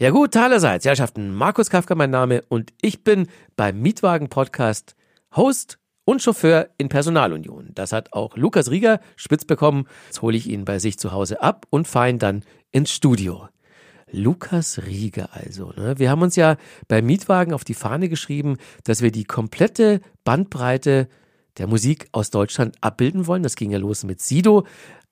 Ja 0.00 0.08
gut, 0.08 0.34
allerseits, 0.34 0.86
Herrschaften, 0.86 1.34
Markus 1.34 1.68
Kafka 1.68 1.94
mein 1.94 2.08
Name 2.08 2.42
und 2.48 2.72
ich 2.80 3.04
bin 3.04 3.26
beim 3.54 3.82
Mietwagen 3.82 4.30
Podcast 4.30 4.96
Host 5.36 5.78
und 6.06 6.22
Chauffeur 6.22 6.70
in 6.78 6.88
Personalunion. 6.88 7.72
Das 7.74 7.92
hat 7.92 8.14
auch 8.14 8.34
Lukas 8.34 8.70
Rieger 8.70 9.00
spitz 9.16 9.44
bekommen. 9.44 9.84
Jetzt 10.06 10.22
hole 10.22 10.38
ich 10.38 10.48
ihn 10.48 10.64
bei 10.64 10.78
sich 10.78 10.98
zu 10.98 11.12
Hause 11.12 11.42
ab 11.42 11.66
und 11.68 11.86
fahre 11.86 12.08
ihn 12.08 12.18
dann 12.18 12.44
ins 12.70 12.90
Studio. 12.90 13.50
Lukas 14.10 14.80
Rieger 14.86 15.28
also. 15.34 15.74
Ne? 15.76 15.98
Wir 15.98 16.08
haben 16.08 16.22
uns 16.22 16.34
ja 16.34 16.56
beim 16.88 17.04
Mietwagen 17.04 17.52
auf 17.52 17.64
die 17.64 17.74
Fahne 17.74 18.08
geschrieben, 18.08 18.56
dass 18.84 19.02
wir 19.02 19.12
die 19.12 19.24
komplette 19.24 20.00
Bandbreite 20.24 21.08
der 21.58 21.66
Musik 21.66 22.08
aus 22.12 22.30
Deutschland 22.30 22.74
abbilden 22.80 23.26
wollen. 23.26 23.42
Das 23.42 23.54
ging 23.54 23.70
ja 23.70 23.78
los 23.78 24.04
mit 24.04 24.22
Sido, 24.22 24.64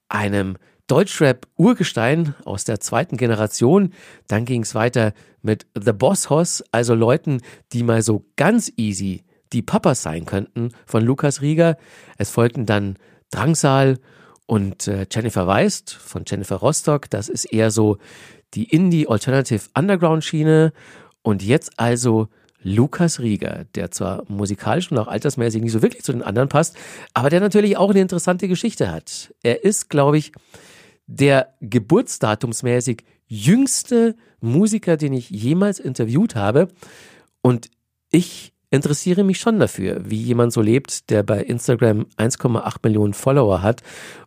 einem 0.08 0.56
Deutschrap-Urgestein 0.88 2.34
aus 2.44 2.64
der 2.64 2.80
zweiten 2.80 3.16
Generation. 3.16 3.92
Dann 4.26 4.44
ging 4.44 4.62
es 4.62 4.74
weiter 4.74 5.12
mit 5.42 5.66
The 5.74 5.92
Boss 5.92 6.30
Hoss, 6.30 6.64
also 6.72 6.94
Leuten, 6.94 7.40
die 7.72 7.82
mal 7.84 8.02
so 8.02 8.24
ganz 8.36 8.72
easy 8.76 9.24
die 9.52 9.62
Papas 9.62 10.02
sein 10.02 10.26
könnten 10.26 10.72
von 10.86 11.04
Lukas 11.04 11.40
Rieger. 11.40 11.76
Es 12.16 12.30
folgten 12.30 12.66
dann 12.66 12.96
Drangsal 13.30 13.98
und 14.46 14.88
äh, 14.88 15.06
Jennifer 15.10 15.46
Weist 15.46 15.92
von 15.92 16.24
Jennifer 16.26 16.56
Rostock. 16.56 17.08
Das 17.10 17.28
ist 17.28 17.44
eher 17.44 17.70
so 17.70 17.98
die 18.54 18.64
Indie 18.64 19.08
Alternative 19.08 19.62
Underground 19.76 20.24
Schiene. 20.24 20.72
Und 21.22 21.42
jetzt 21.42 21.78
also 21.78 22.28
Lukas 22.62 23.20
Rieger, 23.20 23.66
der 23.74 23.90
zwar 23.90 24.24
musikalisch 24.28 24.90
und 24.90 24.98
auch 24.98 25.06
altersmäßig 25.06 25.62
nicht 25.62 25.72
so 25.72 25.82
wirklich 25.82 26.02
zu 26.02 26.12
den 26.12 26.22
anderen 26.22 26.48
passt, 26.48 26.76
aber 27.14 27.30
der 27.30 27.40
natürlich 27.40 27.76
auch 27.76 27.90
eine 27.90 28.00
interessante 28.00 28.48
Geschichte 28.48 28.90
hat. 28.90 29.32
Er 29.42 29.64
ist, 29.64 29.90
glaube 29.90 30.18
ich, 30.18 30.32
der 31.08 31.54
geburtsdatumsmäßig 31.60 33.04
jüngste 33.26 34.14
Musiker, 34.40 34.96
den 34.96 35.12
ich 35.12 35.30
jemals 35.30 35.80
interviewt 35.80 36.36
habe. 36.36 36.68
Und 37.42 37.70
ich 38.10 38.52
interessiere 38.70 39.24
mich 39.24 39.40
schon 39.40 39.58
dafür, 39.58 40.02
wie 40.04 40.20
jemand 40.20 40.52
so 40.52 40.60
lebt, 40.60 41.10
der 41.10 41.22
bei 41.22 41.42
Instagram 41.42 42.06
1,8 42.18 42.76
Millionen 42.82 43.14
Follower 43.14 43.62
hat 43.62 43.82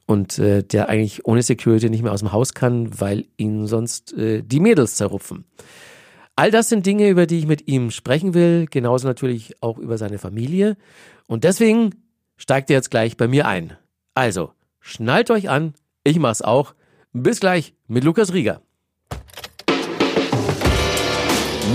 und 0.06 0.40
äh, 0.40 0.64
der 0.64 0.90
eigentlich 0.90 1.26
ohne 1.26 1.44
Security 1.44 1.90
nicht 1.90 2.02
mehr 2.02 2.12
aus 2.12 2.22
dem 2.22 2.32
Haus 2.32 2.54
kann, 2.54 3.00
weil 3.00 3.26
ihn 3.38 3.68
sonst 3.68 4.14
äh, 4.14 4.42
die 4.42 4.60
Mädels 4.60 4.96
zerrupfen. 4.96 5.46
All 6.36 6.50
das 6.50 6.70
sind 6.70 6.86
Dinge, 6.86 7.10
über 7.10 7.28
die 7.28 7.40
ich 7.40 7.48
mit 7.48 7.68
ihm 7.68 7.92
sprechen 7.92 8.34
will, 8.34 8.66
genauso 8.70 9.08
natürlich 9.08 9.62
auch 9.62 9.78
über 9.78 9.98
seine 10.00 10.18
Familie. 10.18 10.76
Und 11.28 11.44
deswegen 11.44 11.92
steigt 12.36 12.72
er 12.72 12.78
jetzt 12.78 12.90
gleich 12.90 13.18
bei 13.18 13.28
mir 13.28 13.48
ein. 13.48 13.78
Also, 14.16 14.52
schnallt 14.80 15.30
euch 15.30 15.50
an, 15.50 15.76
ich 16.04 16.20
mach's 16.20 16.42
auch. 16.42 16.74
Bis 17.14 17.40
gleich 17.40 17.74
mit 17.88 18.04
Lukas 18.04 18.34
Rieger. 18.34 18.62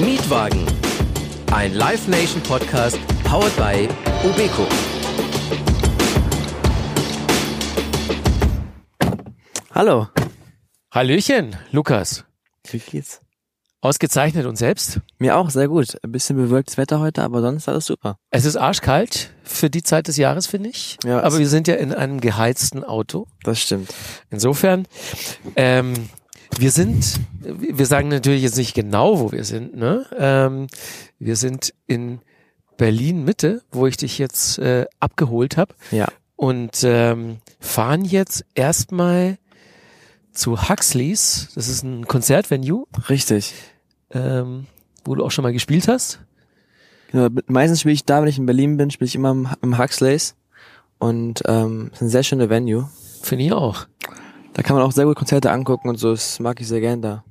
Mietwagen 0.00 0.66
ein 1.52 1.74
Live 1.74 2.06
Nation 2.08 2.42
Podcast 2.42 2.98
powered 3.24 3.56
by 3.56 3.88
Ubeco. 4.24 4.66
Hallo. 9.74 10.08
Hallöchen, 10.92 11.56
Lukas. 11.72 12.24
Wie 12.70 12.78
geht's? 12.78 13.25
Ausgezeichnet 13.86 14.46
und 14.46 14.56
selbst? 14.56 15.00
Mir 15.20 15.36
auch, 15.36 15.48
sehr 15.48 15.68
gut. 15.68 15.96
Ein 16.02 16.10
bisschen 16.10 16.36
bewölktes 16.36 16.76
Wetter 16.76 16.98
heute, 16.98 17.22
aber 17.22 17.40
sonst 17.40 17.68
alles 17.68 17.86
super. 17.86 18.18
Es 18.30 18.44
ist 18.44 18.56
arschkalt 18.56 19.30
für 19.44 19.70
die 19.70 19.84
Zeit 19.84 20.08
des 20.08 20.16
Jahres, 20.16 20.48
finde 20.48 20.70
ich. 20.70 20.98
Ja, 21.04 21.22
aber 21.22 21.38
wir 21.38 21.48
sind 21.48 21.68
ja 21.68 21.76
in 21.76 21.94
einem 21.94 22.20
geheizten 22.20 22.82
Auto. 22.82 23.28
Das 23.44 23.60
stimmt. 23.60 23.94
Insofern, 24.28 24.88
ähm, 25.54 25.94
wir 26.58 26.72
sind, 26.72 27.20
wir 27.40 27.86
sagen 27.86 28.08
natürlich 28.08 28.42
jetzt 28.42 28.56
nicht 28.56 28.74
genau, 28.74 29.20
wo 29.20 29.30
wir 29.30 29.44
sind, 29.44 29.76
ne? 29.76 30.04
Ähm, 30.18 30.66
wir 31.20 31.36
sind 31.36 31.72
in 31.86 32.20
Berlin 32.76 33.24
Mitte, 33.24 33.62
wo 33.70 33.86
ich 33.86 33.96
dich 33.96 34.18
jetzt 34.18 34.58
äh, 34.58 34.86
abgeholt 34.98 35.56
habe. 35.56 35.74
Ja. 35.92 36.08
Und 36.34 36.82
ähm, 36.82 37.38
fahren 37.60 38.04
jetzt 38.04 38.44
erstmal 38.54 39.38
zu 40.32 40.69
Huxleys. 40.69 41.48
Das 41.54 41.69
ist 41.69 41.82
ein 41.82 42.06
Konzertvenue. 42.06 42.84
Richtig. 43.08 43.54
Ähm, 44.11 44.67
wo 45.05 45.15
du 45.15 45.25
auch 45.25 45.31
schon 45.31 45.43
mal 45.43 45.53
gespielt 45.53 45.89
hast. 45.89 46.21
Genau, 47.11 47.28
meistens 47.47 47.81
spiele 47.81 47.94
ich 47.94 48.05
da, 48.05 48.21
wenn 48.21 48.28
ich 48.28 48.39
in 48.39 48.47
Berlin 48.47 48.77
bin, 48.77 48.91
spiele 48.91 49.06
ich 49.06 49.15
immer 49.15 49.31
im, 49.31 49.49
im 49.62 49.78
Huxleys. 49.78 50.34
Und 50.99 51.43
ähm, 51.47 51.91
ist 51.93 52.03
ein 52.03 52.09
sehr 52.09 52.22
schöne 52.22 52.49
Venue. 52.50 52.89
Finde 53.22 53.44
ich 53.44 53.53
auch. 53.53 53.87
Da 54.55 54.62
kann 54.62 54.77
man 54.77 54.84
auch 54.84 54.93
sehr 54.93 55.05
gut 55.05 55.17
Konzerte 55.17 55.50
angucken 55.50 55.89
und 55.89 55.99
so, 55.99 56.12
das 56.12 56.41
mag 56.41 56.61
ich 56.61 56.67
sehr 56.67 56.81
gern 56.81 57.03
da. 57.03 57.25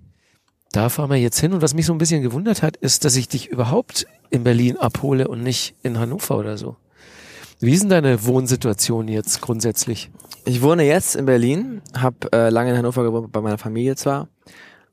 Da 0.72 0.90
fahren 0.90 1.10
wir 1.10 1.18
jetzt 1.18 1.40
hin 1.40 1.54
und 1.54 1.62
was 1.62 1.74
mich 1.74 1.86
so 1.86 1.94
ein 1.94 1.98
bisschen 1.98 2.22
gewundert 2.22 2.62
hat, 2.62 2.78
ist, 2.78 3.06
dass 3.06 3.16
ich 3.16 3.28
dich 3.28 3.48
überhaupt 3.48 4.06
in 4.30 4.44
Berlin 4.44 4.78
abhole 4.78 5.28
und 5.28 5.42
nicht 5.42 5.76
in 5.84 5.98
Hannover 5.98 6.38
oder 6.38 6.58
so. 6.58 6.76
Wie 7.60 7.74
ist 7.74 7.82
denn 7.82 7.90
deine 7.90 8.26
Wohnsituation 8.26 9.08
jetzt 9.08 9.42
grundsätzlich? 9.42 10.12
Ich 10.44 10.62
wohne 10.62 10.84
jetzt 10.84 11.16
in 11.16 11.26
Berlin, 11.26 11.82
habe 11.98 12.32
äh, 12.34 12.50
lange 12.50 12.72
in 12.72 12.78
Hannover 12.78 13.04
gewohnt, 13.04 13.32
bei 13.32 13.42
meiner 13.42 13.58
Familie 13.58 13.96
zwar, 13.96 14.28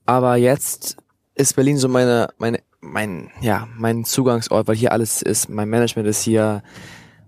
aber 0.06 0.36
jetzt 0.36 0.96
ist 1.34 1.56
Berlin 1.56 1.78
so 1.78 1.88
meine, 1.88 2.28
meine, 2.38 2.60
mein, 2.80 3.30
ja, 3.40 3.68
mein 3.76 4.04
Zugangsort, 4.04 4.68
weil 4.68 4.76
hier 4.76 4.92
alles 4.92 5.22
ist. 5.22 5.48
Mein 5.48 5.68
Management 5.68 6.08
ist 6.08 6.22
hier, 6.22 6.62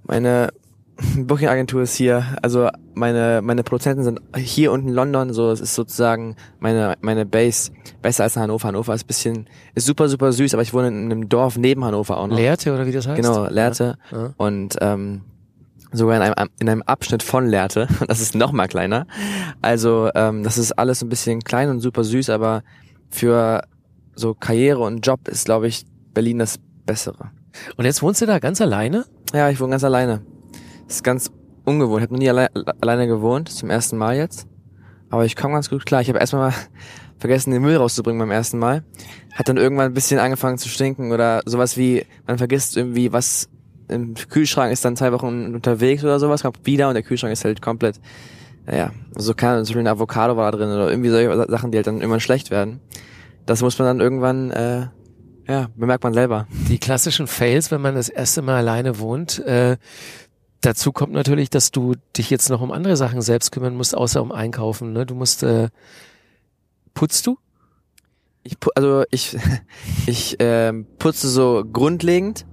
meine 0.05 0.53
Booking-Agentur 1.17 1.83
ist 1.83 1.97
hier, 1.97 2.25
also 2.43 2.69
meine, 2.95 3.41
meine 3.43 3.65
Produzenten 3.65 4.05
sind 4.05 4.21
hier 4.37 4.73
unten 4.73 4.89
in 4.89 4.95
London, 4.95 5.33
so, 5.33 5.51
es 5.51 5.61
ist 5.61 5.75
sozusagen 5.75 6.37
meine, 6.61 6.95
meine 7.01 7.27
Base, 7.27 7.73
besser 8.03 8.25
als 8.25 8.37
in 8.37 8.43
Hannover. 8.43 8.69
Hannover 8.69 8.95
ist 8.95 9.05
bisschen, 9.05 9.49
ist 9.75 9.87
super, 9.87 10.09
super 10.09 10.33
süß, 10.33 10.55
aber 10.55 10.63
ich 10.63 10.73
wohne 10.73 10.89
in 10.89 11.05
einem 11.05 11.29
Dorf 11.29 11.57
neben 11.57 11.85
Hannover 11.85 12.19
auch 12.19 12.27
noch. 12.27 12.37
Lehrte 12.37 12.73
oder 12.73 12.87
wie 12.87 12.93
das 12.93 13.07
heißt? 13.07 13.21
Genau, 13.21 13.47
Lehrte. 13.49 13.97
Ja, 14.13 14.19
ja. 14.19 14.35
Und, 14.37 14.77
ähm, 14.81 15.23
sogar 15.93 16.17
in 16.17 16.23
einem, 16.23 16.51
in 16.59 16.69
einem 16.69 16.83
Abschnitt 16.83 17.23
von 17.23 17.47
Lehrte. 17.47 17.89
Das 18.09 18.21
ist 18.21 18.35
noch 18.35 18.53
mal 18.53 18.69
kleiner. 18.69 19.07
Also, 19.63 20.11
ähm, 20.15 20.43
das 20.43 20.59
ist 20.59 20.73
alles 20.73 21.03
ein 21.03 21.09
bisschen 21.09 21.43
klein 21.43 21.71
und 21.71 21.81
super 21.81 22.05
süß, 22.05 22.31
aber 22.31 22.63
für 23.11 23.63
so 24.15 24.35
Karriere 24.35 24.81
und 24.81 25.07
Job 25.07 25.29
ist, 25.29 25.45
glaube 25.45 25.69
ich, 25.69 25.85
Berlin 26.13 26.39
das 26.39 26.59
Bessere. 26.87 27.31
Und 27.77 27.85
jetzt 27.85 28.03
wohnst 28.03 28.21
du 28.21 28.27
da 28.27 28.39
ganz 28.39 28.61
alleine? 28.61 29.05
Ja, 29.33 29.51
ich 29.51 29.61
wohne 29.61 29.71
ganz 29.71 29.85
alleine. 29.85 30.23
Das 30.87 30.97
ist 30.97 31.05
ganz 31.05 31.31
ungewohnt. 31.65 32.01
Ich 32.01 32.05
habe 32.05 32.15
noch 32.15 32.21
nie 32.21 32.29
alle 32.29 32.51
alleine 32.81 33.07
gewohnt, 33.07 33.49
zum 33.49 33.71
ersten 33.71 33.97
Mal 33.97 34.17
jetzt. 34.17 34.47
Aber 35.11 35.25
ich 35.25 35.37
komme 35.37 35.55
ganz 35.55 35.71
gut 35.71 35.87
klar. 35.87 36.01
Ich 36.01 36.09
habe 36.09 36.19
erstmal 36.19 36.51
mal 36.51 36.57
vergessen, 37.19 37.53
den 37.53 37.63
Müll 37.63 37.77
rauszubringen 37.77 38.19
beim 38.19 38.31
ersten 38.31 38.59
Mal. 38.59 38.85
Hat 39.33 39.49
dann 39.49 39.57
irgendwann 39.57 39.87
ein 39.87 39.95
bisschen 39.95 40.19
angefangen 40.19 40.59
zu 40.59 40.69
stinken 40.69 41.13
oder 41.13 41.43
sowas 41.47 41.77
wie, 41.77 42.05
man 42.27 42.39
vergisst 42.39 42.77
irgendwie, 42.77 43.13
was 43.13 43.49
im 43.89 44.15
Kühlschrank 44.15 44.73
ist 44.73 44.85
dann 44.85 44.97
zwei 44.97 45.13
Wochen 45.13 45.55
unterwegs 45.55 46.05
oder 46.05 46.19
sowas, 46.19 46.43
kommt 46.43 46.65
wieder 46.65 46.89
und 46.89 46.95
der 46.95 47.03
Kühlschrank 47.03 47.33
ist 47.33 47.45
halt 47.45 47.61
komplett, 47.61 48.01
naja, 48.67 48.93
so 49.15 49.35
kann, 49.35 49.65
so 49.65 49.79
ein 49.79 49.87
Avocado 49.87 50.37
war 50.37 50.51
da 50.51 50.59
drin 50.59 50.69
oder 50.69 50.91
irgendwie 50.91 51.11
solche 51.11 51.47
Sachen, 51.51 51.71
die 51.71 51.79
halt 51.79 51.87
dann 51.87 51.97
irgendwann 51.97 52.21
schlecht 52.21 52.51
werden. 52.51 52.81
Das 53.47 53.63
muss 53.63 53.79
man 53.79 53.87
dann 53.87 54.01
irgendwann, 54.01 54.51
äh, 54.51 54.87
ja, 55.47 55.69
bemerkt 55.77 56.05
man 56.05 56.15
selber. 56.15 56.47
Die 56.69 56.79
klassischen 56.79 57.27
Fails, 57.27 57.71
wenn 57.71 57.81
man 57.81 57.95
das 57.95 58.09
erste 58.09 58.43
Mal 58.43 58.57
alleine 58.57 58.99
wohnt, 58.99 59.39
äh, 59.41 59.77
Dazu 60.65 60.93
kommt 60.93 61.13
natürlich, 61.13 61.51
dass 61.51 61.73
du 61.73 61.95
dich 62.17 62.31
jetzt 62.31 62.49
noch 62.49 62.63
um 62.63 62.73
andere 62.73 62.97
Sachen 62.97 63.21
selbst 63.21 63.53
kümmern 63.53 63.77
musst, 63.77 63.95
außer 63.95 64.23
um 64.23 64.33
Einkaufen. 64.33 64.95
Ne? 64.95 65.05
Du 65.05 65.15
musst, 65.15 65.43
äh, 65.43 65.69
putzt 66.95 67.27
du? 67.27 67.37
Ich, 68.45 68.57
also 68.75 69.05
ich, 69.11 69.37
ich 70.07 70.37
ähm, 70.39 70.87
putze 70.99 71.29
so 71.29 71.65
grundlegend 71.71 72.47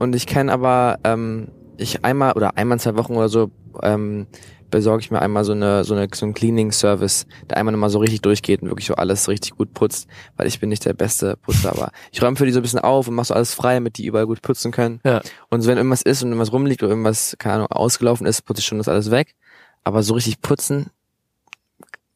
und 0.00 0.16
ich 0.16 0.26
kann 0.26 0.48
aber, 0.48 0.98
ähm, 1.04 1.52
ich 1.76 2.04
einmal 2.04 2.32
oder 2.32 2.56
einmal 2.56 2.76
in 2.76 2.80
zwei 2.80 2.96
Wochen 2.96 3.14
oder 3.14 3.28
so 3.28 3.52
ähm, 3.80 4.26
besorge 4.72 5.02
ich 5.02 5.12
mir 5.12 5.22
einmal 5.22 5.44
so 5.44 5.52
eine 5.52 5.84
so 5.84 5.94
eine 5.94 6.08
so 6.12 6.26
einen 6.26 6.34
Cleaning 6.34 6.72
Service, 6.72 7.26
der 7.48 7.58
einmal 7.58 7.70
nochmal 7.70 7.90
so 7.90 8.00
richtig 8.00 8.22
durchgeht 8.22 8.62
und 8.62 8.68
wirklich 8.68 8.88
so 8.88 8.94
alles 8.94 9.28
richtig 9.28 9.56
gut 9.56 9.72
putzt, 9.72 10.08
weil 10.36 10.48
ich 10.48 10.58
bin 10.58 10.68
nicht 10.68 10.84
der 10.84 10.94
beste 10.94 11.36
Putzer, 11.36 11.70
aber 11.70 11.92
ich 12.10 12.20
räume 12.20 12.36
für 12.36 12.46
die 12.46 12.52
so 12.52 12.58
ein 12.58 12.62
bisschen 12.62 12.80
auf 12.80 13.06
und 13.06 13.14
mache 13.14 13.26
so 13.26 13.34
alles 13.34 13.54
frei, 13.54 13.74
damit 13.74 13.98
die 13.98 14.06
überall 14.06 14.26
gut 14.26 14.42
putzen 14.42 14.72
können. 14.72 15.00
Ja. 15.04 15.20
Und 15.48 15.60
so, 15.60 15.68
wenn 15.68 15.76
irgendwas 15.76 16.02
ist 16.02 16.22
und 16.24 16.30
irgendwas 16.30 16.52
rumliegt 16.52 16.82
oder 16.82 16.90
irgendwas 16.90 17.36
keine 17.38 17.54
Ahnung 17.54 17.68
ausgelaufen 17.68 18.26
ist, 18.26 18.42
putze 18.42 18.60
ich 18.60 18.66
schon 18.66 18.78
das 18.78 18.88
alles 18.88 19.12
weg. 19.12 19.36
Aber 19.84 20.02
so 20.02 20.14
richtig 20.14 20.40
putzen 20.40 20.90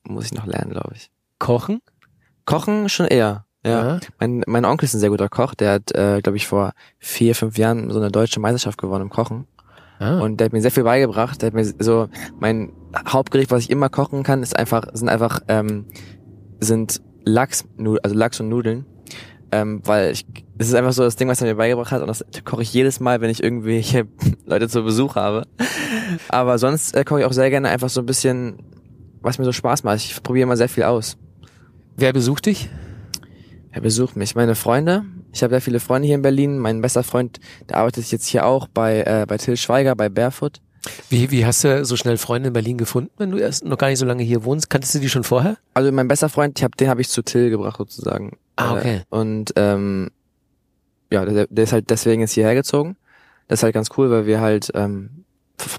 muss 0.02 0.24
ich 0.24 0.34
noch 0.34 0.46
lernen, 0.46 0.70
glaube 0.70 0.92
ich. 0.94 1.10
Kochen? 1.38 1.80
Kochen 2.44 2.88
schon 2.88 3.06
eher. 3.06 3.44
Ja. 3.64 3.94
Ja. 3.94 4.00
Mein, 4.20 4.44
mein 4.46 4.64
Onkel 4.64 4.86
ist 4.86 4.94
ein 4.94 5.00
sehr 5.00 5.10
guter 5.10 5.28
Koch. 5.28 5.54
Der 5.54 5.72
hat, 5.72 5.92
äh, 5.92 6.20
glaube 6.22 6.36
ich, 6.36 6.46
vor 6.46 6.72
vier, 6.98 7.34
fünf 7.34 7.58
Jahren 7.58 7.90
so 7.90 7.98
eine 7.98 8.10
deutsche 8.10 8.40
Meisterschaft 8.40 8.78
gewonnen 8.78 9.02
im 9.02 9.10
Kochen. 9.10 9.46
Ah. 9.98 10.20
Und 10.20 10.38
der 10.38 10.46
hat 10.46 10.52
mir 10.52 10.60
sehr 10.60 10.70
viel 10.70 10.84
beigebracht. 10.84 11.40
Der 11.42 11.48
hat 11.48 11.54
mir 11.54 11.64
so 11.64 12.08
mein 12.38 12.72
Hauptgericht, 13.08 13.50
was 13.50 13.64
ich 13.64 13.70
immer 13.70 13.88
kochen 13.88 14.22
kann, 14.22 14.42
ist 14.42 14.56
einfach 14.56 14.84
sind 14.92 15.08
einfach 15.08 15.40
ähm, 15.48 15.86
sind 16.60 17.00
Lachs, 17.24 17.64
also 18.02 18.16
Lachs 18.16 18.40
und 18.40 18.48
Nudeln, 18.48 18.86
ähm, 19.52 19.80
weil 19.84 20.12
ich 20.12 20.26
das 20.56 20.68
ist 20.68 20.74
einfach 20.74 20.92
so 20.92 21.02
das 21.02 21.16
Ding, 21.16 21.28
was 21.28 21.40
er 21.40 21.48
mir 21.48 21.56
beigebracht 21.56 21.92
hat 21.92 22.00
und 22.00 22.08
das 22.08 22.24
koche 22.44 22.62
ich 22.62 22.72
jedes 22.72 23.00
Mal, 23.00 23.20
wenn 23.20 23.30
ich 23.30 23.42
irgendwelche 23.42 24.06
Leute 24.46 24.68
zu 24.68 24.82
Besuch 24.82 25.16
habe. 25.16 25.42
Aber 26.28 26.58
sonst 26.58 26.96
äh, 26.96 27.04
koche 27.04 27.20
ich 27.20 27.26
auch 27.26 27.32
sehr 27.32 27.50
gerne 27.50 27.68
einfach 27.68 27.90
so 27.90 28.00
ein 28.00 28.06
bisschen, 28.06 28.58
was 29.20 29.38
mir 29.38 29.44
so 29.44 29.52
Spaß 29.52 29.84
macht. 29.84 29.98
Ich 29.98 30.22
probiere 30.22 30.44
immer 30.44 30.56
sehr 30.56 30.68
viel 30.68 30.84
aus. 30.84 31.18
Wer 31.96 32.12
besucht 32.12 32.46
dich? 32.46 32.70
Er 33.70 33.82
besucht 33.82 34.16
mich. 34.16 34.34
Meine 34.34 34.54
Freunde, 34.54 35.04
ich 35.36 35.42
habe 35.42 35.52
sehr 35.52 35.60
viele 35.60 35.80
Freunde 35.80 36.06
hier 36.06 36.14
in 36.14 36.22
Berlin. 36.22 36.58
Mein 36.58 36.80
bester 36.80 37.02
Freund, 37.02 37.40
der 37.68 37.76
arbeitet 37.76 38.10
jetzt 38.10 38.26
hier 38.26 38.46
auch 38.46 38.68
bei, 38.68 39.02
äh, 39.02 39.26
bei 39.28 39.36
Till 39.36 39.56
Schweiger, 39.56 39.94
bei 39.94 40.08
Barefoot. 40.08 40.60
Wie, 41.10 41.30
wie 41.30 41.44
hast 41.44 41.62
du 41.64 41.84
so 41.84 41.96
schnell 41.96 42.16
Freunde 42.16 42.48
in 42.48 42.52
Berlin 42.54 42.78
gefunden, 42.78 43.10
wenn 43.18 43.30
du 43.30 43.38
erst 43.38 43.64
noch 43.64 43.76
gar 43.76 43.88
nicht 43.88 43.98
so 43.98 44.06
lange 44.06 44.22
hier 44.22 44.44
wohnst? 44.44 44.70
Kanntest 44.70 44.94
du 44.94 44.98
die 44.98 45.08
schon 45.08 45.24
vorher? 45.24 45.58
Also 45.74 45.92
mein 45.92 46.08
bester 46.08 46.28
Freund, 46.28 46.58
ich 46.58 46.64
hab, 46.64 46.76
den 46.76 46.88
habe 46.88 47.00
ich 47.00 47.08
zu 47.08 47.22
Till 47.22 47.50
gebracht 47.50 47.76
sozusagen. 47.76 48.38
Ah, 48.56 48.76
Äh, 48.76 48.78
okay. 48.78 49.02
Und 49.10 49.52
ähm, 49.56 50.10
ja, 51.12 51.24
der, 51.24 51.46
der 51.50 51.64
ist 51.64 51.72
halt 51.72 51.90
deswegen 51.90 52.22
jetzt 52.22 52.32
hierher 52.32 52.54
gezogen. 52.54 52.96
Das 53.48 53.60
ist 53.60 53.62
halt 53.62 53.74
ganz 53.74 53.90
cool, 53.96 54.10
weil 54.10 54.26
wir 54.26 54.40
halt 54.40 54.70
ähm, 54.74 55.25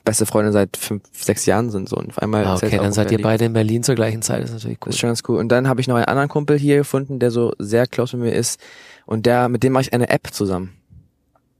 beste 0.03 0.25
Freunde 0.25 0.51
seit 0.51 0.77
fünf, 0.77 1.03
sechs 1.12 1.45
Jahren 1.45 1.69
sind 1.69 1.89
so 1.89 1.97
und 1.97 2.09
auf 2.09 2.19
einmal 2.19 2.45
Ah, 2.45 2.56
okay, 2.56 2.77
dann 2.77 2.94
seid 2.94 3.12
ihr 3.12 3.21
beide 3.21 3.45
in 3.45 3.53
Berlin 3.53 3.83
zur 3.83 3.95
gleichen 3.95 4.21
Zeit. 4.21 4.44
Das 4.44 4.50
ist 4.50 4.56
natürlich 4.56 4.77
cool. 4.81 4.85
Das 4.88 4.95
ist 4.95 5.00
schon 5.00 5.09
ganz 5.09 5.24
cool. 5.27 5.38
Und 5.38 5.50
dann 5.50 5.68
habe 5.68 5.81
ich 5.81 5.88
noch 5.88 5.95
einen 5.95 6.06
anderen 6.06 6.29
Kumpel 6.29 6.57
hier 6.57 6.77
gefunden, 6.77 7.19
der 7.19 7.31
so 7.31 7.53
sehr 7.59 7.88
close 7.88 8.18
mit 8.18 8.27
mir 8.27 8.35
ist 8.35 8.59
und 9.06 9.25
der 9.25 9.50
mit 9.50 9.63
dem 9.63 9.74
mache 9.74 9.83
ich 9.83 9.94
eine 9.94 10.09
App 10.09 10.27
zusammen. 10.31 10.74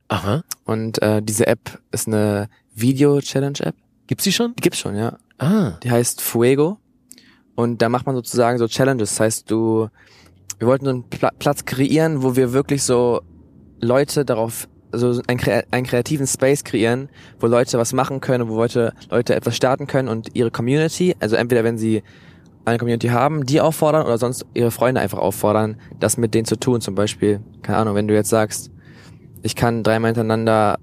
Aha. 0.10 0.44
Und 0.66 1.02
äh, 1.02 1.22
diese 1.22 1.48
App 1.48 1.80
ist 1.92 2.08
eine 2.08 2.50
Video-Challenge-App. 2.76 3.76
Gibt's 4.08 4.24
die 4.24 4.32
schon? 4.32 4.56
Die 4.56 4.62
gibt's 4.62 4.80
schon, 4.80 4.96
ja. 4.96 5.18
Ah. 5.38 5.72
Die 5.84 5.92
heißt 5.92 6.22
Fuego. 6.22 6.78
Und 7.56 7.82
da 7.82 7.90
macht 7.90 8.06
man 8.06 8.16
sozusagen 8.16 8.58
so 8.58 8.68
Challenges. 8.68 9.10
Das 9.10 9.20
heißt, 9.20 9.52
du, 9.52 9.90
wir 10.60 10.68
wollten 10.68 10.86
so 10.86 10.92
einen 10.92 11.10
Pla 11.10 11.32
Platz 11.38 11.66
kreieren, 11.66 12.24
wo 12.24 12.36
wir 12.36 12.54
wirklich 12.54 12.84
so 12.84 13.22
Leute 13.82 14.26
darauf, 14.26 14.68
so 14.92 15.22
einen, 15.28 15.40
einen 15.72 15.86
kreativen 15.86 16.28
Space 16.28 16.64
kreieren, 16.64 17.10
wo 17.40 17.48
Leute 17.48 17.78
was 17.78 17.94
machen 17.94 18.22
können, 18.22 18.48
wo 18.48 18.56
Leute, 18.56 18.94
Leute 19.10 19.36
etwas 19.36 19.56
starten 19.56 19.88
können 19.88 20.08
und 20.08 20.36
ihre 20.36 20.52
Community, 20.52 21.16
also 21.20 21.36
entweder 21.36 21.64
wenn 21.64 21.78
sie 21.78 22.04
eine 22.66 22.78
Community 22.78 23.08
haben, 23.08 23.46
die 23.46 23.62
auffordern 23.62 24.06
oder 24.06 24.18
sonst 24.18 24.46
ihre 24.54 24.72
Freunde 24.72 25.00
einfach 25.00 25.20
auffordern, 25.20 25.78
das 26.00 26.18
mit 26.18 26.34
denen 26.34 26.46
zu 26.46 26.60
tun. 26.60 26.82
Zum 26.82 26.96
Beispiel, 26.96 27.40
keine 27.62 27.78
Ahnung, 27.78 27.96
wenn 27.96 28.08
du 28.08 28.14
jetzt 28.14 28.30
sagst, 28.30 28.72
ich 29.42 29.56
kann 29.56 29.84
dreimal 29.84 30.10
hintereinander 30.10 30.78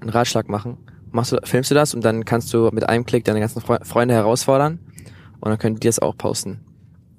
einen 0.00 0.10
Ratschlag 0.10 0.48
machen, 0.48 0.78
machst 1.10 1.32
du, 1.32 1.38
filmst 1.42 1.70
du 1.70 1.74
das 1.74 1.94
und 1.94 2.04
dann 2.04 2.24
kannst 2.24 2.52
du 2.54 2.70
mit 2.72 2.88
einem 2.88 3.04
Klick 3.04 3.24
deine 3.24 3.40
ganzen 3.40 3.60
Fre 3.60 3.80
Freunde 3.82 4.14
herausfordern 4.14 4.78
und 5.40 5.50
dann 5.50 5.58
können 5.58 5.76
die 5.76 5.88
das 5.88 5.98
auch 5.98 6.16
posten. 6.16 6.60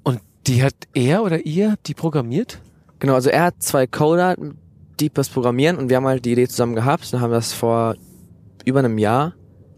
Und 0.04 0.22
die 0.48 0.64
hat 0.64 0.76
er 0.94 1.24
oder 1.24 1.46
ihr 1.46 1.76
die 1.86 1.94
programmiert? 1.94 2.62
Genau, 3.00 3.16
also 3.16 3.30
er 3.30 3.44
hat 3.44 3.56
zwei 3.60 3.88
Coder, 3.88 4.36
die 5.00 5.10
das 5.10 5.30
programmieren 5.30 5.78
und 5.78 5.90
wir 5.90 5.98
haben 5.98 6.08
halt 6.08 6.26
die 6.26 6.32
Idee 6.32 6.48
zusammen 6.48 6.76
gehabt 6.76 7.14
und 7.14 7.22
haben 7.22 7.32
das 7.32 7.54
vor 7.54 7.96
über 8.66 8.80
einem 8.80 8.98
Jahr 8.98 9.34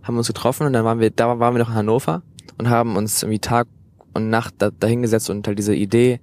haben 0.08 0.16
wir 0.16 0.20
uns 0.20 0.28
getroffen 0.28 0.66
und 0.66 0.74
dann 0.74 0.86
waren 0.86 1.00
wir, 1.00 1.10
da 1.12 1.40
waren 1.40 1.54
wir 1.54 1.60
noch 1.60 1.70
in 1.70 1.76
Hannover 1.76 2.24
und 2.58 2.70
haben 2.70 2.96
uns 2.96 3.24
irgendwie 3.24 3.40
Tag 3.40 3.68
und 4.14 4.30
Nacht 4.30 4.56
da, 4.60 4.72
dahingesetzt 4.72 5.30
und 5.30 5.46
halt 5.46 5.60
diese 5.60 5.76
Idee 5.76 6.22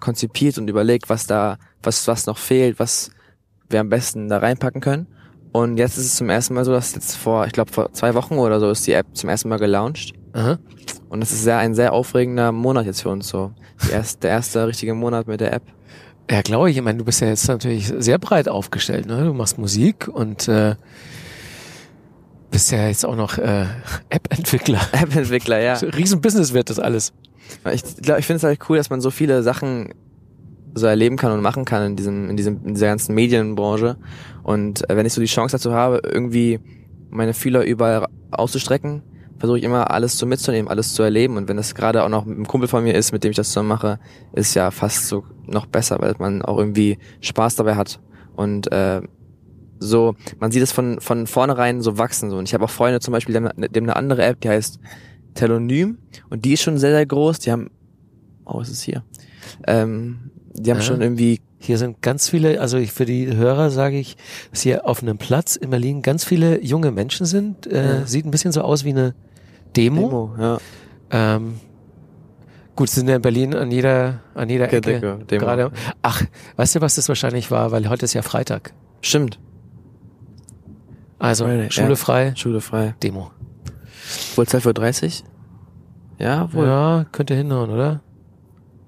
konzipiert 0.00 0.56
und 0.56 0.68
überlegt, 0.68 1.10
was 1.10 1.26
da, 1.26 1.58
was, 1.82 2.08
was 2.08 2.26
noch 2.26 2.38
fehlt, 2.38 2.78
was 2.78 3.10
wir 3.68 3.80
am 3.80 3.90
besten 3.90 4.28
da 4.28 4.38
reinpacken 4.38 4.80
können. 4.80 5.06
Und 5.52 5.76
jetzt 5.76 5.98
ist 5.98 6.06
es 6.06 6.16
zum 6.16 6.30
ersten 6.30 6.54
Mal 6.54 6.64
so, 6.64 6.72
dass 6.72 6.94
jetzt 6.94 7.16
vor, 7.16 7.46
ich 7.46 7.52
glaube 7.52 7.70
vor 7.70 7.92
zwei 7.92 8.14
Wochen 8.14 8.38
oder 8.38 8.60
so 8.60 8.70
ist 8.70 8.86
die 8.86 8.92
App 8.92 9.06
zum 9.12 9.28
ersten 9.28 9.48
Mal 9.48 9.58
gelauncht. 9.58 10.12
Aha. 10.32 10.58
Und 11.08 11.22
es 11.22 11.32
ist 11.32 11.42
sehr, 11.42 11.58
ein 11.58 11.74
sehr 11.74 11.92
aufregender 11.92 12.52
Monat 12.52 12.86
jetzt 12.86 13.02
für 13.02 13.10
uns 13.10 13.28
so. 13.28 13.52
Erst, 13.90 14.22
der 14.22 14.30
erste 14.30 14.66
richtige 14.66 14.94
Monat 14.94 15.26
mit 15.26 15.40
der 15.40 15.52
App. 15.52 15.64
Ja, 16.30 16.42
glaube 16.42 16.70
ich. 16.70 16.76
Ich 16.76 16.82
meine, 16.82 16.98
du 16.98 17.04
bist 17.04 17.20
ja 17.20 17.28
jetzt 17.28 17.48
natürlich 17.48 17.92
sehr 17.98 18.18
breit 18.18 18.48
aufgestellt. 18.48 19.06
Ne? 19.06 19.24
Du 19.24 19.34
machst 19.34 19.58
Musik 19.58 20.06
und 20.06 20.46
äh, 20.46 20.76
bist 22.50 22.70
ja 22.70 22.86
jetzt 22.86 23.04
auch 23.04 23.16
noch 23.16 23.36
äh, 23.36 23.66
App-Entwickler. 24.10 24.80
App-Entwickler, 24.92 25.60
ja. 25.60 25.74
Riesen-Business 25.74 26.52
wird 26.52 26.70
das 26.70 26.78
alles. 26.78 27.12
Ich 27.72 27.82
glaube, 27.96 28.20
ich 28.20 28.26
finde 28.26 28.36
es 28.36 28.44
halt 28.44 28.60
cool, 28.68 28.76
dass 28.76 28.90
man 28.90 29.00
so 29.00 29.10
viele 29.10 29.42
Sachen 29.42 29.92
so 30.74 30.86
erleben 30.86 31.16
kann 31.16 31.32
und 31.32 31.42
machen 31.42 31.64
kann 31.64 31.84
in 31.84 31.96
diesem, 31.96 32.30
in 32.30 32.36
diesem, 32.36 32.64
in 32.64 32.74
dieser 32.74 32.86
ganzen 32.86 33.12
Medienbranche. 33.16 33.96
Und 34.44 34.88
äh, 34.88 34.96
wenn 34.96 35.06
ich 35.06 35.12
so 35.12 35.20
die 35.20 35.26
Chance 35.26 35.56
dazu 35.56 35.72
habe, 35.72 36.00
irgendwie 36.04 36.60
meine 37.10 37.34
Fühler 37.34 37.64
überall 37.64 38.06
auszustrecken, 38.30 39.02
versuche 39.40 39.58
ich 39.58 39.64
immer 39.64 39.90
alles 39.90 40.16
so 40.16 40.26
mitzunehmen, 40.26 40.68
alles 40.70 40.94
zu 40.94 41.02
erleben. 41.02 41.36
Und 41.36 41.48
wenn 41.48 41.56
das 41.56 41.74
gerade 41.74 42.04
auch 42.04 42.08
noch 42.08 42.24
mit 42.24 42.36
einem 42.36 42.46
Kumpel 42.46 42.68
von 42.68 42.84
mir 42.84 42.94
ist, 42.94 43.10
mit 43.10 43.24
dem 43.24 43.30
ich 43.32 43.36
das 43.36 43.48
zusammen 43.48 43.68
mache, 43.70 43.98
ist 44.32 44.54
ja 44.54 44.70
fast 44.70 45.08
so 45.08 45.24
noch 45.46 45.66
besser, 45.66 45.98
weil 46.00 46.14
man 46.18 46.42
auch 46.42 46.58
irgendwie 46.58 46.98
Spaß 47.22 47.56
dabei 47.56 47.74
hat. 47.74 47.98
Und 48.36 48.70
äh, 48.70 49.00
so, 49.78 50.14
man 50.38 50.52
sieht 50.52 50.62
es 50.62 50.72
von, 50.72 51.00
von 51.00 51.26
vornherein 51.26 51.80
so 51.80 51.98
wachsen. 51.98 52.30
So. 52.30 52.36
Und 52.36 52.46
ich 52.48 52.54
habe 52.54 52.64
auch 52.64 52.70
Freunde 52.70 53.00
zum 53.00 53.12
Beispiel, 53.12 53.34
die 53.34 53.44
haben, 53.44 53.60
die 53.60 53.66
haben 53.78 53.84
eine 53.84 53.96
andere 53.96 54.22
App, 54.24 54.40
die 54.40 54.50
heißt 54.50 54.78
Telonym. 55.34 55.98
Und 56.28 56.44
die 56.44 56.52
ist 56.52 56.62
schon 56.62 56.78
sehr, 56.78 56.90
sehr 56.94 57.06
groß. 57.06 57.38
Die 57.40 57.50
haben, 57.50 57.70
oh, 58.44 58.58
was 58.60 58.68
ist 58.68 58.82
hier? 58.82 59.02
Ähm, 59.66 60.30
die 60.54 60.70
haben 60.70 60.78
Ah. 60.78 60.82
schon 60.82 61.00
irgendwie, 61.00 61.40
Hier 61.62 61.76
sind 61.76 62.00
ganz 62.00 62.28
viele, 62.30 62.58
also 62.60 62.78
ich, 62.78 62.90
für 62.90 63.04
die 63.04 63.36
Hörer 63.36 63.68
sage 63.70 63.98
ich, 63.98 64.16
dass 64.50 64.62
hier 64.62 64.86
auf 64.88 65.02
einem 65.02 65.18
Platz 65.18 65.56
in 65.56 65.68
Berlin 65.68 66.00
ganz 66.00 66.24
viele 66.24 66.62
junge 66.64 66.90
Menschen 66.90 67.26
sind. 67.26 67.66
Äh, 67.66 68.00
Ja. 68.00 68.06
Sieht 68.06 68.24
ein 68.24 68.30
bisschen 68.30 68.50
so 68.52 68.62
aus 68.62 68.84
wie 68.84 68.90
eine 68.90 69.14
Demo. 69.76 70.00
Demo, 70.00 70.34
ja. 70.38 70.58
Ähm, 71.10 71.60
gut, 72.76 72.88
sind 72.88 73.08
ja 73.08 73.16
in 73.16 73.22
Berlin 73.22 73.54
an 73.54 73.70
jeder, 73.70 74.20
an 74.34 74.48
jeder 74.48 74.66
Okay, 74.66 74.76
Ecke 74.78 75.00
Demo, 75.00 75.16
Demo. 75.24 75.40
gerade. 75.40 75.70
Ach, 76.02 76.22
weißt 76.56 76.76
du, 76.76 76.80
was 76.80 76.94
das 76.94 77.08
wahrscheinlich 77.08 77.50
war? 77.50 77.70
Weil 77.72 77.88
heute 77.88 78.04
ist 78.04 78.14
ja 78.14 78.22
Freitag. 78.22 78.72
Stimmt. 79.00 79.38
Also 81.18 81.44
Friday, 81.44 81.70
Schule 81.70 81.88
ja. 81.90 81.96
frei, 81.96 82.32
Schule 82.36 82.60
frei. 82.60 82.94
Demo. 83.02 83.30
Wohl 84.36 84.44
12.30 84.44 85.22
Uhr? 85.22 85.28
Ja, 86.18 86.52
wohl. 86.52 86.66
Ja, 86.66 87.06
könnte 87.12 87.34
hinhauen, 87.34 87.70
oder? 87.70 88.00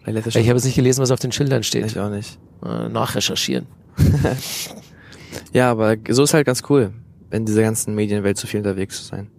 Ich 0.04 0.14
habe 0.14 0.28
jetzt 0.28 0.64
nicht 0.64 0.74
gelesen, 0.74 1.00
was 1.00 1.10
auf 1.10 1.20
den 1.20 1.30
Schildern 1.30 1.62
steht. 1.62 1.86
Ich 1.86 1.98
auch 1.98 2.10
nicht. 2.10 2.38
Äh, 2.64 2.88
nachrecherchieren. 2.88 3.66
Ja, 5.52 5.70
aber 5.70 5.96
so 6.08 6.22
ist 6.22 6.34
halt 6.34 6.46
ganz 6.46 6.62
cool, 6.68 6.92
in 7.30 7.44
dieser 7.44 7.62
ganzen 7.62 7.94
Medienwelt 7.94 8.38
so 8.38 8.46
viel 8.46 8.58
unterwegs 8.58 8.98
zu 8.98 9.04
sein. 9.04 9.30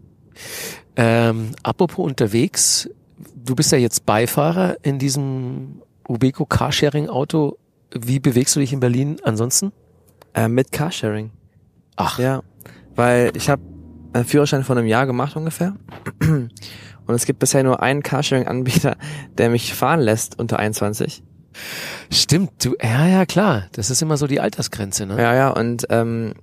Ähm, 0.95 1.51
apropos 1.63 2.06
unterwegs, 2.06 2.90
du 3.36 3.56
bist 3.56 3.72
ja 3.72 3.78
jetzt 3.78 4.06
Beifahrer 4.06 4.78
in 4.84 5.00
diesem 5.00 5.81
Ubeco 6.07 6.45
Carsharing 6.45 7.10
Auto. 7.10 7.57
Wie 7.92 8.19
bewegst 8.19 8.56
du 8.56 8.60
dich 8.60 8.74
in 8.74 8.80
Berlin 8.80 9.18
ansonsten? 9.24 9.72
Äh, 10.34 10.48
mit 10.48 10.72
Carsharing. 10.72 11.31
Ach, 11.95 12.18
Ja, 12.19 12.42
weil 12.95 13.31
ich 13.36 13.50
habe 13.50 13.62
einen 14.13 14.25
Führerschein 14.25 14.63
vor 14.63 14.78
einem 14.78 14.88
Jahr 14.88 15.06
gemacht 15.06 15.36
ungefähr. 15.36 15.75
Und 17.06 17.16
es 17.16 17.25
gibt 17.25 17.40
bisher 17.40 17.63
nur 17.63 17.81
einen 17.81 18.01
Carsharing-Anbieter, 18.01 18.95
der 19.38 19.50
mich 19.50 19.74
fahren 19.74 20.00
lässt 20.00 20.40
unter 20.40 20.57
21. 20.57 21.24
stimmt. 22.10 22.63
Du, 22.63 22.75
ja, 22.81 23.07
ja, 23.07 23.25
klar. 23.25 23.66
Das 23.74 23.90
ist 23.90 24.02
immer 24.02 24.18
so 24.18 24.26
die 24.26 24.40
Altersgrenze, 24.40 25.06
ne? 25.06 25.21
Ja, 25.21 25.35
ja, 25.35 25.50
und 25.50 25.85
ähm, 25.90 26.33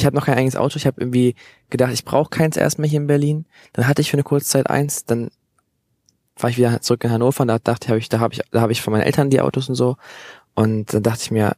ich 0.00 0.06
habe 0.06 0.16
noch 0.16 0.26
kein 0.26 0.38
eigenes 0.38 0.56
Auto. 0.56 0.76
Ich 0.76 0.86
habe 0.86 1.00
irgendwie 1.00 1.34
gedacht, 1.68 1.92
ich 1.92 2.04
brauche 2.04 2.30
keins 2.30 2.56
erstmal 2.56 2.88
hier 2.88 3.00
in 3.00 3.06
Berlin. 3.06 3.46
Dann 3.72 3.86
hatte 3.86 4.00
ich 4.02 4.10
für 4.10 4.16
eine 4.16 4.22
kurze 4.24 4.46
Zeit 4.48 4.68
eins, 4.68 5.04
dann 5.04 5.30
war 6.36 6.48
ich 6.48 6.56
wieder 6.56 6.80
zurück 6.80 7.04
in 7.04 7.10
Hannover 7.10 7.42
und 7.42 7.48
da 7.48 7.58
dachte 7.58 7.86
ich, 7.86 7.90
hab 7.90 7.98
ich 7.98 8.08
da 8.08 8.18
habe 8.18 8.32
ich, 8.34 8.40
da 8.50 8.60
habe 8.62 8.72
ich 8.72 8.80
von 8.80 8.92
meinen 8.92 9.02
Eltern 9.02 9.28
die 9.30 9.40
Autos 9.40 9.68
und 9.68 9.74
so. 9.74 9.96
Und 10.54 10.92
dann 10.94 11.02
dachte 11.02 11.20
ich 11.22 11.30
mir, 11.30 11.54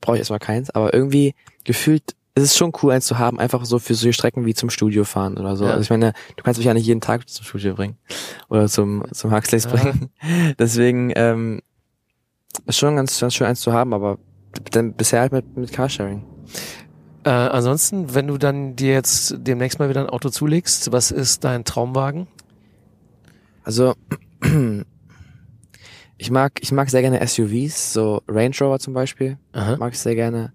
brauche 0.00 0.16
ich 0.16 0.20
erstmal 0.20 0.38
keins. 0.38 0.70
Aber 0.70 0.94
irgendwie 0.94 1.34
gefühlt 1.64 2.16
ist 2.34 2.42
es 2.42 2.56
schon 2.56 2.72
cool, 2.82 2.92
eins 2.92 3.06
zu 3.06 3.18
haben, 3.18 3.38
einfach 3.38 3.64
so 3.64 3.78
für 3.78 3.94
solche 3.94 4.12
Strecken 4.14 4.44
wie 4.46 4.54
zum 4.54 4.70
Studio 4.70 5.04
fahren 5.04 5.36
oder 5.36 5.56
so. 5.56 5.64
Ja. 5.64 5.72
Also 5.72 5.82
ich 5.82 5.90
meine, 5.90 6.12
du 6.36 6.42
kannst 6.42 6.58
mich 6.58 6.66
ja 6.66 6.74
nicht 6.74 6.86
jeden 6.86 7.00
Tag 7.00 7.28
zum 7.28 7.44
Studio 7.44 7.74
bringen 7.74 7.96
oder 8.48 8.68
zum 8.68 9.04
zum 9.12 9.30
Huxleys 9.30 9.64
Ja. 9.64 9.70
bringen. 9.72 10.10
Deswegen 10.58 11.12
ähm, 11.14 11.60
ist 12.66 12.78
schon 12.78 12.96
ganz, 12.96 13.20
ganz 13.20 13.34
schön 13.34 13.46
eins 13.46 13.60
zu 13.60 13.72
haben, 13.72 13.92
aber 13.92 14.18
dann 14.70 14.94
bisher 14.94 15.20
halt 15.20 15.32
mit, 15.32 15.56
mit 15.56 15.72
Carsharing. 15.72 16.24
Äh, 17.26 17.30
ansonsten, 17.30 18.14
wenn 18.14 18.28
du 18.28 18.38
dann 18.38 18.76
dir 18.76 18.92
jetzt 18.92 19.34
demnächst 19.38 19.80
mal 19.80 19.88
wieder 19.88 20.00
ein 20.00 20.08
Auto 20.08 20.28
zulegst, 20.28 20.92
was 20.92 21.10
ist 21.10 21.42
dein 21.42 21.64
Traumwagen? 21.64 22.28
Also 23.64 23.94
ich 26.18 26.30
mag, 26.30 26.52
ich 26.60 26.70
mag 26.70 26.88
sehr 26.88 27.02
gerne 27.02 27.26
SUVs, 27.26 27.92
so 27.92 28.22
Range 28.28 28.54
Rover 28.60 28.78
zum 28.78 28.94
Beispiel, 28.94 29.38
Aha. 29.52 29.76
mag 29.76 29.92
ich 29.92 29.98
sehr 29.98 30.14
gerne. 30.14 30.52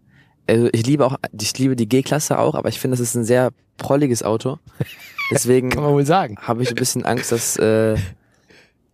Also 0.47 0.69
ich 0.71 0.85
liebe 0.87 1.05
auch, 1.05 1.17
ich 1.37 1.57
liebe 1.59 1.75
die 1.75 1.89
G-Klasse 1.89 2.39
auch, 2.39 2.55
aber 2.55 2.69
ich 2.69 2.79
finde, 2.79 2.95
das 2.95 3.01
ist 3.01 3.15
ein 3.15 3.25
sehr 3.25 3.51
prolliges 3.75 4.23
Auto. 4.23 4.57
Deswegen 5.29 5.71
Kann 5.71 5.83
man 5.83 5.91
wohl 5.91 6.05
sagen. 6.05 6.37
habe 6.39 6.63
ich 6.63 6.69
ein 6.69 6.75
bisschen 6.75 7.03
Angst, 7.03 7.33
das 7.33 7.57
äh, 7.57 7.97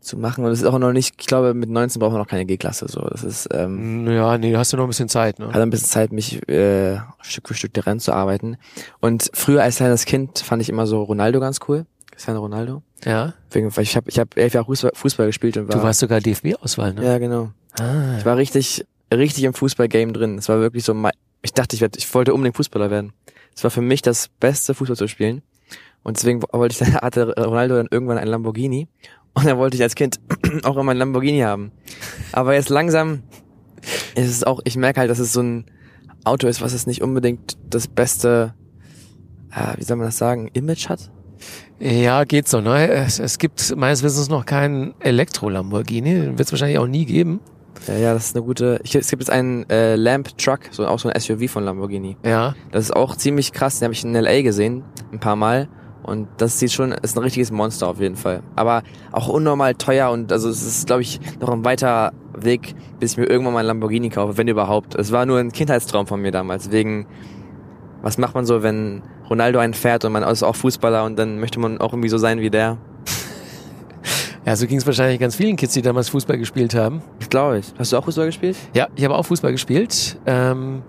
zu 0.08 0.18
machen. 0.18 0.44
Und 0.46 0.52
es 0.52 0.60
ist 0.62 0.66
auch 0.66 0.80
noch 0.80 0.92
nicht, 0.92 1.16
ich 1.20 1.28
glaube, 1.28 1.54
mit 1.54 1.70
19 1.70 2.00
braucht 2.00 2.12
man 2.14 2.22
noch 2.22 2.28
keine 2.28 2.46
G-Klasse. 2.46 2.88
So, 2.88 3.02
das 3.02 3.24
ist 3.24 3.48
ähm, 3.52 4.08
Ja, 4.08 4.38
nee, 4.38 4.56
hast 4.56 4.74
du 4.74 4.78
noch 4.78 4.86
ein 4.86 4.90
bisschen 4.90 5.10
Zeit, 5.10 5.38
ne? 5.40 5.48
hat 5.48 5.56
ein 5.58 5.70
bisschen 5.70 5.88
Zeit, 5.90 6.12
mich 6.12 6.48
äh, 6.50 6.98
Stück 7.22 7.48
für 7.48 7.54
Stück 7.54 7.74
daran 7.74 8.00
zu 8.00 8.14
arbeiten. 8.14 8.58
Und 9.00 9.30
früher 9.34 9.62
als 9.64 9.78
kleines 9.78 10.06
Kind 10.06 10.40
fand 10.40 10.62
ich 10.62 10.70
immer 10.70 10.88
so 10.88 11.04
Ronaldo 11.04 11.40
ganz 11.40 11.60
cool. 11.68 11.86
Cristiano 12.12 12.40
Ronaldo. 12.40 12.82
Ja. 13.06 13.34
Wegen, 13.52 13.76
weil 13.76 13.84
ich 13.84 13.96
habe 13.96 14.10
ich 14.10 14.18
hab 14.18 14.36
elf 14.38 14.54
Jahre 14.54 14.66
Fußball, 14.94 15.28
gespielt 15.28 15.56
und 15.58 15.68
war. 15.68 15.76
Du 15.76 15.84
warst 15.84 16.00
sogar 16.00 16.20
DFB-Auswahl, 16.20 16.94
ne? 16.94 17.06
Ja, 17.06 17.20
genau. 17.20 17.52
Ah, 17.80 18.18
Ich 18.18 18.26
war 18.26 18.38
richtig, 18.38 18.86
richtig 19.14 19.44
im 19.44 19.54
Fußballgame 19.54 20.14
drin. 20.14 20.38
Es 20.40 20.50
war 20.50 20.60
wirklich 20.60 20.84
so, 20.84 20.96
ich 21.44 21.54
dachte, 21.54 21.76
ich, 21.76 21.82
werd, 21.82 21.96
ich 21.96 22.12
wollte 22.16 22.34
unbedingt 22.34 22.58
Fußballer 22.58 22.90
werden. 22.90 23.14
Es 23.56 23.64
war 23.64 23.72
für 23.72 23.82
mich 23.82 24.02
das 24.02 24.30
Beste, 24.40 24.74
Fußball 24.74 24.98
zu 24.98 25.08
spielen. 25.08 25.44
Und 26.04 26.18
deswegen 26.18 26.42
wollte 26.52 26.74
ich, 26.74 26.80
dann 26.80 26.96
hatte 27.02 27.34
Ronaldo 27.38 27.76
dann 27.76 27.88
irgendwann 27.92 28.18
ein 28.18 28.28
Lamborghini. 28.28 28.88
Und 29.38 29.46
dann 29.46 29.60
wollte 29.60 29.78
ich 29.78 29.84
als 29.84 29.94
Kind 29.94 30.20
auch 30.64 30.78
immer 30.78 30.92
einen 30.92 31.00
Lamborghini 31.00 31.42
haben. 31.42 31.72
Aber 32.32 32.56
jetzt 32.56 32.70
langsam 32.70 33.22
ist 34.16 34.30
es 34.30 34.44
auch, 34.44 34.62
ich 34.64 34.76
merke 34.78 35.00
halt, 35.00 35.12
dass 35.12 35.20
es 35.20 35.32
so 35.32 35.42
ein 35.42 35.66
Auto 36.24 36.48
ist, 36.48 36.60
was 36.60 36.74
es 36.74 36.88
nicht 36.88 37.04
unbedingt 37.04 37.56
das 37.70 37.88
beste, 37.88 38.56
äh, 39.52 39.78
wie 39.78 39.84
soll 39.84 39.98
man 39.98 40.08
das 40.08 40.18
sagen, 40.18 40.50
Image 40.54 40.90
hat. 40.90 41.12
Ja, 41.80 42.24
geht 42.24 42.48
so. 42.48 42.62
Ne? 42.62 42.90
Es, 42.90 43.20
es 43.20 43.38
gibt 43.38 43.76
meines 43.76 44.02
Wissens 44.02 44.28
noch 44.28 44.44
keinen 44.44 45.00
Elektro-Lamborghini. 45.02 46.30
Wird 46.30 46.40
es 46.40 46.52
wahrscheinlich 46.52 46.80
auch 46.80 46.88
nie 46.88 47.06
geben. 47.06 47.40
Ja, 47.88 47.96
ja, 47.96 48.14
das 48.16 48.26
ist 48.26 48.36
eine 48.36 48.44
gute. 48.44 48.80
Ich, 48.84 48.96
es 48.96 49.08
gibt 49.08 49.22
jetzt 49.22 49.30
einen 49.30 49.70
äh, 49.70 49.96
Lamp 49.96 50.36
Truck, 50.40 50.62
so 50.72 50.88
auch 50.88 50.98
so 50.98 51.10
ein 51.10 51.22
SUV 51.22 51.48
von 51.48 51.64
Lamborghini. 51.64 52.18
Ja. 52.26 52.56
Das 52.72 52.86
ist 52.86 52.96
auch 52.96 53.16
ziemlich 53.16 53.54
krass. 53.54 53.78
Den 53.78 53.86
habe 53.86 53.94
ich 53.94 54.04
in 54.04 54.14
LA 54.14 54.42
gesehen, 54.42 54.84
ein 55.14 55.20
paar 55.20 55.36
Mal. 55.36 55.70
Und 56.08 56.30
das 56.38 56.58
sieht 56.58 56.72
schon, 56.72 56.94
ist 56.94 57.18
ein 57.18 57.24
richtiges 57.24 57.52
Monster 57.52 57.90
auf 57.90 58.00
jeden 58.00 58.16
Fall. 58.16 58.42
Aber 58.56 58.82
auch 59.12 59.28
unnormal 59.28 59.76
teuer 59.76 60.10
und 60.10 60.32
also 60.32 60.50
es 60.50 60.66
ist, 60.66 60.88
glaube 60.88 61.02
ich, 61.02 61.20
noch 61.42 61.50
ein 61.50 61.66
weiter 61.66 62.14
Weg, 62.34 62.76
bis 63.00 63.12
ich 63.12 63.18
mir 63.18 63.26
irgendwann 63.26 63.54
mal 63.54 63.60
ein 63.60 63.66
Lamborghini 63.66 64.10
kaufe, 64.10 64.38
wenn 64.38 64.48
überhaupt. 64.48 64.96
Es 64.96 65.12
war 65.12 65.26
nur 65.26 65.38
ein 65.38 65.52
Kindheitstraum 65.52 66.08
von 66.08 66.22
mir 66.22 66.32
damals. 66.32 66.72
Wegen, 66.72 67.08
was 68.02 68.18
macht 68.18 68.36
man 68.36 68.46
so, 68.46 68.64
wenn 68.64 69.04
Ronaldo 69.30 69.60
einen 69.60 69.74
fährt 69.74 70.06
und 70.06 70.14
man 70.14 70.24
ist 70.24 70.44
auch 70.44 70.56
Fußballer 70.56 71.04
und 71.04 71.20
dann 71.20 71.42
möchte 71.42 71.60
man 71.60 71.80
auch 71.80 71.92
irgendwie 71.92 72.10
so 72.10 72.18
sein 72.18 72.40
wie 72.40 72.50
der? 72.50 72.78
Ja, 74.46 74.56
so 74.56 74.66
ging 74.66 74.78
es 74.78 74.86
wahrscheinlich 74.86 75.20
ganz 75.20 75.36
vielen 75.36 75.58
Kids, 75.58 75.74
die 75.74 75.82
damals 75.82 76.08
Fußball 76.08 76.38
gespielt 76.38 76.74
haben. 76.74 77.02
Ich 77.20 77.30
glaube 77.30 77.60
ich. 77.60 77.74
Hast 77.78 77.92
du 77.92 77.98
auch 77.98 78.06
Fußball 78.06 78.28
gespielt? 78.28 78.56
Ja, 78.74 78.88
ich 78.96 79.04
habe 79.04 79.14
auch 79.14 79.26
Fußball 79.26 79.52
gespielt. 79.52 80.18
Ähm, 80.26 80.84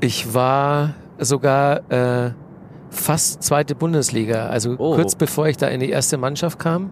ich 0.00 0.32
war 0.32 0.94
sogar 1.18 1.82
äh, 1.90 2.30
fast 2.90 3.42
zweite 3.42 3.74
Bundesliga, 3.74 4.46
also 4.46 4.74
Oh. 4.78 4.94
kurz 4.94 5.14
bevor 5.14 5.48
ich 5.48 5.56
da 5.56 5.68
in 5.68 5.80
die 5.80 5.90
erste 5.90 6.16
Mannschaft 6.18 6.58
kam. 6.58 6.90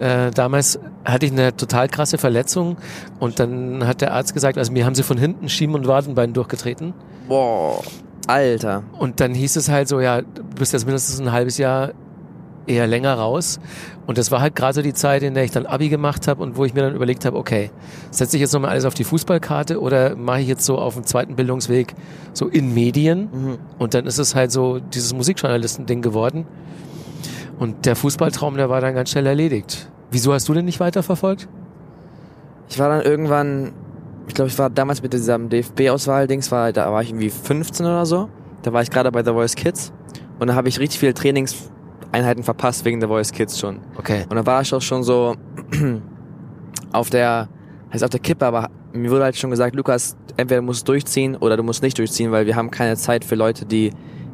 Äh, 0.00 0.30
damals 0.32 0.80
hatte 1.04 1.26
ich 1.26 1.32
eine 1.32 1.54
total 1.56 1.88
krasse 1.88 2.18
Verletzung 2.18 2.76
und 3.20 3.38
dann 3.38 3.86
hat 3.86 4.00
der 4.00 4.12
Arzt 4.14 4.34
gesagt, 4.34 4.58
also 4.58 4.72
mir 4.72 4.84
haben 4.84 4.94
sie 4.96 5.02
von 5.04 5.16
hinten 5.18 5.48
Schieben- 5.48 5.74
und 5.76 5.86
Wadenbein 5.86 6.32
durchgetreten. 6.32 6.92
Boah, 7.28 7.80
Alter. 8.26 8.82
Und 8.98 9.20
dann 9.20 9.32
hieß 9.34 9.56
es 9.56 9.68
halt 9.68 9.88
so, 9.88 10.00
ja, 10.00 10.22
du 10.22 10.42
bist 10.58 10.72
jetzt 10.72 10.86
mindestens 10.86 11.20
ein 11.20 11.30
halbes 11.30 11.56
Jahr 11.58 11.92
eher 12.66 12.86
länger 12.86 13.14
raus. 13.14 13.60
Und 14.06 14.18
das 14.18 14.30
war 14.30 14.40
halt 14.40 14.56
gerade 14.56 14.74
so 14.74 14.82
die 14.82 14.94
Zeit, 14.94 15.22
in 15.22 15.34
der 15.34 15.44
ich 15.44 15.50
dann 15.50 15.66
Abi 15.66 15.88
gemacht 15.88 16.28
habe 16.28 16.42
und 16.42 16.56
wo 16.56 16.64
ich 16.64 16.74
mir 16.74 16.82
dann 16.82 16.94
überlegt 16.94 17.24
habe, 17.24 17.36
okay, 17.36 17.70
setze 18.10 18.36
ich 18.36 18.40
jetzt 18.40 18.52
nochmal 18.52 18.70
alles 18.70 18.84
auf 18.84 18.94
die 18.94 19.04
Fußballkarte 19.04 19.80
oder 19.80 20.16
mache 20.16 20.40
ich 20.40 20.48
jetzt 20.48 20.64
so 20.64 20.78
auf 20.78 20.94
dem 20.94 21.04
zweiten 21.04 21.36
Bildungsweg 21.36 21.94
so 22.32 22.48
in 22.48 22.74
Medien? 22.74 23.28
Mhm. 23.32 23.58
Und 23.78 23.94
dann 23.94 24.06
ist 24.06 24.18
es 24.18 24.34
halt 24.34 24.50
so 24.50 24.78
dieses 24.78 25.14
Musikjournalisten-Ding 25.14 26.02
geworden. 26.02 26.46
Und 27.58 27.86
der 27.86 27.96
Fußballtraum, 27.96 28.56
der 28.56 28.68
war 28.68 28.80
dann 28.80 28.94
ganz 28.94 29.10
schnell 29.10 29.26
erledigt. 29.26 29.88
Wieso 30.10 30.32
hast 30.32 30.48
du 30.48 30.54
denn 30.54 30.64
nicht 30.64 30.80
weiterverfolgt? 30.80 31.48
Ich 32.68 32.78
war 32.78 32.88
dann 32.88 33.02
irgendwann, 33.02 33.72
ich 34.26 34.34
glaube, 34.34 34.50
ich 34.50 34.58
war 34.58 34.70
damals 34.70 35.02
mit 35.02 35.12
diesem 35.12 35.48
DFB-Auswahl-Dings, 35.48 36.50
war, 36.50 36.72
da 36.72 36.90
war 36.92 37.02
ich 37.02 37.10
irgendwie 37.10 37.30
15 37.30 37.86
oder 37.86 38.06
so. 38.06 38.28
Da 38.62 38.72
war 38.72 38.82
ich 38.82 38.90
gerade 38.90 39.10
bei 39.12 39.22
The 39.22 39.30
Voice 39.30 39.54
Kids. 39.54 39.92
Und 40.38 40.48
da 40.48 40.54
habe 40.54 40.68
ich 40.68 40.80
richtig 40.80 40.98
viele 40.98 41.14
Trainingseinheiten 42.12 42.44
verpasst 42.44 42.84
wegen 42.84 43.00
The 43.00 43.06
Voice 43.06 43.32
Kids 43.32 43.58
schon. 43.58 43.80
Okay. 43.96 44.24
Und 44.28 44.36
da 44.36 44.46
war 44.46 44.62
ich 44.62 44.72
auch 44.74 44.82
schon 44.82 45.02
so 45.02 45.34
auf 46.92 47.10
der, 47.10 47.48
heißt 47.92 48.04
auf 48.04 48.10
der 48.10 48.20
Kippe, 48.20 48.46
aber 48.46 48.70
mir 48.92 49.10
wurde 49.10 49.24
halt 49.24 49.36
schon 49.36 49.50
gesagt, 49.50 49.74
Lukas, 49.74 50.16
entweder 50.36 50.60
du 50.60 50.66
musst 50.66 50.86
durchziehen 50.88 51.36
oder 51.36 51.56
du 51.56 51.62
musst 51.62 51.82
nicht 51.82 51.98
durchziehen, 51.98 52.30
weil 52.30 52.46
wir 52.46 52.56
haben 52.56 52.70
keine 52.70 52.96
Zeit 52.96 53.24
für 53.24 53.34
Leute, 53.34 53.64
die 53.64 53.92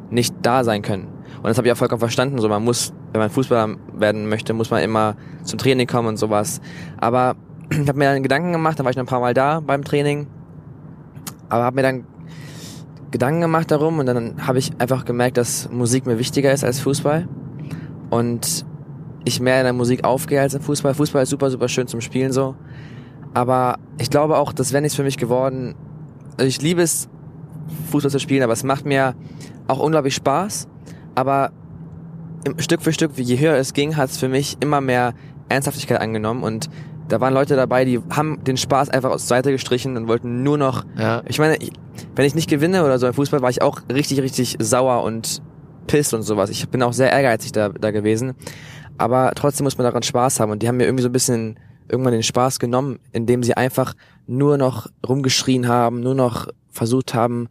nicht 0.09 0.35
da 0.41 0.63
sein 0.63 0.81
können. 0.81 1.07
Und 1.37 1.45
das 1.45 1.57
habe 1.57 1.67
ich 1.67 1.73
auch 1.73 1.77
vollkommen 1.77 1.99
verstanden. 1.99 2.39
So, 2.39 2.49
man 2.49 2.63
muss, 2.63 2.93
wenn 3.13 3.21
man 3.21 3.29
Fußballer 3.29 3.75
werden 3.93 4.27
möchte, 4.27 4.53
muss 4.53 4.69
man 4.71 4.83
immer 4.83 5.15
zum 5.43 5.57
Training 5.57 5.87
kommen 5.87 6.09
und 6.09 6.17
sowas. 6.17 6.59
Aber 6.97 7.35
ich 7.69 7.87
habe 7.87 7.97
mir 7.97 8.05
dann 8.13 8.23
Gedanken 8.23 8.51
gemacht, 8.51 8.77
dann 8.79 8.85
war 8.85 8.91
ich 8.91 8.97
noch 8.97 9.03
ein 9.03 9.07
paar 9.07 9.21
Mal 9.21 9.33
da 9.33 9.61
beim 9.61 9.83
Training, 9.83 10.27
aber 11.47 11.63
habe 11.63 11.75
mir 11.75 11.83
dann 11.83 12.03
Gedanken 13.11 13.41
gemacht 13.41 13.71
darum 13.71 13.97
und 13.97 14.05
dann 14.05 14.45
habe 14.45 14.59
ich 14.59 14.71
einfach 14.77 15.03
gemerkt, 15.03 15.37
dass 15.37 15.69
Musik 15.71 16.05
mir 16.05 16.19
wichtiger 16.19 16.51
ist 16.51 16.63
als 16.63 16.79
Fußball 16.79 17.27
und 18.09 18.65
ich 19.25 19.39
mehr 19.39 19.59
in 19.59 19.65
der 19.65 19.73
Musik 19.73 20.03
aufgehe 20.03 20.41
als 20.41 20.53
im 20.53 20.61
Fußball. 20.61 20.93
Fußball 20.93 21.23
ist 21.23 21.29
super, 21.29 21.49
super 21.49 21.67
schön 21.67 21.87
zum 21.87 22.01
Spielen 22.01 22.31
so, 22.31 22.55
aber 23.33 23.77
ich 23.99 24.09
glaube 24.09 24.37
auch, 24.37 24.53
das 24.53 24.71
wäre 24.71 24.81
nichts 24.81 24.95
für 24.95 25.03
mich 25.03 25.17
geworden. 25.17 25.75
Also 26.37 26.47
ich 26.47 26.61
liebe 26.61 26.81
es, 26.81 27.09
Fußball 27.91 28.11
zu 28.11 28.19
spielen, 28.19 28.43
aber 28.43 28.53
es 28.53 28.63
macht 28.63 28.85
mir 28.85 29.15
auch 29.67 29.79
unglaublich 29.79 30.15
Spaß, 30.15 30.67
aber 31.15 31.51
Stück 32.57 32.81
für 32.81 32.93
Stück, 32.93 33.11
je 33.17 33.37
höher 33.37 33.55
es 33.55 33.73
ging, 33.73 33.97
hat 33.97 34.09
es 34.09 34.17
für 34.17 34.29
mich 34.29 34.57
immer 34.61 34.81
mehr 34.81 35.13
Ernsthaftigkeit 35.49 35.99
angenommen 35.99 36.43
und 36.43 36.69
da 37.09 37.19
waren 37.19 37.33
Leute 37.33 37.55
dabei, 37.55 37.85
die 37.85 37.99
haben 38.11 38.43
den 38.43 38.55
Spaß 38.55 38.89
einfach 38.89 39.09
aus 39.09 39.23
der 39.23 39.37
Seite 39.37 39.51
gestrichen 39.51 39.97
und 39.97 40.07
wollten 40.07 40.43
nur 40.43 40.57
noch 40.57 40.85
Ja. 40.97 41.23
ich 41.27 41.39
meine, 41.39 41.57
wenn 42.15 42.25
ich 42.25 42.35
nicht 42.35 42.49
gewinne 42.49 42.85
oder 42.85 42.99
so 42.99 43.07
im 43.07 43.13
Fußball, 43.13 43.41
war 43.41 43.49
ich 43.49 43.61
auch 43.61 43.81
richtig, 43.91 44.21
richtig 44.21 44.57
sauer 44.59 45.03
und 45.03 45.41
pisst 45.89 46.13
und 46.13 46.21
sowas. 46.21 46.49
Ich 46.51 46.69
bin 46.69 46.83
auch 46.83 46.93
sehr 46.93 47.11
ehrgeizig 47.11 47.51
da, 47.51 47.69
da 47.69 47.91
gewesen. 47.91 48.35
Aber 48.97 49.31
trotzdem 49.35 49.63
muss 49.63 49.77
man 49.77 49.85
daran 49.85 50.03
Spaß 50.03 50.39
haben. 50.39 50.51
Und 50.51 50.61
die 50.61 50.67
haben 50.67 50.77
mir 50.77 50.85
irgendwie 50.85 51.01
so 51.01 51.09
ein 51.09 51.13
bisschen 51.13 51.59
irgendwann 51.89 52.13
den 52.13 52.23
Spaß 52.23 52.59
genommen, 52.59 52.99
indem 53.11 53.41
sie 53.41 53.57
einfach 53.57 53.95
nur 54.27 54.57
noch 54.57 54.87
rumgeschrien 55.07 55.67
haben, 55.67 56.01
nur 56.01 56.13
noch 56.13 56.47
versucht 56.69 57.15
haben, 57.15 57.49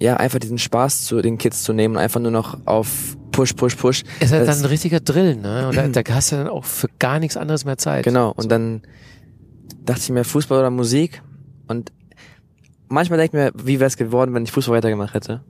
ja, 0.00 0.16
einfach 0.16 0.38
diesen 0.38 0.58
Spaß 0.58 1.04
zu 1.04 1.20
den 1.20 1.38
Kids 1.38 1.64
zu 1.64 1.72
nehmen 1.72 1.96
und 1.96 2.00
einfach 2.00 2.20
nur 2.20 2.30
noch 2.30 2.58
auf 2.64 3.16
Push, 3.32 3.54
Push, 3.54 3.76
Push. 3.76 4.04
Es 4.20 4.26
ist 4.26 4.32
halt 4.32 4.48
dann 4.48 4.58
ein 4.58 4.64
richtiger 4.64 5.00
Drill, 5.00 5.36
ne? 5.36 5.68
Und 5.68 5.76
da, 5.76 5.88
da 6.02 6.14
hast 6.14 6.30
du 6.30 6.36
dann 6.36 6.48
auch 6.48 6.64
für 6.64 6.88
gar 6.98 7.18
nichts 7.18 7.36
anderes 7.36 7.64
mehr 7.64 7.78
Zeit. 7.78 8.04
Genau. 8.04 8.32
Und 8.36 8.50
dann 8.50 8.82
dachte 9.84 10.00
ich 10.02 10.10
mir, 10.10 10.24
Fußball 10.24 10.60
oder 10.60 10.70
Musik. 10.70 11.22
Und 11.66 11.92
manchmal 12.88 13.18
denke 13.18 13.36
ich 13.36 13.54
mir, 13.54 13.66
wie 13.66 13.80
wäre 13.80 13.88
es 13.88 13.96
geworden, 13.96 14.34
wenn 14.34 14.44
ich 14.44 14.52
Fußball 14.52 14.76
weitergemacht 14.76 15.14
hätte? 15.14 15.42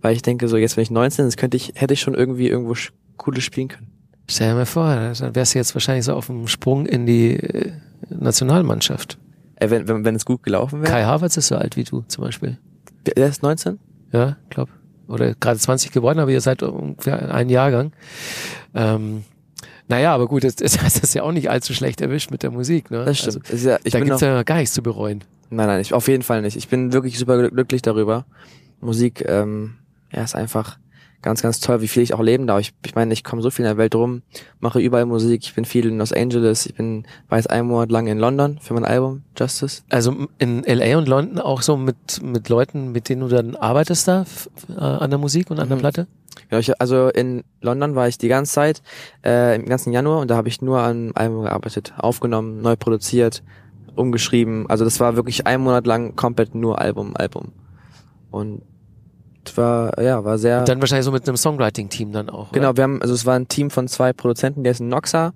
Weil 0.00 0.14
ich 0.14 0.22
denke, 0.22 0.48
so 0.48 0.56
jetzt, 0.56 0.76
wenn 0.76 0.82
ich 0.82 0.90
19 0.90 1.16
bin, 1.24 1.26
das 1.26 1.36
könnte 1.36 1.56
ich, 1.56 1.72
hätte 1.74 1.94
ich 1.94 2.00
schon 2.00 2.14
irgendwie 2.14 2.48
irgendwo 2.48 2.74
Cooles 3.16 3.42
spielen 3.44 3.68
können. 3.68 3.88
Stell 4.30 4.50
dir 4.50 4.54
mal 4.54 4.66
vor, 4.66 4.94
dann 5.18 5.34
wärst 5.34 5.54
du 5.54 5.58
jetzt 5.58 5.74
wahrscheinlich 5.74 6.04
so 6.04 6.14
auf 6.14 6.26
dem 6.26 6.46
Sprung 6.48 6.86
in 6.86 7.06
die 7.06 7.32
äh, 7.34 7.72
Nationalmannschaft. 8.10 9.18
Äh, 9.56 9.70
wenn, 9.70 9.88
wenn, 9.88 10.04
wenn 10.04 10.14
es 10.14 10.24
gut 10.24 10.42
gelaufen 10.42 10.82
wäre. 10.82 10.92
Kai 10.92 11.04
Havertz 11.04 11.36
ist 11.36 11.48
so 11.48 11.56
alt 11.56 11.76
wie 11.76 11.84
du 11.84 12.04
zum 12.08 12.24
Beispiel. 12.24 12.58
Der 13.06 13.26
ist 13.28 13.42
19? 13.42 13.78
Ja, 14.12 14.36
glaub. 14.50 14.68
Oder 15.08 15.34
gerade 15.34 15.58
20 15.58 15.92
geworden, 15.92 16.18
aber 16.18 16.30
ihr 16.30 16.40
seid 16.42 16.62
ungefähr 16.62 17.34
ein 17.34 17.48
Jahrgang. 17.48 17.92
Ähm, 18.74 19.24
naja, 19.88 20.14
aber 20.14 20.28
gut, 20.28 20.44
das, 20.44 20.56
das 20.56 20.80
heißt 20.82 20.96
das 20.96 21.04
ist 21.04 21.14
ja 21.14 21.22
auch 21.22 21.32
nicht 21.32 21.50
allzu 21.50 21.72
schlecht 21.72 22.00
erwischt 22.02 22.30
mit 22.30 22.42
der 22.42 22.50
Musik. 22.50 22.90
Ne? 22.90 23.04
Das 23.06 23.18
stimmt. 23.18 23.50
Also, 23.50 23.70
ja, 23.70 23.78
ich 23.84 23.92
da 23.92 23.98
bin 23.98 24.08
gibt's 24.08 24.20
ja 24.20 24.42
gar 24.42 24.56
nichts 24.58 24.74
zu 24.74 24.82
bereuen. 24.82 25.24
nein, 25.48 25.66
nein, 25.66 25.80
ich, 25.80 25.94
auf 25.94 26.08
jeden 26.08 26.22
Fall 26.22 26.42
nicht. 26.42 26.56
Ich 26.56 26.68
bin 26.68 26.92
wirklich 26.92 27.18
super 27.18 27.38
glück- 27.38 27.54
glücklich 27.54 27.80
darüber. 27.80 28.26
Musik, 28.82 29.24
ähm, 29.26 29.76
ja, 30.12 30.22
ist 30.22 30.34
einfach 30.34 30.78
ganz, 31.22 31.42
ganz 31.42 31.60
toll, 31.60 31.80
wie 31.80 31.88
viel 31.88 32.02
ich 32.02 32.14
auch 32.14 32.22
leben 32.22 32.46
darf. 32.46 32.60
Ich, 32.60 32.74
ich 32.84 32.94
meine, 32.94 33.12
ich 33.12 33.24
komme 33.24 33.42
so 33.42 33.50
viel 33.50 33.64
in 33.64 33.70
der 33.70 33.76
Welt 33.76 33.94
rum, 33.94 34.22
mache 34.60 34.80
überall 34.80 35.06
Musik. 35.06 35.42
Ich 35.44 35.54
bin 35.54 35.64
viel 35.64 35.86
in 35.86 35.98
Los 35.98 36.12
Angeles. 36.12 36.66
Ich 36.66 36.74
bin, 36.74 37.06
war 37.28 37.38
jetzt 37.38 37.50
einen 37.50 37.68
Monat 37.68 37.90
lang 37.90 38.06
in 38.06 38.18
London 38.18 38.58
für 38.60 38.74
mein 38.74 38.84
Album 38.84 39.22
Justice. 39.36 39.82
Also 39.88 40.14
in 40.38 40.62
LA 40.62 40.96
und 40.98 41.08
London 41.08 41.40
auch 41.40 41.62
so 41.62 41.76
mit, 41.76 42.22
mit 42.22 42.48
Leuten, 42.48 42.92
mit 42.92 43.08
denen 43.08 43.22
du 43.22 43.28
dann 43.28 43.56
arbeitest 43.56 44.06
da 44.06 44.24
äh, 44.68 44.80
an 44.80 45.10
der 45.10 45.18
Musik 45.18 45.50
und 45.50 45.58
an 45.58 45.68
der 45.68 45.76
Mhm. 45.76 45.80
Platte? 45.80 46.06
Ja, 46.50 46.58
ich, 46.60 46.80
also 46.80 47.08
in 47.08 47.42
London 47.60 47.94
war 47.94 48.06
ich 48.06 48.16
die 48.16 48.28
ganze 48.28 48.52
Zeit, 48.52 48.82
äh, 49.24 49.56
im 49.56 49.66
ganzen 49.66 49.92
Januar 49.92 50.20
und 50.20 50.30
da 50.30 50.36
habe 50.36 50.48
ich 50.48 50.62
nur 50.62 50.78
an 50.80 50.90
einem 50.90 51.12
Album 51.14 51.42
gearbeitet, 51.42 51.92
aufgenommen, 51.98 52.62
neu 52.62 52.76
produziert, 52.76 53.42
umgeschrieben. 53.96 54.70
Also 54.70 54.84
das 54.84 55.00
war 55.00 55.16
wirklich 55.16 55.46
einen 55.46 55.64
Monat 55.64 55.86
lang 55.86 56.14
komplett 56.14 56.54
nur 56.54 56.80
Album, 56.80 57.16
Album. 57.16 57.52
Und 58.30 58.62
war, 59.56 60.00
ja, 60.02 60.24
war 60.24 60.38
sehr. 60.38 60.60
Und 60.60 60.68
dann 60.68 60.80
wahrscheinlich 60.80 61.04
so 61.04 61.12
mit 61.12 61.26
einem 61.28 61.36
Songwriting-Team 61.36 62.12
dann 62.12 62.28
auch. 62.30 62.52
genau, 62.52 62.68
Oder? 62.70 62.76
wir 62.76 62.84
haben, 62.84 63.02
also 63.02 63.14
es 63.14 63.24
war 63.26 63.34
ein 63.34 63.48
Team 63.48 63.70
von 63.70 63.88
zwei 63.88 64.12
Produzenten, 64.12 64.62
der 64.64 64.72
ist 64.72 64.80
ein 64.80 64.88
Noxa. 64.88 65.32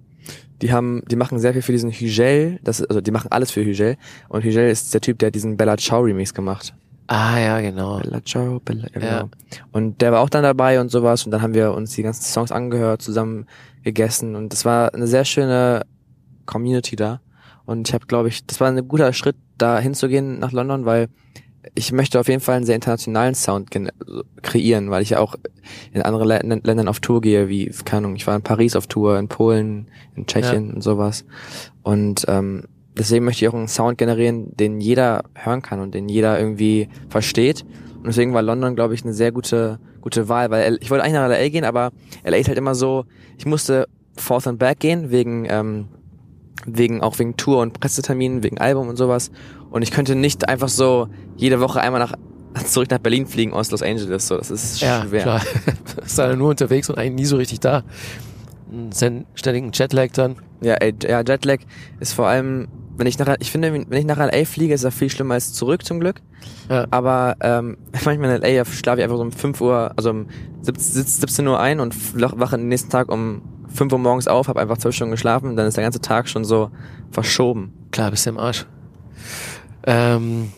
Die 0.60 0.72
haben, 0.72 1.02
die 1.10 1.16
machen 1.16 1.40
sehr 1.40 1.52
viel 1.52 1.62
für 1.62 1.72
diesen 1.72 1.90
Hugel, 1.90 2.60
das, 2.62 2.82
also 2.84 3.00
die 3.00 3.10
machen 3.10 3.32
alles 3.32 3.50
für 3.50 3.62
Hugel. 3.64 3.96
Und 4.28 4.44
Hugel 4.44 4.68
ist 4.68 4.94
der 4.94 5.00
Typ, 5.00 5.18
der 5.18 5.30
diesen 5.32 5.56
Bella 5.56 5.76
Ciao 5.76 6.00
Remix 6.02 6.32
gemacht. 6.32 6.72
Ah 7.08 7.38
ja, 7.38 7.60
genau. 7.60 7.98
Bella 7.98 8.22
Ciao, 8.24 8.60
Bella, 8.64 8.86
ja, 8.94 9.00
Ja. 9.00 9.10
genau. 9.22 9.30
Und 9.72 10.00
der 10.00 10.12
war 10.12 10.20
auch 10.20 10.28
dann 10.30 10.44
dabei 10.44 10.80
und 10.80 10.90
sowas 10.90 11.24
und 11.24 11.32
dann 11.32 11.42
haben 11.42 11.54
wir 11.54 11.72
uns 11.74 11.94
die 11.94 12.02
ganzen 12.04 12.22
Songs 12.22 12.52
angehört, 12.52 13.02
zusammen 13.02 13.46
gegessen 13.82 14.36
und 14.36 14.52
das 14.52 14.64
war 14.64 14.94
eine 14.94 15.08
sehr 15.08 15.24
schöne 15.24 15.82
Community 16.46 16.94
da. 16.94 17.20
Und 17.64 17.88
ich 17.88 17.94
habe, 17.94 18.06
glaube 18.06 18.28
ich, 18.28 18.46
das 18.46 18.60
war 18.60 18.68
ein 18.68 18.86
guter 18.88 19.12
Schritt, 19.12 19.36
da 19.58 19.78
hinzugehen 19.80 20.38
nach 20.38 20.52
London, 20.52 20.84
weil 20.84 21.08
ich 21.74 21.92
möchte 21.92 22.18
auf 22.18 22.28
jeden 22.28 22.40
Fall 22.40 22.56
einen 22.56 22.66
sehr 22.66 22.74
internationalen 22.74 23.34
Sound 23.34 23.70
kreieren, 24.42 24.90
weil 24.90 25.02
ich 25.02 25.10
ja 25.10 25.18
auch 25.20 25.36
in 25.92 26.02
anderen 26.02 26.26
Lä 26.28 26.38
Ländern 26.42 26.88
auf 26.88 27.00
Tour 27.00 27.20
gehe, 27.20 27.48
wie, 27.48 27.70
keine 27.84 27.98
Ahnung, 28.06 28.16
ich 28.16 28.26
war 28.26 28.34
in 28.36 28.42
Paris 28.42 28.74
auf 28.76 28.86
Tour, 28.86 29.18
in 29.18 29.28
Polen, 29.28 29.88
in 30.16 30.26
Tschechien 30.26 30.70
und 30.74 30.82
sowas. 30.82 31.24
Und 31.82 32.24
ähm, 32.28 32.64
deswegen 32.98 33.24
möchte 33.24 33.44
ich 33.44 33.48
auch 33.48 33.54
einen 33.54 33.68
Sound 33.68 33.98
generieren, 33.98 34.56
den 34.56 34.80
jeder 34.80 35.24
hören 35.34 35.62
kann 35.62 35.80
und 35.80 35.94
den 35.94 36.08
jeder 36.08 36.38
irgendwie 36.38 36.88
versteht. 37.08 37.64
Und 37.96 38.06
deswegen 38.06 38.34
war 38.34 38.42
London, 38.42 38.74
glaube 38.74 38.94
ich, 38.94 39.04
eine 39.04 39.12
sehr 39.12 39.30
gute, 39.30 39.78
gute 40.00 40.28
Wahl, 40.28 40.50
weil 40.50 40.64
L- 40.64 40.78
ich 40.82 40.90
wollte 40.90 41.04
eigentlich 41.04 41.14
nach 41.14 41.28
LA 41.28 41.48
gehen, 41.48 41.64
aber 41.64 41.92
LA 42.24 42.38
ist 42.38 42.48
halt 42.48 42.58
immer 42.58 42.74
so, 42.74 43.04
ich 43.38 43.46
musste 43.46 43.86
forth 44.16 44.48
and 44.48 44.58
back 44.58 44.80
gehen, 44.80 45.10
wegen, 45.12 45.46
ähm, 45.48 45.86
wegen, 46.66 47.00
auch 47.02 47.18
wegen 47.18 47.36
Tour 47.36 47.58
und 47.60 47.78
Presseterminen, 47.78 48.42
wegen 48.42 48.58
Album 48.58 48.88
und 48.88 48.96
sowas. 48.96 49.30
Und 49.70 49.82
ich 49.82 49.90
könnte 49.90 50.14
nicht 50.14 50.48
einfach 50.48 50.68
so 50.68 51.08
jede 51.36 51.60
Woche 51.60 51.80
einmal 51.80 52.00
nach, 52.00 52.14
zurück 52.66 52.90
nach 52.90 52.98
Berlin 52.98 53.26
fliegen 53.26 53.52
aus 53.52 53.70
Los 53.70 53.82
Angeles, 53.82 54.28
so, 54.28 54.36
das 54.36 54.50
ist 54.50 54.80
Ja, 54.80 55.02
schwer. 55.06 55.22
klar. 55.22 55.42
Ist 56.04 56.18
dann 56.18 56.38
nur 56.38 56.50
unterwegs 56.50 56.88
und 56.90 56.98
eigentlich 56.98 57.14
nie 57.14 57.24
so 57.26 57.36
richtig 57.36 57.60
da. 57.60 57.82
Einen 58.70 59.26
ständigen 59.34 59.70
Jetlag 59.72 60.08
dann. 60.14 60.36
Ja, 60.62 60.74
ey, 60.74 60.94
ja, 61.02 61.20
Jetlag 61.20 61.58
ist 62.00 62.14
vor 62.14 62.26
allem, 62.28 62.68
wenn 62.96 63.06
ich 63.06 63.18
nach, 63.18 63.34
ich 63.40 63.50
finde, 63.50 63.72
wenn 63.72 63.98
ich 63.98 64.06
nach 64.06 64.16
LA 64.18 64.44
fliege, 64.44 64.72
ist 64.74 64.84
das 64.84 64.94
viel 64.94 65.10
schlimmer 65.10 65.34
als 65.34 65.52
zurück 65.52 65.84
zum 65.84 66.00
Glück. 66.00 66.20
Ja. 66.70 66.86
Aber 66.90 67.36
ähm, 67.40 67.76
manchmal 68.04 68.30
in 68.36 68.40
LA 68.42 68.64
schlafe 68.64 68.98
ich 69.00 69.04
einfach 69.04 69.16
so 69.16 69.22
um 69.22 69.32
5 69.32 69.60
Uhr, 69.60 69.92
also 69.96 70.10
um 70.10 70.26
17, 70.62 71.02
17 71.04 71.46
Uhr 71.48 71.60
ein 71.60 71.80
und 71.80 71.94
wach- 72.20 72.34
wache 72.38 72.56
den 72.56 72.68
nächsten 72.68 72.88
Tag 72.90 73.10
um 73.12 73.42
5 73.74 73.92
Uhr 73.92 73.98
morgens 73.98 74.28
auf, 74.28 74.48
habe 74.48 74.60
einfach 74.60 74.78
12 74.78 74.94
Stunden 74.94 75.10
geschlafen 75.12 75.48
und 75.48 75.56
dann 75.56 75.66
ist 75.66 75.76
der 75.76 75.84
ganze 75.84 76.00
Tag 76.00 76.28
schon 76.28 76.44
so 76.44 76.70
verschoben. 77.10 77.72
Klar, 77.90 78.10
bist 78.10 78.26
du 78.26 78.30
im 78.30 78.38
Arsch. 78.38 78.66
Ähm, 79.84 80.52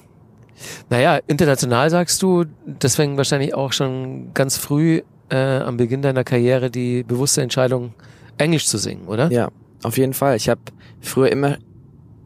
naja, 0.90 1.20
international 1.26 1.90
sagst 1.90 2.22
du, 2.22 2.44
deswegen 2.66 3.16
wahrscheinlich 3.16 3.54
auch 3.54 3.72
schon 3.72 4.32
ganz 4.34 4.56
früh 4.56 5.02
äh, 5.30 5.58
am 5.58 5.76
Beginn 5.76 6.02
deiner 6.02 6.24
Karriere 6.24 6.70
die 6.70 7.02
bewusste 7.02 7.42
Entscheidung, 7.42 7.94
Englisch 8.38 8.66
zu 8.66 8.78
singen, 8.78 9.06
oder? 9.06 9.30
Ja, 9.30 9.48
auf 9.82 9.96
jeden 9.96 10.14
Fall. 10.14 10.36
Ich 10.36 10.48
habe 10.48 10.60
früher 11.00 11.30
immer 11.30 11.58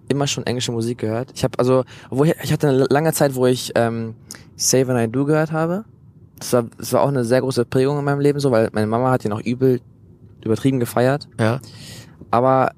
immer 0.08 0.26
schon 0.26 0.46
englische 0.46 0.72
Musik 0.72 0.98
gehört. 0.98 1.30
Ich 1.34 1.44
habe 1.44 1.58
also, 1.58 1.84
obwohl 2.10 2.28
ich, 2.28 2.34
ich 2.42 2.52
hatte 2.52 2.68
eine 2.68 2.86
lange 2.88 3.12
Zeit, 3.12 3.34
wo 3.34 3.46
ich 3.46 3.72
ähm, 3.74 4.14
Say 4.56 4.86
When 4.86 4.96
I 4.96 5.10
Do 5.10 5.24
gehört 5.24 5.52
habe. 5.52 5.84
Das 6.38 6.52
war, 6.52 6.64
das 6.78 6.92
war 6.92 7.02
auch 7.02 7.08
eine 7.08 7.24
sehr 7.24 7.40
große 7.40 7.64
Prägung 7.64 7.98
in 7.98 8.04
meinem 8.04 8.20
Leben 8.20 8.40
so, 8.40 8.50
weil 8.50 8.70
meine 8.72 8.86
Mama 8.86 9.10
hat 9.10 9.24
ihn 9.24 9.32
auch 9.32 9.40
übel 9.40 9.80
übertrieben 10.44 10.80
gefeiert. 10.80 11.28
Ja. 11.38 11.60
Aber 12.30 12.72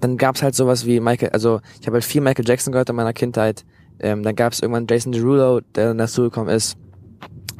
dann 0.00 0.16
gab's 0.16 0.42
halt 0.42 0.54
sowas 0.54 0.86
wie 0.86 1.00
Michael, 1.00 1.30
also 1.30 1.60
ich 1.80 1.86
habe 1.86 1.94
halt 1.94 2.04
viel 2.04 2.20
Michael 2.20 2.46
Jackson 2.48 2.72
gehört 2.72 2.88
in 2.90 2.96
meiner 2.96 3.12
Kindheit. 3.12 3.64
Ähm, 3.98 4.22
dann 4.22 4.34
gab's 4.34 4.60
irgendwann 4.60 4.86
Jason 4.88 5.12
Derulo, 5.12 5.60
der 5.74 5.88
dann 5.88 5.98
dazugekommen 5.98 6.54
ist. 6.54 6.76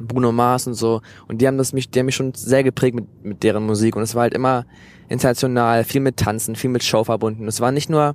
Bruno 0.01 0.33
Mars 0.33 0.67
und 0.67 0.75
so. 0.75 1.03
Und 1.29 1.43
die 1.43 1.47
haben 1.47 1.59
das 1.59 1.75
mich, 1.75 1.91
die 1.91 1.99
haben 1.99 2.07
mich 2.07 2.15
schon 2.17 2.33
sehr 2.33 2.63
geprägt 2.65 2.95
mit, 2.95 3.05
mit 3.23 3.43
deren 3.43 3.67
Musik. 3.67 3.97
Und 3.97 4.03
es 4.03 4.15
war 4.15 4.23
halt 4.23 4.35
immer 4.35 4.65
international, 5.11 5.85
viel 5.85 6.01
mit 6.01 6.17
Tanzen, 6.17 6.57
viel 6.57 6.71
mit 6.71 6.83
Show 6.83 7.05
verbunden. 7.05 7.47
Es 7.47 7.61
war 7.61 7.73
nicht 7.73 7.91
nur, 7.91 8.15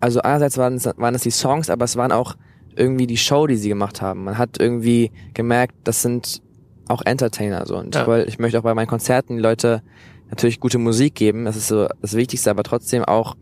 also 0.00 0.20
einerseits 0.20 0.56
waren 0.58 0.74
es, 0.74 0.86
waren 0.96 1.14
es 1.14 1.22
die 1.22 1.30
Songs, 1.30 1.70
aber 1.70 1.84
es 1.84 1.96
waren 1.96 2.10
auch 2.10 2.34
irgendwie 2.74 3.06
die 3.06 3.16
Show, 3.16 3.46
die 3.46 3.56
sie 3.56 3.68
gemacht 3.68 4.02
haben. 4.02 4.24
Man 4.24 4.38
hat 4.38 4.58
irgendwie 4.58 5.12
gemerkt, 5.34 5.74
das 5.84 6.02
sind 6.02 6.42
auch 6.88 7.02
Entertainer 7.04 7.66
so. 7.66 7.76
Und 7.76 7.94
Ja. 7.94 8.00
ich, 8.02 8.06
wollte, 8.08 8.28
ich 8.28 8.38
möchte 8.38 8.58
auch 8.58 8.62
bei 8.64 8.74
meinen 8.74 8.86
Konzerten 8.88 9.36
die 9.36 9.42
Leute 9.42 9.82
natürlich 10.28 10.60
gute 10.60 10.78
Musik 10.78 11.14
geben. 11.14 11.44
Das 11.44 11.56
ist 11.56 11.68
so 11.68 11.88
das 12.00 12.14
Wichtigste, 12.14 12.50
aber 12.50 12.62
trotzdem 12.62 13.04
auch 13.04 13.36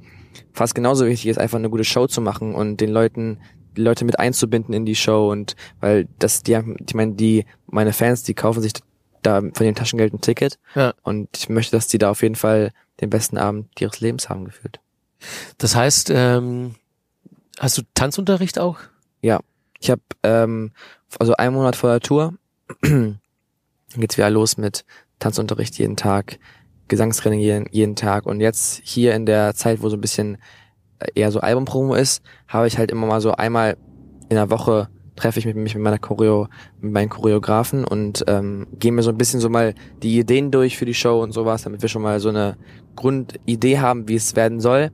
fast 0.53 0.75
genauso 0.75 1.07
wichtig 1.07 1.29
ist, 1.31 1.39
einfach 1.39 1.59
eine 1.59 1.71
gute 1.71 1.85
Show 1.85 2.07
zu 2.07 2.21
machen 2.21 2.55
und 2.55 2.81
den 2.81 2.91
Leuten 2.91 3.39
die 3.77 3.83
Leute 3.83 4.05
mit 4.07 4.19
einzubinden 4.19 4.73
in 4.75 4.87
die 4.87 4.95
Show 4.95 5.31
und 5.31 5.55
weil 5.81 6.09
das 6.19 6.43
die 6.43 6.57
haben- 6.57 6.77
ich 6.87 6.95
meine 6.95 7.13
die 7.13 7.45
meine 7.67 7.93
Fans 7.93 8.23
die 8.23 8.33
kaufen 8.33 8.63
sich 8.63 8.73
da 9.23 9.41
von 9.41 9.53
dem 9.67 9.75
Taschengeld 9.75 10.15
ein 10.15 10.21
Ticket 10.23 10.59
Ja. 10.75 10.95
und 11.03 11.29
ich 11.37 11.49
möchte 11.51 11.77
dass 11.77 11.87
die 11.87 11.99
da 11.99 12.11
auf 12.11 12.23
jeden 12.23 12.37
Fall 12.37 12.73
den 13.03 13.11
besten 13.11 13.37
Abend 13.37 13.79
ihres 13.81 14.01
Lebens 14.01 14.31
haben 14.31 14.47
gefühlt 14.47 14.81
Das 15.59 15.75
heißt, 15.77 16.11
ähm, 16.15 16.75
hast 17.59 17.77
du 17.79 17.83
Tanzunterricht 17.95 18.59
auch? 18.59 18.79
ich 19.79 19.91
habe 19.91 20.01
ähm, 20.23 20.73
also 21.19 21.35
einen 21.35 21.55
Monat 21.55 21.77
vor 21.77 21.91
der 21.91 22.01
Tour 22.01 22.33
dann 22.81 23.21
geht's 23.97 24.17
wieder 24.17 24.31
los 24.31 24.57
mit 24.57 24.87
Tanzunterricht 25.19 25.77
jeden 25.79 25.97
Tag 25.97 26.39
Gesangstraining 26.89 27.41
jeden, 27.41 27.67
jeden 27.71 27.97
Tag 27.97 28.27
und 28.27 28.41
jetzt 28.41 28.81
hier 28.85 29.15
in 29.15 29.27
der 29.27 29.55
Zeit 29.55 29.83
wo 29.83 29.89
so 29.89 29.97
ein 29.97 30.01
bisschen 30.01 30.39
äh, 30.99 31.09
eher 31.15 31.33
so 31.33 31.41
Albumpromo 31.41 31.95
ist 31.95 32.23
habe 32.49 32.67
ich 32.67 32.79
halt 32.79 32.91
immer 32.91 33.07
mal 33.07 33.21
so 33.21 33.33
einmal 33.33 33.77
in 34.29 34.37
der 34.37 34.51
Woche 34.51 34.89
treffe 35.17 35.39
ich 35.39 35.47
mich, 35.47 35.55
mich 35.55 35.75
mit 35.75 35.83
meiner 35.83 35.99
Choreo, 35.99 36.49
mit 36.81 36.93
meinen 36.93 37.09
Choreografen 37.09 37.85
und 37.85 38.25
ähm, 38.29 38.67
gehe 38.79 38.93
mir 38.93 39.03
so 39.03 39.11
ein 39.11 39.19
bisschen 39.19 39.41
so 39.41 39.49
mal 39.49 39.75
die 40.03 40.19
Ideen 40.19 40.51
durch 40.51 40.77
für 40.77 40.85
die 40.85 40.95
Show 40.95 41.23
und 41.23 41.33
sowas, 41.33 41.63
damit 41.63 41.83
wir 41.83 41.89
schon 41.89 42.03
mal 42.03 42.21
so 42.21 42.29
eine 42.29 42.57
Grundidee 42.95 43.79
haben, 43.79 44.09
wie 44.09 44.15
es 44.15 44.37
werden 44.37 44.61
soll. 44.61 44.91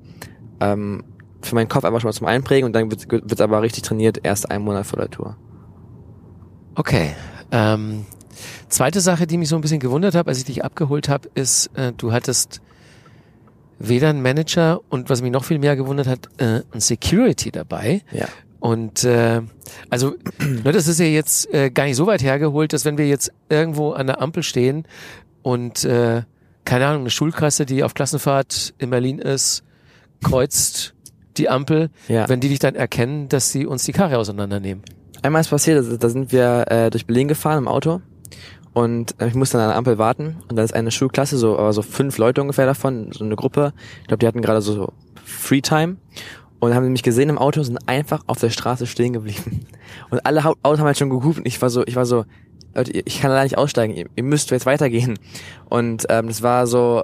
Ähm, 0.61 1.05
für 1.43 1.57
meinen 1.57 1.69
Kopf 1.69 1.85
einfach 1.85 2.01
schon 2.01 2.09
mal 2.09 2.15
zum 2.15 2.29
Einprägen 2.29 2.67
und 2.67 2.73
dann 2.73 2.91
wird 2.91 3.11
wird 3.11 3.41
aber 3.41 3.63
richtig 3.63 3.83
trainiert 3.83 4.21
erst 4.23 4.51
einen 4.51 4.65
Monat 4.65 4.87
vor 4.87 5.01
der 5.01 5.11
Tour. 5.11 5.37
Okay. 6.77 7.15
Ähm, 7.51 8.07
zweite 8.69 9.01
Sache, 9.01 9.27
die 9.27 9.37
mich 9.39 9.49
so 9.49 9.57
ein 9.57 9.61
bisschen 9.63 9.81
gewundert 9.81 10.15
hat, 10.15 10.29
als 10.29 10.39
ich 10.39 10.45
dich 10.45 10.65
abgeholt 10.65 11.09
habe, 11.09 11.29
ist, 11.35 11.71
äh, 11.77 11.93
du 11.97 12.13
hattest 12.13 12.61
weder 13.79 14.11
einen 14.11 14.23
Manager 14.23 14.81
und 14.91 15.11
was 15.11 15.23
mich 15.23 15.33
noch 15.33 15.45
viel 15.45 15.59
mehr 15.59 15.77
gewundert 15.77 16.07
hat, 16.07 16.29
äh, 16.39 16.61
ein 16.73 16.81
Security 16.81 17.51
dabei. 17.51 18.03
Ja. 18.13 18.27
Und 18.61 19.03
äh, 19.03 19.41
also, 19.91 20.15
ne, 20.39 20.71
das 20.71 20.87
ist 20.87 21.01
ja 21.01 21.07
jetzt 21.07 21.53
äh, 21.53 21.71
gar 21.71 21.85
nicht 21.85 21.97
so 21.97 22.07
weit 22.07 22.23
hergeholt, 22.23 22.73
dass 22.73 22.85
wenn 22.85 22.97
wir 22.97 23.09
jetzt 23.09 23.33
irgendwo 23.49 23.91
an 23.91 24.07
der 24.07 24.21
Ampel 24.23 24.45
stehen 24.45 24.85
und 25.43 25.85
äh, 25.85 26.23
keine 26.65 26.87
Ahnung, 26.87 27.01
eine 27.01 27.11
Schulklasse, 27.11 27.67
die 27.67 27.83
auf 27.83 27.95
Klassenfahrt 27.95 28.73
in 28.79 28.91
Berlin 28.91 29.19
ist, 29.19 29.65
kreuzt 30.23 30.95
die 31.37 31.49
Ampel, 31.49 31.91
Ja. 32.07 32.29
wenn 32.29 32.39
die 32.39 32.49
dich 32.51 32.61
dann 32.61 32.77
erkennen, 32.77 33.29
dass 33.29 33.51
sie 33.51 33.67
uns 33.67 33.83
die 33.85 33.93
Karre 33.93 34.19
auseinandernehmen. 34.19 34.85
Einmal 35.23 35.41
ist 35.41 35.49
passiert, 35.49 35.85
da- 35.85 35.97
da 35.97 36.09
sind 36.09 36.31
wir 36.31 36.67
äh, 36.71 36.91
durch 36.91 37.07
Berlin 37.07 37.27
gefahren 37.27 37.59
im 37.59 37.67
Auto 37.69 38.01
und 38.73 39.21
äh, 39.21 39.29
ich 39.29 39.35
musste 39.35 39.59
an 39.59 39.69
der 39.69 39.77
Ampel 39.77 39.99
warten 39.99 40.37
und 40.49 40.57
da 40.57 40.63
ist 40.63 40.75
eine 40.75 40.91
Schulklasse, 40.91 41.37
so 41.37 41.59
aber 41.59 41.73
so 41.73 41.83
fünf 41.83 42.19
Leute 42.19 42.41
ungefähr 42.41 42.67
davon, 42.67 43.11
so 43.13 43.25
eine 43.25 43.37
Gruppe. 43.37 43.73
Ich 44.03 44.09
glaube, 44.09 44.19
die 44.19 44.27
hatten 44.27 44.43
gerade 44.43 44.63
so, 44.63 44.75
so 44.75 44.93
Freetime 45.25 45.97
und 46.59 46.71
dann 46.71 46.77
haben 46.77 46.85
sie 46.85 46.91
mich 46.91 47.03
gesehen 47.03 47.29
im 47.29 47.39
Auto, 47.39 47.63
sind 47.63 47.79
einfach 47.89 48.23
auf 48.27 48.39
der 48.39 48.51
Straße 48.51 48.87
stehen 48.87 49.13
geblieben 49.13 49.67
und 50.11 50.25
alle 50.25 50.45
Autos 50.45 50.79
haben 50.79 50.87
halt 50.87 50.99
schon 50.99 51.11
gehupt 51.11 51.39
und 51.39 51.47
ich 51.47 51.61
war 51.61 51.71
so, 51.71 51.85
ich 51.87 51.97
war 51.97 52.07
so, 52.07 52.25
Leute, 52.75 52.93
ich 52.93 53.21
kann 53.21 53.31
da 53.31 53.43
nicht 53.43 53.59
aussteigen, 53.59 53.95
ihr, 53.95 54.07
ihr 54.17 54.23
müsst 54.23 54.51
jetzt 54.51 54.67
weitergehen 54.67 55.19
und 55.69 56.07
ähm, 56.09 56.29
das 56.29 56.43
war 56.43 56.67
so 56.67 57.03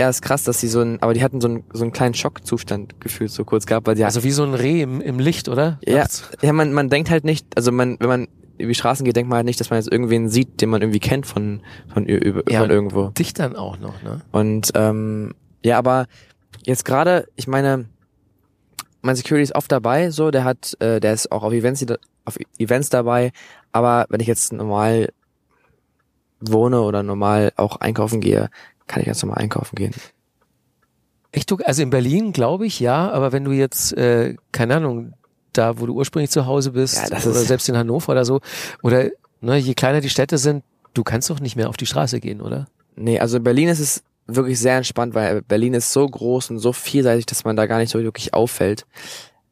ja, 0.00 0.08
ist 0.08 0.22
krass, 0.22 0.42
dass 0.44 0.58
sie 0.58 0.68
so 0.68 0.80
ein, 0.80 1.00
aber 1.02 1.14
die 1.14 1.22
hatten 1.22 1.40
so 1.40 1.48
einen, 1.48 1.64
so 1.72 1.84
einen 1.84 1.92
kleinen 1.92 2.14
Schockzustand 2.14 3.00
gefühlt 3.00 3.30
so 3.30 3.44
kurz 3.44 3.66
gehabt, 3.66 3.86
weil 3.86 3.94
die 3.94 4.04
Also 4.04 4.24
wie 4.24 4.30
so 4.30 4.42
ein 4.42 4.54
Reh 4.54 4.82
im, 4.82 5.00
im 5.00 5.18
Licht, 5.18 5.48
oder? 5.48 5.78
ja, 5.86 5.98
Nachts. 5.98 6.28
ja 6.40 6.52
man, 6.52 6.72
man 6.72 6.88
denkt 6.88 7.10
halt 7.10 7.24
nicht, 7.24 7.46
also 7.56 7.72
man, 7.72 7.98
wenn 8.00 8.08
man 8.08 8.28
über 8.62 8.70
die 8.70 8.76
Straßen 8.78 9.04
geht, 9.04 9.16
denkt 9.16 9.28
man 9.28 9.36
halt 9.36 9.46
nicht, 9.46 9.60
dass 9.60 9.70
man 9.70 9.78
jetzt 9.78 9.90
irgendwen 9.90 10.28
sieht, 10.28 10.60
den 10.60 10.70
man 10.70 10.82
irgendwie 10.82 11.00
kennt 11.00 11.26
von, 11.26 11.62
von, 11.92 12.06
über, 12.06 12.42
Ja, 12.50 12.60
von 12.60 12.70
irgendwo. 12.70 13.08
Dich 13.08 13.34
dann 13.34 13.56
auch 13.56 13.78
noch, 13.78 14.02
ne? 14.02 14.22
Und 14.30 14.70
ähm, 14.74 15.34
ja, 15.64 15.78
aber 15.78 16.06
jetzt 16.64 16.84
gerade, 16.84 17.28
ich 17.36 17.46
meine, 17.46 17.86
mein 19.02 19.16
Security 19.16 19.42
ist 19.42 19.54
oft 19.54 19.70
dabei, 19.70 20.10
so, 20.10 20.30
der 20.30 20.44
hat, 20.44 20.76
äh, 20.80 21.00
der 21.00 21.12
ist 21.12 21.30
auch 21.32 21.42
auf 21.42 21.52
Events, 21.52 21.84
auf 22.24 22.38
Events 22.58 22.88
dabei, 22.88 23.32
aber 23.72 24.06
wenn 24.08 24.20
ich 24.20 24.26
jetzt 24.26 24.52
normal 24.52 25.12
wohne 26.40 26.80
oder 26.82 27.02
normal 27.02 27.52
auch 27.56 27.76
einkaufen 27.76 28.20
gehe, 28.20 28.48
kann 28.86 29.00
ich 29.00 29.06
ganz 29.06 29.22
normal 29.22 29.38
einkaufen 29.38 29.76
gehen. 29.76 29.94
Echt, 31.32 31.50
also 31.64 31.82
in 31.82 31.90
Berlin 31.90 32.32
glaube 32.32 32.66
ich 32.66 32.78
ja, 32.78 33.10
aber 33.10 33.32
wenn 33.32 33.44
du 33.44 33.52
jetzt, 33.52 33.96
äh, 33.96 34.36
keine 34.52 34.76
Ahnung, 34.76 35.14
da 35.52 35.78
wo 35.78 35.86
du 35.86 35.94
ursprünglich 35.94 36.30
zu 36.30 36.46
Hause 36.46 36.72
bist, 36.72 36.96
Ja, 36.96 37.06
oder 37.06 37.32
selbst 37.34 37.68
in 37.68 37.76
Hannover 37.76 38.12
oder 38.12 38.24
so, 38.24 38.40
oder 38.82 39.10
ne, 39.40 39.56
je 39.56 39.74
kleiner 39.74 40.00
die 40.00 40.10
Städte 40.10 40.38
sind, 40.38 40.64
du 40.94 41.02
kannst 41.02 41.30
doch 41.30 41.40
nicht 41.40 41.56
mehr 41.56 41.68
auf 41.68 41.76
die 41.76 41.86
Straße 41.86 42.20
gehen, 42.20 42.40
oder? 42.40 42.66
Nee, 42.96 43.18
also 43.18 43.38
in 43.38 43.44
Berlin 43.44 43.68
ist 43.68 43.80
es 43.80 44.02
wirklich 44.26 44.58
sehr 44.58 44.76
entspannt, 44.76 45.14
weil 45.14 45.42
Berlin 45.42 45.74
ist 45.74 45.92
so 45.92 46.06
groß 46.06 46.50
und 46.50 46.58
so 46.58 46.72
vielseitig, 46.72 47.26
dass 47.26 47.44
man 47.44 47.56
da 47.56 47.66
gar 47.66 47.78
nicht 47.78 47.90
so 47.90 48.00
wirklich 48.02 48.34
auffällt. 48.34 48.86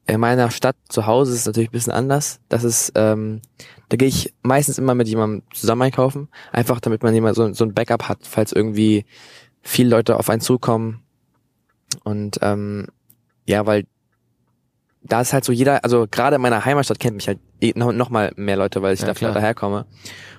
In 0.07 0.21
meiner 0.21 0.51
Stadt 0.51 0.77
zu 0.89 1.07
Hause 1.07 1.33
ist 1.33 1.41
es 1.41 1.47
natürlich 1.47 1.71
ein 1.71 1.73
bisschen 1.73 1.93
anders. 1.93 2.41
Das 2.49 2.65
ist, 2.65 2.93
ähm, 2.95 3.43
da 3.89 3.97
gehe 3.97 4.09
ich 4.09 4.35
meistens 4.43 4.79
immer 4.79 4.95
mit 4.95 5.09
jemandem 5.09 5.43
zusammen 5.53 5.83
einkaufen, 5.83 6.29
einfach 6.53 6.81
damit 6.81 7.03
man 7.03 7.15
jemand 7.15 7.37
so, 7.37 7.53
so 7.53 7.65
ein 7.65 7.75
Backup 7.75 8.09
hat, 8.09 8.19
falls 8.23 8.53
irgendwie 8.53 9.05
viele 9.63 9.91
Leute 9.91 10.19
auf 10.19 10.31
einen 10.31 10.41
zukommen. 10.41 11.03
Und 12.05 12.39
ähm, 12.43 12.87
ja, 13.47 13.67
weil 13.67 13.85
da 15.03 15.21
ist 15.21 15.33
halt 15.33 15.45
so 15.45 15.53
jeder, 15.53 15.83
also 15.85 16.07
gerade 16.11 16.37
in 16.37 16.43
meiner 16.43 16.65
Heimatstadt 16.65 17.01
kennt 17.01 17.17
mich 17.17 17.27
halt 17.29 17.39
eh 17.61 17.73
noch, 17.75 17.93
noch 17.93 18.11
mal 18.11 18.33
mehr 18.37 18.57
Leute, 18.57 18.83
weil 18.83 18.95
ich 18.95 19.01
Ja, 19.01 19.07
da 19.07 19.15
klar. 19.15 19.33
daherkomme. 19.33 19.87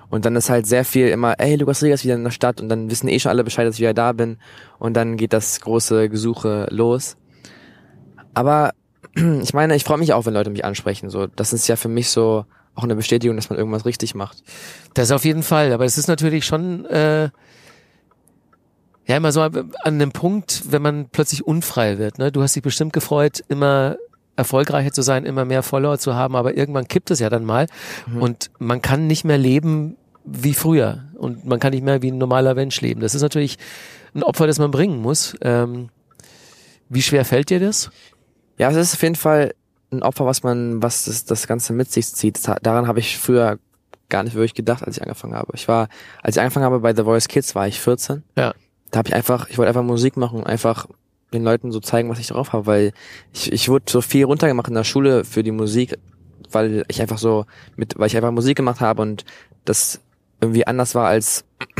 Und 0.08 0.24
dann 0.24 0.36
ist 0.36 0.50
halt 0.50 0.66
sehr 0.66 0.84
viel 0.84 1.08
immer, 1.08 1.34
ey, 1.40 1.56
Lukas 1.56 1.82
Rieger 1.82 1.94
ist 1.94 2.04
wieder 2.04 2.14
in 2.14 2.24
der 2.24 2.30
Stadt 2.30 2.60
und 2.60 2.68
dann 2.68 2.90
wissen 2.90 3.08
eh 3.08 3.18
schon 3.18 3.30
alle 3.30 3.44
Bescheid, 3.44 3.66
dass 3.66 3.76
ich 3.76 3.80
wieder 3.80 3.94
da 3.94 4.12
bin. 4.12 4.38
Und 4.78 4.94
dann 4.94 5.16
geht 5.16 5.32
das 5.32 5.60
große 5.62 6.08
Gesuche 6.10 6.66
los. 6.70 7.16
Aber 8.34 8.72
ich 9.42 9.54
meine, 9.54 9.74
ich 9.74 9.84
freue 9.84 9.98
mich 9.98 10.12
auch, 10.12 10.26
wenn 10.26 10.34
Leute 10.34 10.50
mich 10.50 10.64
ansprechen. 10.64 11.08
So, 11.10 11.26
das 11.26 11.52
ist 11.52 11.66
ja 11.66 11.76
für 11.76 11.88
mich 11.88 12.10
so 12.10 12.44
auch 12.74 12.84
eine 12.84 12.94
Bestätigung, 12.94 13.36
dass 13.36 13.50
man 13.50 13.58
irgendwas 13.58 13.84
richtig 13.84 14.14
macht. 14.14 14.42
Das 14.94 15.10
auf 15.12 15.24
jeden 15.24 15.42
Fall, 15.42 15.72
aber 15.72 15.84
es 15.84 15.98
ist 15.98 16.08
natürlich 16.08 16.44
schon 16.46 16.84
äh, 16.86 17.30
ja 19.06 19.16
immer 19.16 19.32
so 19.32 19.40
an 19.40 19.70
einem 19.84 20.12
Punkt, 20.12 20.62
wenn 20.70 20.82
man 20.82 21.08
plötzlich 21.10 21.46
unfrei 21.46 21.98
wird. 21.98 22.18
Ne? 22.18 22.30
Du 22.32 22.42
hast 22.42 22.54
dich 22.54 22.62
bestimmt 22.62 22.92
gefreut, 22.92 23.42
immer 23.48 23.96
erfolgreicher 24.42 24.92
zu 24.92 25.02
sein, 25.02 25.24
immer 25.24 25.44
mehr 25.44 25.62
Follower 25.62 25.98
zu 25.98 26.14
haben, 26.14 26.36
aber 26.36 26.56
irgendwann 26.56 26.88
kippt 26.88 27.10
es 27.10 27.20
ja 27.20 27.30
dann 27.30 27.44
mal 27.44 27.66
und 28.18 28.50
man 28.58 28.82
kann 28.82 29.06
nicht 29.06 29.24
mehr 29.24 29.38
leben 29.38 29.96
wie 30.24 30.54
früher 30.54 31.04
und 31.16 31.46
man 31.46 31.58
kann 31.58 31.72
nicht 31.72 31.84
mehr 31.84 32.02
wie 32.02 32.10
ein 32.10 32.18
normaler 32.18 32.54
Mensch 32.54 32.80
leben. 32.80 33.00
Das 33.00 33.14
ist 33.14 33.22
natürlich 33.22 33.58
ein 34.14 34.22
Opfer, 34.22 34.46
das 34.46 34.58
man 34.58 34.70
bringen 34.70 35.00
muss. 35.00 35.34
Ähm, 35.40 35.88
wie 36.88 37.02
schwer 37.02 37.24
fällt 37.24 37.50
dir 37.50 37.60
das? 37.60 37.90
Ja, 38.58 38.70
es 38.70 38.76
ist 38.76 38.94
auf 38.94 39.02
jeden 39.02 39.16
Fall 39.16 39.54
ein 39.90 40.02
Opfer, 40.02 40.26
was 40.26 40.42
man, 40.42 40.82
was 40.82 41.04
das, 41.04 41.24
das 41.24 41.46
Ganze 41.46 41.72
mit 41.72 41.90
sich 41.90 42.06
zieht. 42.06 42.40
Daran 42.62 42.86
habe 42.86 43.00
ich 43.00 43.18
früher 43.18 43.58
gar 44.08 44.22
nicht 44.22 44.34
wirklich 44.34 44.54
gedacht, 44.54 44.84
als 44.84 44.96
ich 44.96 45.02
angefangen 45.02 45.34
habe. 45.34 45.52
Ich 45.54 45.68
war, 45.68 45.88
als 46.22 46.36
ich 46.36 46.40
angefangen 46.40 46.66
habe 46.66 46.80
bei 46.80 46.94
The 46.94 47.04
Voice 47.04 47.28
Kids, 47.28 47.54
war 47.54 47.66
ich 47.66 47.80
14. 47.80 48.22
Ja. 48.36 48.54
Da 48.90 48.98
habe 48.98 49.08
ich 49.08 49.14
einfach, 49.14 49.48
ich 49.48 49.56
wollte 49.56 49.68
einfach 49.68 49.82
Musik 49.82 50.16
machen 50.16 50.38
und 50.40 50.46
einfach 50.46 50.86
den 51.32 51.44
Leuten 51.44 51.72
so 51.72 51.80
zeigen, 51.80 52.08
was 52.08 52.18
ich 52.18 52.28
drauf 52.28 52.52
habe, 52.52 52.66
weil 52.66 52.92
ich, 53.32 53.52
ich 53.52 53.68
wurde 53.68 53.84
so 53.88 54.00
viel 54.00 54.24
runtergemacht 54.24 54.68
in 54.68 54.74
der 54.74 54.84
Schule 54.84 55.24
für 55.24 55.42
die 55.42 55.50
Musik, 55.52 55.98
weil 56.50 56.84
ich 56.88 57.00
einfach 57.00 57.18
so 57.18 57.46
mit, 57.76 57.98
weil 57.98 58.06
ich 58.06 58.16
einfach 58.16 58.30
Musik 58.30 58.56
gemacht 58.56 58.80
habe 58.80 59.02
und 59.02 59.24
das 59.64 60.00
irgendwie 60.40 60.66
anders 60.66 60.94
war 60.94 61.06
als 61.08 61.44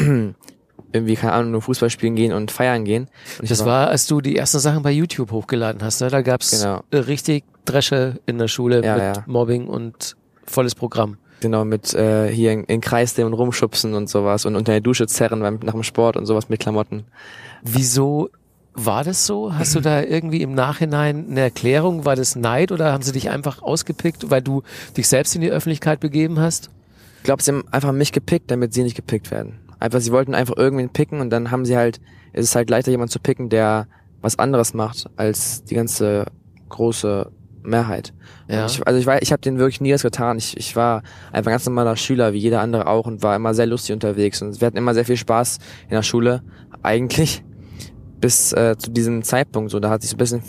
irgendwie, 0.93 1.15
keine 1.17 1.33
Ahnung, 1.33 1.53
nur 1.53 1.63
Fußball 1.63 1.91
spielen 1.91 2.15
gehen 2.17 2.33
und 2.33 2.51
feiern 2.51 2.85
gehen. 2.85 3.09
Und 3.41 3.51
das 3.51 3.65
war, 3.65 3.89
als 3.89 4.07
du 4.07 4.21
die 4.21 4.37
ersten 4.37 4.59
Sachen 4.59 4.83
bei 4.83 4.91
YouTube 4.91 5.31
hochgeladen 5.31 5.83
hast, 5.83 6.01
ne? 6.01 6.09
Da 6.09 6.21
gab's 6.23 6.51
Genau. 6.51 6.83
richtig 6.93 7.45
Dresche 7.65 8.21
in 8.27 8.39
der 8.39 8.49
Schule 8.49 8.85
Ja, 8.85 8.95
mit 8.95 9.03
ja. 9.17 9.25
Mobbing 9.27 9.67
und 9.69 10.17
volles 10.45 10.75
Programm. 10.75 11.17
Genau, 11.41 11.65
mit 11.65 11.93
äh, 11.95 12.29
hier 12.33 12.53
in, 12.53 12.65
in 12.65 12.81
Kreisdämmen 12.81 13.33
rumschubsen 13.33 13.95
und 13.95 14.09
sowas 14.09 14.45
und 14.47 14.55
unter 14.55 14.73
der 14.73 14.81
Dusche 14.81 15.07
zerren 15.07 15.41
beim, 15.41 15.59
nach 15.65 15.73
dem 15.73 15.83
Sport 15.83 16.17
und 16.17 16.27
sowas 16.27 16.49
mit 16.49 16.61
Klamotten. 16.61 17.05
Wieso 17.63 18.29
war 18.75 19.05
das 19.05 19.27
so? 19.27 19.55
Hast 19.55 19.75
du 19.75 19.81
da 19.81 20.03
irgendwie 20.03 20.41
im 20.41 20.55
Nachhinein 20.55 21.27
eine 21.31 21.41
Erklärung? 21.41 22.05
War 22.05 22.17
das 22.17 22.37
Neid 22.37 22.73
oder 22.73 22.93
haben 22.93 23.03
sie 23.03 23.13
dich 23.13 23.29
einfach 23.29 23.63
ausgepickt, 23.63 24.31
weil 24.31 24.41
du 24.41 24.63
dich 24.97 25.09
selbst 25.09 25.35
in 25.35 25.43
die 25.43 25.51
Öffentlichkeit 25.51 26.01
begeben 26.01 26.41
hast? 26.41 26.71
Ich 27.19 27.25
glaube, 27.25 27.43
sie 27.43 27.53
haben 27.53 27.65
einfach 27.71 27.93
mich 27.93 28.13
gepickt, 28.13 28.51
damit 28.51 28.73
sie 28.73 28.83
nicht 28.83 28.97
gepickt 28.97 29.31
werden. 29.31 29.59
Einfach, 29.79 30.01
sie 30.01 30.13
wollten 30.13 30.35
einfach 30.35 30.57
irgendwen 30.57 30.89
picken 30.89 31.21
und 31.21 31.31
dann 31.31 31.51
haben 31.51 31.65
sie 31.65 31.77
halt, 31.77 32.01
es 32.33 32.45
ist 32.45 32.57
halt 32.57 32.71
leichter, 32.71 32.91
jemand 32.91 33.11
zu 33.11 33.21
picken, 33.21 33.49
der 33.51 33.89
was 34.23 34.39
anderes 34.39 34.75
macht 34.75 35.11
als 35.17 35.65
die 35.65 35.75
ganze 35.75 36.27
große 36.69 37.31
Mehrheit. 37.63 38.13
Ja. 38.49 38.67
Ich, 38.67 38.87
also 38.87 38.99
ich 38.99 39.07
war, 39.07 39.21
ich 39.23 39.33
habe 39.33 39.43
denen 39.43 39.59
wirklich 39.59 39.81
nie 39.81 39.93
was 39.93 40.03
getan. 40.03 40.39
Ich, 40.39 40.57
ich 40.57 40.75
war 40.77 41.03
einfach 41.31 41.51
ein 41.51 41.55
ganz 41.55 41.67
normaler 41.67 41.97
Schüler, 41.97 42.33
wie 42.33 42.39
jeder 42.39 42.61
andere 42.61 42.87
auch, 42.87 43.07
und 43.07 43.23
war 43.23 43.37
immer 43.37 43.55
sehr 43.55 43.67
lustig 43.67 43.93
unterwegs. 43.93 44.41
Und 44.43 44.61
wir 44.61 44.67
hatten 44.67 44.77
immer 44.77 44.95
sehr 44.95 45.05
viel 45.05 45.17
Spaß 45.17 45.59
in 45.85 45.91
der 45.91 46.03
Schule, 46.03 46.43
eigentlich, 46.83 47.45
bis 48.23 48.53
äh, 48.55 48.77
zu 48.79 48.91
diesem 48.91 49.23
Zeitpunkt. 49.23 49.71
So, 49.71 49.79
da 49.81 49.91
hat 49.91 50.01
sich 50.01 50.11
so 50.11 50.15
ein 50.15 50.19
bisschen, 50.19 50.43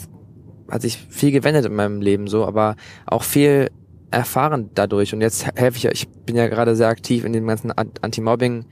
hat 0.71 0.81
sich 0.81 0.97
viel 1.09 1.31
gewendet 1.31 1.65
in 1.65 1.75
meinem 1.75 1.99
Leben, 2.01 2.27
so, 2.27 2.45
aber 2.45 2.75
auch 3.05 3.23
viel 3.23 3.69
erfahren 4.12 4.69
dadurch. 4.75 5.13
Und 5.13 5.19
jetzt 5.21 5.45
helfe 5.55 5.77
ich, 5.77 5.83
ja- 5.83 5.91
ich 5.91 6.07
bin 6.07 6.36
ja 6.38 6.47
gerade 6.47 6.75
sehr 6.77 6.88
aktiv 6.88 7.25
in 7.25 7.33
dem 7.33 7.45
ganzen 7.47 7.71
An- 7.71 7.91
Anti-Mobbing. 8.01 8.65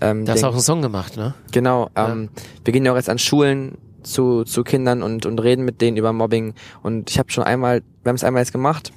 Ähm, 0.00 0.24
Da 0.24 0.32
hast 0.32 0.42
auch 0.48 0.52
einen 0.52 0.60
Song 0.62 0.82
gemacht, 0.82 1.16
ne? 1.16 1.34
Genau, 1.52 1.90
ähm, 1.94 2.30
wir 2.64 2.72
gehen 2.72 2.84
ja 2.84 2.92
auch 2.92 2.96
jetzt 2.96 3.08
an 3.10 3.18
Schulen 3.18 3.78
zu, 4.02 4.44
zu 4.44 4.64
Kindern 4.64 5.02
und, 5.02 5.26
und 5.26 5.38
reden 5.40 5.64
mit 5.64 5.80
denen 5.80 5.96
über 5.96 6.12
Mobbing. 6.12 6.54
Und 6.82 7.10
ich 7.10 7.18
habe 7.18 7.30
schon 7.30 7.44
einmal, 7.44 7.82
wir 8.02 8.08
haben 8.08 8.16
es 8.16 8.24
einmal 8.24 8.42
jetzt 8.42 8.52
gemacht. 8.52 8.92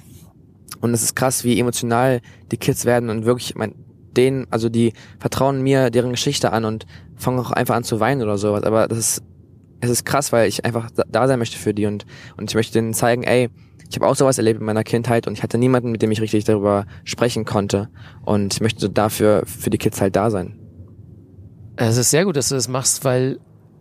Und 0.80 0.94
es 0.94 1.02
ist 1.02 1.14
krass, 1.14 1.44
wie 1.44 1.60
emotional 1.60 2.20
die 2.50 2.56
Kids 2.56 2.84
werden 2.86 3.10
und 3.10 3.24
wirklich, 3.24 3.50
ich 3.50 3.56
mein, 3.56 3.74
denen, 4.16 4.46
also 4.50 4.68
die 4.68 4.92
vertrauen 5.20 5.62
mir 5.62 5.90
deren 5.90 6.10
Geschichte 6.10 6.52
an 6.52 6.64
und 6.64 6.86
fangen 7.16 7.38
auch 7.38 7.50
einfach 7.50 7.74
an 7.76 7.84
zu 7.84 8.00
weinen 8.00 8.22
oder 8.22 8.36
sowas. 8.38 8.62
Aber 8.64 8.88
das 8.88 8.98
ist, 8.98 9.22
es 9.82 9.90
ist 9.90 10.04
krass, 10.06 10.32
weil 10.32 10.48
ich 10.48 10.64
einfach 10.64 10.88
da- 10.90 11.26
sein 11.28 11.38
möchte 11.38 11.58
für 11.58 11.74
die 11.74 11.86
und, 11.86 12.06
und 12.36 12.50
ich 12.50 12.54
möchte 12.54 12.72
denen 12.72 12.94
zeigen, 12.94 13.24
ey, 13.24 13.50
ich 13.90 13.96
habe 13.96 14.06
auch 14.06 14.16
sowas 14.16 14.38
erlebt 14.38 14.60
in 14.60 14.64
meiner 14.66 14.84
Kindheit 14.84 15.26
und 15.26 15.34
ich 15.34 15.42
hatte 15.42 15.58
niemanden, 15.58 15.90
mit 15.92 16.00
dem 16.00 16.10
ich 16.10 16.20
richtig 16.22 16.44
darüber 16.44 16.86
sprechen 17.04 17.44
konnte. 17.44 17.90
Und 18.24 18.54
ich 18.54 18.60
möchte 18.62 18.88
dafür 18.88 19.42
für 19.44 19.68
die 19.68 19.76
Kids 19.76 20.00
halt 20.00 20.16
da 20.16 20.30
sein. 20.30 20.58
Es 21.76 21.98
ist 21.98 22.10
sehr 22.10 22.24
gut, 22.24 22.36
dass 22.36 22.48
du 22.48 22.54
das 22.54 22.68
machst, 22.68 23.04
weil, 23.04 23.38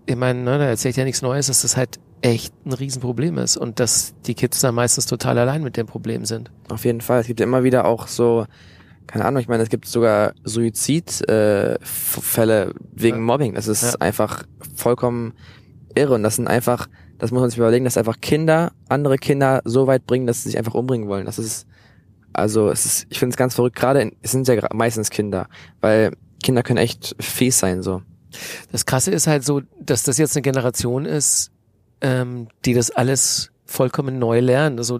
ich 0.07 0.15
meine, 0.17 0.41
ne, 0.41 0.57
da 0.57 0.65
erzählt 0.65 0.97
ja 0.97 1.05
nichts 1.05 1.21
Neues, 1.21 1.47
dass 1.47 1.61
das 1.61 1.77
halt 1.77 1.99
echt 2.21 2.53
ein 2.65 2.73
Riesenproblem 2.73 3.37
ist 3.37 3.55
und 3.57 3.79
dass 3.79 4.13
die 4.25 4.33
Kids 4.33 4.59
da 4.59 4.71
meistens 4.71 5.05
total 5.05 5.37
allein 5.37 5.63
mit 5.63 5.77
dem 5.77 5.87
Problem 5.87 6.25
sind. 6.25 6.51
Auf 6.69 6.83
jeden 6.83 7.01
Fall. 7.01 7.21
Es 7.21 7.27
gibt 7.27 7.39
ja 7.39 7.45
immer 7.45 7.63
wieder 7.63 7.85
auch 7.85 8.07
so, 8.07 8.45
keine 9.07 9.25
Ahnung, 9.25 9.41
ich 9.41 9.47
meine, 9.47 9.63
es 9.63 9.69
gibt 9.69 9.87
sogar 9.87 10.33
Suizidfälle 10.43 11.79
äh, 11.79 11.85
Fälle 11.85 12.73
wegen 12.91 13.17
Ja. 13.17 13.23
Mobbing. 13.23 13.53
Das 13.55 13.67
ist 13.67 13.83
Ja. 13.83 13.93
einfach 13.99 14.43
vollkommen 14.75 15.33
irre. 15.95 16.15
Und 16.15 16.23
das 16.23 16.35
sind 16.35 16.47
einfach, 16.47 16.87
das 17.17 17.31
muss 17.31 17.41
man 17.41 17.49
sich 17.49 17.57
überlegen, 17.57 17.85
dass 17.85 17.97
einfach 17.97 18.19
Kinder 18.21 18.71
andere 18.89 19.17
Kinder 19.17 19.61
so 19.65 19.87
weit 19.87 20.05
bringen, 20.05 20.27
dass 20.27 20.43
sie 20.43 20.49
sich 20.49 20.57
einfach 20.57 20.73
umbringen 20.73 21.07
wollen. 21.07 21.25
Das 21.25 21.39
ist, 21.39 21.67
also 22.33 22.69
es 22.69 22.85
ist, 22.85 23.07
ich 23.09 23.19
finde 23.19 23.33
es 23.33 23.37
ganz 23.37 23.55
verrückt, 23.55 23.75
gerade 23.75 24.01
in- 24.01 24.15
es 24.21 24.31
sind 24.31 24.47
ja 24.47 24.67
meistens 24.73 25.09
Kinder, 25.09 25.47
weil 25.81 26.13
Kinder 26.43 26.63
können 26.63 26.77
echt 26.79 27.15
fies 27.19 27.59
sein, 27.59 27.83
so. 27.83 28.01
Das 28.71 28.85
Krasse 28.85 29.11
ist 29.11 29.27
halt 29.27 29.43
so, 29.43 29.61
dass 29.79 30.03
das 30.03 30.17
jetzt 30.17 30.35
eine 30.35 30.41
Generation 30.41 31.05
ist, 31.05 31.51
ähm, 31.99 32.47
die 32.65 32.73
das 32.73 32.89
alles 32.91 33.51
vollkommen 33.65 34.19
neu 34.19 34.39
lernen. 34.39 34.77
Also 34.77 34.99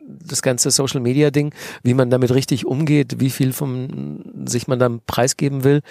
das 0.00 0.42
ganze 0.42 0.70
Social 0.70 1.00
Media 1.00 1.30
Ding, 1.30 1.54
wie 1.82 1.94
man 1.94 2.10
damit 2.10 2.32
richtig 2.32 2.66
umgeht, 2.66 3.20
wie 3.20 3.30
viel 3.30 3.52
von 3.52 4.44
sich 4.46 4.66
man 4.66 4.78
dann 4.78 5.00
preisgeben 5.06 5.64
will 5.64 5.82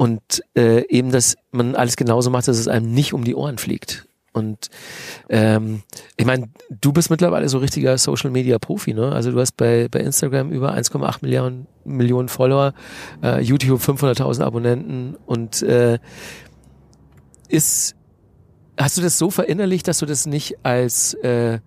und 0.00 0.42
äh, 0.56 0.88
eben, 0.88 1.12
dass 1.12 1.36
man 1.50 1.74
alles 1.74 1.94
genauso 1.94 2.30
macht, 2.30 2.48
dass 2.48 2.56
es 2.56 2.68
einem 2.68 2.90
nicht 2.90 3.12
um 3.12 3.22
die 3.22 3.34
Ohren 3.34 3.58
fliegt. 3.58 4.08
Und 4.32 4.70
ähm, 5.28 5.82
ich 6.16 6.24
meine, 6.24 6.48
du 6.70 6.94
bist 6.94 7.10
mittlerweile 7.10 7.50
so 7.50 7.58
richtiger 7.58 7.98
Social 7.98 8.30
Media 8.30 8.58
Profi, 8.58 8.94
ne? 8.94 9.12
Also 9.12 9.30
du 9.30 9.38
hast 9.38 9.58
bei, 9.58 9.88
bei 9.90 10.00
Instagram 10.00 10.52
über 10.52 10.72
1,8 10.72 11.18
Milliarden 11.20 11.66
Millionen 11.84 12.30
Follower, 12.30 12.72
äh, 13.22 13.42
YouTube 13.42 13.82
500.000 13.82 14.42
Abonnenten 14.42 15.18
und 15.26 15.60
äh, 15.60 15.98
ist 17.50 17.94
hast 18.78 18.96
du 18.96 19.02
das 19.02 19.18
so 19.18 19.30
verinnerlicht, 19.30 19.86
dass 19.86 19.98
du 19.98 20.06
das 20.06 20.24
nicht 20.24 20.64
als 20.64 21.12
äh, 21.12 21.58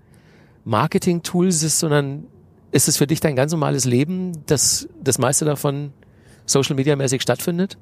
Marketing-Tool 0.63 1.51
siehst, 1.51 1.77
sondern 1.77 2.25
ist 2.71 2.87
es 2.87 2.97
für 2.97 3.05
dich 3.05 3.19
dein 3.19 3.35
ganz 3.35 3.51
normales 3.51 3.85
Leben, 3.85 4.43
dass 4.47 4.89
das 4.99 5.19
meiste 5.19 5.45
davon 5.45 5.93
Social 6.47 6.75
Media 6.75 6.95
mäßig 6.95 7.21
stattfindet? 7.21 7.77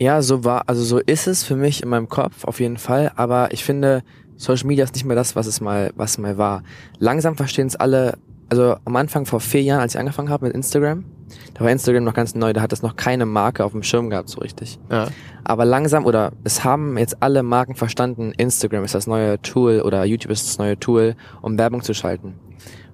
Ja, 0.00 0.22
so 0.22 0.44
war, 0.44 0.62
also 0.66 0.82
so 0.82 0.98
ist 0.98 1.26
es 1.26 1.44
für 1.44 1.56
mich 1.56 1.82
in 1.82 1.88
meinem 1.90 2.08
Kopf 2.08 2.44
auf 2.44 2.58
jeden 2.58 2.78
Fall, 2.78 3.12
aber 3.16 3.52
ich 3.52 3.64
finde, 3.64 4.02
Social 4.36 4.66
Media 4.66 4.84
ist 4.84 4.94
nicht 4.94 5.04
mehr 5.04 5.14
das, 5.16 5.36
was 5.36 5.46
es 5.46 5.60
mal, 5.60 5.92
was 5.94 6.16
mal 6.16 6.38
war. 6.38 6.62
Langsam 6.98 7.36
verstehen 7.36 7.66
es 7.66 7.76
alle, 7.76 8.14
also 8.48 8.76
am 8.86 8.96
Anfang 8.96 9.26
vor 9.26 9.40
vier 9.40 9.62
Jahren, 9.62 9.80
als 9.80 9.94
ich 9.94 10.00
angefangen 10.00 10.30
habe 10.30 10.46
mit 10.46 10.54
Instagram, 10.54 11.04
da 11.52 11.60
war 11.60 11.70
Instagram 11.70 12.02
noch 12.04 12.14
ganz 12.14 12.34
neu, 12.34 12.54
da 12.54 12.62
hat 12.62 12.72
es 12.72 12.80
noch 12.82 12.96
keine 12.96 13.26
Marke 13.26 13.62
auf 13.62 13.72
dem 13.72 13.82
Schirm 13.82 14.08
gehabt, 14.08 14.30
so 14.30 14.40
richtig. 14.40 14.78
Ja. 14.90 15.08
Aber 15.44 15.66
langsam, 15.66 16.06
oder 16.06 16.32
es 16.44 16.64
haben 16.64 16.96
jetzt 16.96 17.22
alle 17.22 17.42
Marken 17.42 17.74
verstanden, 17.74 18.32
Instagram 18.38 18.84
ist 18.84 18.94
das 18.94 19.06
neue 19.06 19.40
Tool 19.42 19.82
oder 19.82 20.04
YouTube 20.06 20.32
ist 20.32 20.48
das 20.48 20.58
neue 20.58 20.80
Tool, 20.80 21.14
um 21.42 21.58
Werbung 21.58 21.82
zu 21.82 21.92
schalten. 21.92 22.34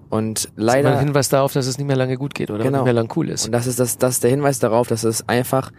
Und 0.08 0.48
Leider 0.56 0.88
leider. 0.90 0.98
ein 0.98 1.06
Hinweis 1.06 1.28
darauf, 1.28 1.52
dass 1.52 1.66
es 1.66 1.78
nicht 1.78 1.86
mehr 1.86 1.96
lange 1.96 2.16
gut 2.16 2.34
geht 2.34 2.50
oder 2.50 2.62
Genau. 2.64 2.78
nicht 2.78 2.84
mehr 2.84 2.92
lang 2.94 3.12
cool 3.16 3.28
ist. 3.28 3.46
Und 3.46 3.52
das 3.52 3.66
ist 3.66 3.78
das, 3.80 3.96
das 3.98 4.14
ist 4.14 4.24
der 4.24 4.30
Hinweis 4.30 4.58
darauf, 4.58 4.86
dass 4.88 5.04
es 5.04 5.28
einfach, 5.28 5.70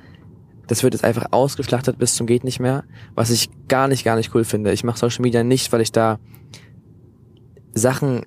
das 0.67 0.83
wird 0.83 0.93
jetzt 0.93 1.03
einfach 1.03 1.27
ausgeschlachtet 1.31 1.97
bis 1.97 2.15
zum 2.15 2.27
geht 2.27 2.43
nicht 2.43 2.59
mehr, 2.59 2.83
was 3.15 3.29
ich 3.29 3.49
gar 3.67 3.87
nicht, 3.87 4.03
gar 4.03 4.15
nicht 4.15 4.33
cool 4.35 4.43
finde. 4.43 4.71
Ich 4.71 4.83
mache 4.83 4.99
Social 4.99 5.21
Media 5.21 5.43
nicht, 5.43 5.71
weil 5.71 5.81
ich 5.81 5.91
da 5.91 6.19
Sachen 7.73 8.25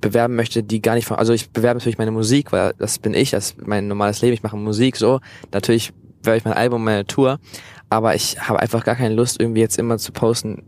bewerben 0.00 0.34
möchte, 0.34 0.62
die 0.62 0.82
gar 0.82 0.94
nicht 0.94 1.06
von, 1.06 1.16
also 1.16 1.32
ich 1.32 1.50
bewerbe 1.50 1.78
natürlich 1.78 1.98
meine 1.98 2.10
Musik, 2.10 2.52
weil 2.52 2.74
das 2.78 2.98
bin 2.98 3.14
ich, 3.14 3.30
das 3.30 3.50
ist 3.50 3.66
mein 3.66 3.88
normales 3.88 4.20
Leben, 4.20 4.34
ich 4.34 4.42
mache 4.42 4.56
Musik 4.56 4.96
so. 4.96 5.20
Natürlich 5.52 5.92
bewerbe 6.20 6.38
ich 6.38 6.44
mein 6.44 6.54
Album, 6.54 6.84
meine 6.84 7.06
Tour, 7.06 7.38
aber 7.88 8.14
ich 8.14 8.40
habe 8.40 8.60
einfach 8.60 8.84
gar 8.84 8.96
keine 8.96 9.14
Lust, 9.14 9.40
irgendwie 9.40 9.60
jetzt 9.60 9.78
immer 9.78 9.98
zu 9.98 10.12
posten, 10.12 10.64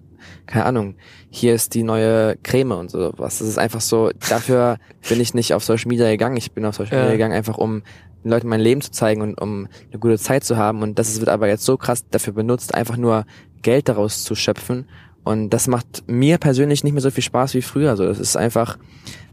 keine 0.46 0.64
Ahnung, 0.66 0.94
hier 1.30 1.54
ist 1.54 1.74
die 1.74 1.82
neue 1.82 2.36
Creme 2.42 2.72
und 2.72 2.90
so 2.90 3.12
was. 3.16 3.38
Das 3.38 3.48
ist 3.48 3.58
einfach 3.58 3.80
so, 3.80 4.10
dafür 4.28 4.78
bin 5.08 5.20
ich 5.20 5.34
nicht 5.34 5.54
auf 5.54 5.64
Social 5.64 5.88
Media 5.88 6.08
gegangen. 6.10 6.36
Ich 6.36 6.52
bin 6.52 6.64
auf 6.64 6.76
Social 6.76 6.94
Ja. 6.96 7.02
Media 7.02 7.12
gegangen, 7.16 7.34
einfach 7.34 7.58
um 7.58 7.82
den 8.24 8.30
Leuten 8.30 8.48
mein 8.48 8.60
Leben 8.60 8.80
zu 8.80 8.90
zeigen 8.90 9.20
und 9.22 9.40
um 9.40 9.68
eine 9.90 9.98
gute 10.00 10.18
Zeit 10.18 10.44
zu 10.44 10.56
haben. 10.56 10.82
Und 10.82 10.98
das 10.98 11.08
ist- 11.08 11.20
wird 11.20 11.28
aber 11.28 11.48
jetzt 11.48 11.64
so 11.64 11.76
krass 11.76 12.08
dafür 12.10 12.32
benutzt, 12.32 12.74
einfach 12.74 12.96
nur 12.96 13.26
Geld 13.62 13.88
daraus 13.88 14.24
zu 14.24 14.34
schöpfen. 14.34 14.86
Und 15.24 15.50
das 15.50 15.68
macht 15.68 16.04
mir 16.06 16.38
persönlich 16.38 16.84
nicht 16.84 16.92
mehr 16.92 17.02
so 17.02 17.10
viel 17.10 17.22
Spaß 17.24 17.54
wie 17.54 17.62
früher. 17.62 17.90
Also 17.90 18.04
das 18.06 18.18
ist 18.18 18.36
einfach, 18.36 18.78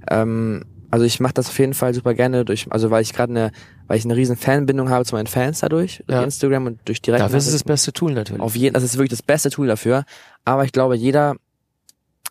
ähm, 0.10 0.64
also 0.90 1.06
ich 1.06 1.20
mache 1.20 1.34
das 1.34 1.48
auf 1.50 1.60
jeden 1.60 1.74
Fall 1.74 1.94
super 1.94 2.14
gerne 2.14 2.44
durch, 2.46 2.68
also 2.70 2.92
weil 2.92 3.02
ich 3.02 3.14
gerade 3.14 3.32
eine, 3.32 3.52
weil 3.92 3.98
ich 3.98 4.06
eine 4.06 4.16
riesen 4.16 4.38
Fanbindung 4.38 4.90
habe 4.90 5.04
zu 5.04 5.16
meinen 5.16 5.28
Fans 5.28 5.60
dadurch, 5.60 6.02
durch 6.08 6.18
Ja. 6.18 6.24
Instagram 6.24 6.66
und 6.66 6.80
durch 6.86 7.02
direkt. 7.02 7.22
Dafür 7.26 7.38
ist 7.38 7.48
es 7.48 7.52
das 7.52 7.66
beste 7.66 7.92
Tool 7.92 8.14
natürlich. 8.14 8.42
Auf 8.42 8.56
jeden, 8.56 8.74
das 8.74 8.84
ist 8.84 8.96
wirklich 8.96 9.10
das 9.10 9.22
beste 9.22 9.50
Tool 9.50 9.68
dafür. 9.68 10.06
Aber 10.46 10.64
ich 10.64 10.72
glaube, 10.72 10.96
jeder 10.96 11.36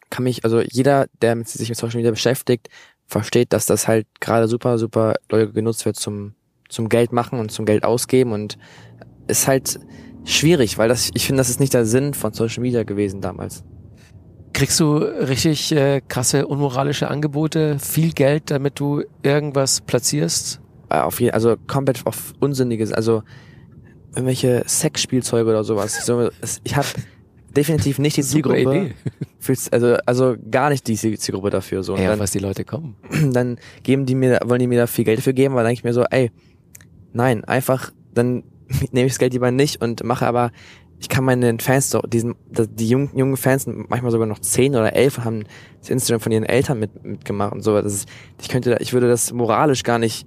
kann 0.09 0.25
mich, 0.25 0.42
also 0.42 0.62
jeder, 0.62 1.09
der 1.20 1.35
mit, 1.35 1.49
sich 1.49 1.68
mit 1.68 1.77
Social 1.77 1.99
Media 1.99 2.12
beschäftigt, 2.12 2.70
versteht, 3.07 3.53
dass 3.53 3.66
das 3.66 3.87
halt 3.87 4.07
gerade 4.20 4.49
super, 4.49 4.79
super 4.79 5.16
doll 5.29 5.53
genutzt 5.53 5.85
wird 5.85 5.96
zum, 5.96 6.33
zum 6.70 6.88
Geld 6.88 7.12
machen 7.12 7.38
und 7.38 7.53
zum 7.53 7.66
Geld 7.66 7.85
ausgeben 7.85 8.33
und 8.33 8.57
ist 9.27 9.46
halt 9.46 9.81
schwierig, 10.25 10.79
weil 10.79 10.88
das, 10.88 11.11
ich 11.12 11.27
finde, 11.27 11.40
das 11.40 11.51
ist 11.51 11.61
nicht 11.61 11.75
der 11.75 11.85
Sinn 11.85 12.14
von 12.14 12.33
Social 12.33 12.62
Media 12.62 12.85
gewesen 12.85 13.20
damals. 13.20 13.64
Kriegst 14.55 14.81
du 14.81 14.96
richtig 14.96 15.73
äh, 15.73 16.01
krasse 16.09 16.46
unmoralische 16.46 17.09
Angebote, 17.09 17.79
viel 17.79 18.12
Geld, 18.12 18.51
damit 18.51 18.81
du 18.81 19.03
irgendwas 19.23 19.83
platzierst? 19.83 20.62
Äh, 20.90 20.98
Auf 21.00 21.20
jeden, 21.20 21.35
also 21.35 21.57
komplett 21.66 22.05
auf 22.07 22.35
Unsinniges, 22.40 22.92
also 22.92 23.22
irgendwelche 24.14 24.64
Sexspielzeuge 24.66 25.48
oder 25.48 25.64
sowas. 25.64 26.05
So, 26.05 26.31
ich 26.64 26.76
habe 26.76 26.88
definitiv 27.57 27.98
nicht 27.98 28.16
die 28.16 28.22
Zielgruppe. 28.22 28.90
Also, 29.70 29.96
also 30.07 30.37
gar 30.50 30.70
nicht 30.70 30.87
die 30.87 30.96
Zielgruppe 30.96 31.50
dafür. 31.50 31.83
So. 31.83 31.94
Und 31.94 32.00
Ja, 32.03 32.11
dann, 32.11 32.18
was 32.18 32.33
die 32.33 32.38
Leute 32.38 32.64
kommen. 32.64 32.96
dann 33.33 33.59
geben 33.83 34.07
die 34.07 34.14
mir, 34.14 34.40
wollen 34.44 34.61
die 34.61 34.66
mir 34.66 34.79
da 34.79 34.87
viel 34.87 35.05
Geld 35.05 35.20
für 35.20 35.33
geben, 35.35 35.53
aber 35.55 35.62
dann 35.62 35.68
denke 35.70 35.81
ich 35.81 35.85
mir 35.85 35.94
so, 35.94 36.05
ey, 36.11 36.31
nein, 37.12 37.44
einfach, 37.44 37.92
dann 38.14 38.44
nehme 38.92 39.07
ich 39.07 39.12
das 39.12 39.18
Geld 39.18 39.33
lieber 39.33 39.50
nicht 39.50 39.81
und 39.81 40.05
mache 40.05 40.26
aber, 40.26 40.50
ich 41.00 41.09
kann 41.09 41.24
meinen 41.24 41.61
Fans 41.61 41.90
doch, 41.90 42.03
diesen, 42.07 42.35
die 42.50 42.88
jungen, 42.88 43.11
jungen 43.16 43.37
Fans 43.38 43.66
manchmal 43.66 44.11
sogar 44.11 44.26
noch 44.26 44.38
zehn 44.40 44.74
oder 44.76 44.94
elf 44.94 45.18
haben 45.18 45.44
das 45.81 45.88
Instagram 45.88 46.20
von 46.20 46.33
ihren 46.33 46.44
Eltern 46.44 46.79
mit, 46.79 47.03
mitgemacht 47.03 47.53
und 47.55 47.62
so. 47.62 47.81
Das 47.81 47.92
ist, 47.94 48.09
ich 48.40 48.48
könnte, 48.50 48.76
ich 48.81 48.92
würde 48.92 49.09
das 49.09 49.33
moralisch 49.33 49.83
gar 49.83 49.98
nicht 49.98 50.26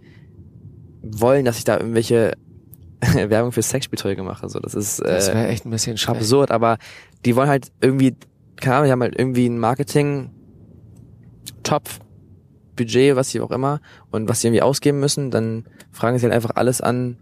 wollen, 1.04 1.46
dass 1.46 1.58
ich 1.58 1.64
da 1.64 1.78
irgendwelche 1.78 2.34
Werbung 3.14 3.52
für 3.52 3.62
Sexspielzeuge 3.62 4.24
mache. 4.24 4.50
So, 4.50 4.60
das 4.60 4.74
ist 4.74 5.00
Das 5.00 5.30
äh, 5.30 5.36
wäre 5.36 5.48
echt 5.50 5.66
ein 5.66 5.70
bisschen 5.70 5.98
schade. 5.98 6.20
absurd, 6.20 6.52
aber 6.52 6.78
die 7.26 7.36
wollen 7.36 7.50
halt 7.50 7.72
irgendwie, 7.82 8.16
keine 8.56 8.78
Ahnung, 8.78 8.86
die 8.88 8.92
haben 8.92 9.02
halt 9.02 9.18
irgendwie 9.18 9.48
ein 9.48 9.60
Marketing 9.60 10.32
Topf, 11.64 12.00
Budget, 12.76 13.16
was 13.16 13.30
sie 13.30 13.40
auch 13.42 13.52
immer, 13.52 13.82
und 14.12 14.28
was 14.28 14.42
sie 14.42 14.48
irgendwie 14.48 14.62
ausgeben 14.62 15.00
müssen, 15.00 15.32
dann 15.32 15.66
fragen 15.92 16.18
sie 16.18 16.24
halt 16.24 16.34
einfach 16.34 16.52
alles 16.56 16.82
an, 16.82 17.18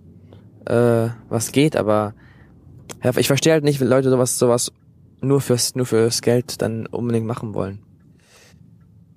äh, 0.65 1.09
was 1.29 1.51
geht, 1.51 1.75
aber 1.75 2.13
ich 3.17 3.27
verstehe 3.27 3.53
halt 3.53 3.63
nicht, 3.63 3.79
wenn 3.79 3.87
Leute 3.87 4.09
sowas, 4.09 4.37
sowas 4.37 4.71
nur 5.21 5.41
fürs, 5.41 5.75
nur 5.75 5.85
fürs 5.85 6.21
Geld 6.21 6.61
dann 6.61 6.85
unbedingt 6.85 7.25
machen 7.25 7.53
wollen. 7.53 7.79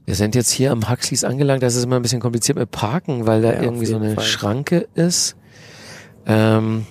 Wir 0.07 0.15
sind 0.15 0.35
jetzt 0.35 0.51
hier 0.51 0.71
am 0.71 0.91
Huxleys 0.91 1.25
angelangt. 1.25 1.63
Das 1.63 1.75
ist 1.75 1.85
immer 1.85 1.97
ein 1.97 2.03
bisschen 2.03 2.21
kompliziert 2.21 2.59
mit 2.59 2.71
Parken, 2.71 3.27
weil 3.27 3.43
da 3.43 3.55
Ja, 3.55 3.63
irgendwie 3.63 3.87
so 3.87 3.97
eine 3.97 4.15
Fall. 4.15 4.25
Schranke 4.25 4.89
ist. 4.95 5.37
Ähm, 6.27 6.87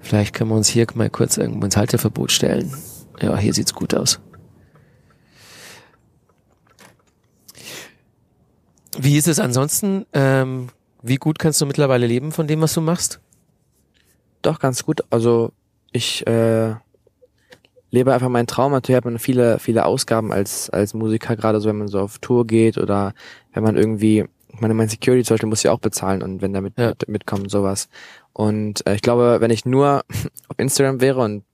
vielleicht 0.00 0.34
können 0.34 0.50
wir 0.50 0.56
uns 0.56 0.68
hier 0.68 0.86
mal 0.94 1.10
kurz 1.10 1.36
irgendwo 1.36 1.64
ins 1.64 1.76
Halteverbot 1.76 2.32
stellen. 2.32 2.74
Ja, 3.20 3.36
hier 3.36 3.52
sieht's 3.52 3.74
gut 3.74 3.94
aus. 3.94 4.20
Wie 8.98 9.16
ist 9.16 9.28
es 9.28 9.40
ansonsten? 9.40 10.06
Ähm, 10.12 10.68
wie 11.02 11.16
gut 11.16 11.38
kannst 11.38 11.60
du 11.60 11.66
mittlerweile 11.66 12.06
leben 12.06 12.32
von 12.32 12.46
dem, 12.46 12.60
was 12.60 12.74
du 12.74 12.80
machst? 12.80 13.20
Doch, 14.42 14.58
ganz 14.58 14.84
gut. 14.84 15.02
Also 15.10 15.52
ich 15.92 16.26
äh, 16.26 16.74
lebe 17.94 18.12
einfach 18.12 18.28
meinen 18.28 18.46
Traum. 18.46 18.72
Natürlich 18.72 18.96
hat 18.96 19.04
man 19.04 19.18
viele, 19.18 19.58
viele 19.58 19.86
Ausgaben 19.86 20.32
als, 20.32 20.68
als 20.70 20.94
Musiker, 20.94 21.36
gerade 21.36 21.60
so, 21.60 21.68
wenn 21.68 21.78
man 21.78 21.88
so 21.88 22.00
auf 22.00 22.18
Tour 22.18 22.46
geht 22.46 22.76
oder 22.76 23.14
wenn 23.52 23.62
man 23.62 23.76
irgendwie, 23.76 24.24
ich 24.48 24.60
meine, 24.60 24.74
mein 24.74 24.88
Security 24.88 25.24
zum 25.24 25.34
Beispiel 25.34 25.48
muss 25.48 25.62
ja 25.62 25.72
auch 25.72 25.78
bezahlen 25.78 26.22
und 26.22 26.42
wenn 26.42 26.52
damit 26.52 26.74
Ja. 26.78 26.88
mit, 26.88 27.08
mitkommt, 27.08 27.50
sowas. 27.50 27.88
Und 28.32 28.86
äh, 28.86 28.94
ich 28.94 29.02
glaube, 29.02 29.36
wenn 29.40 29.50
ich 29.50 29.64
nur 29.64 30.04
auf 30.48 30.58
Instagram 30.58 31.00
wäre 31.00 31.20
und 31.20 31.44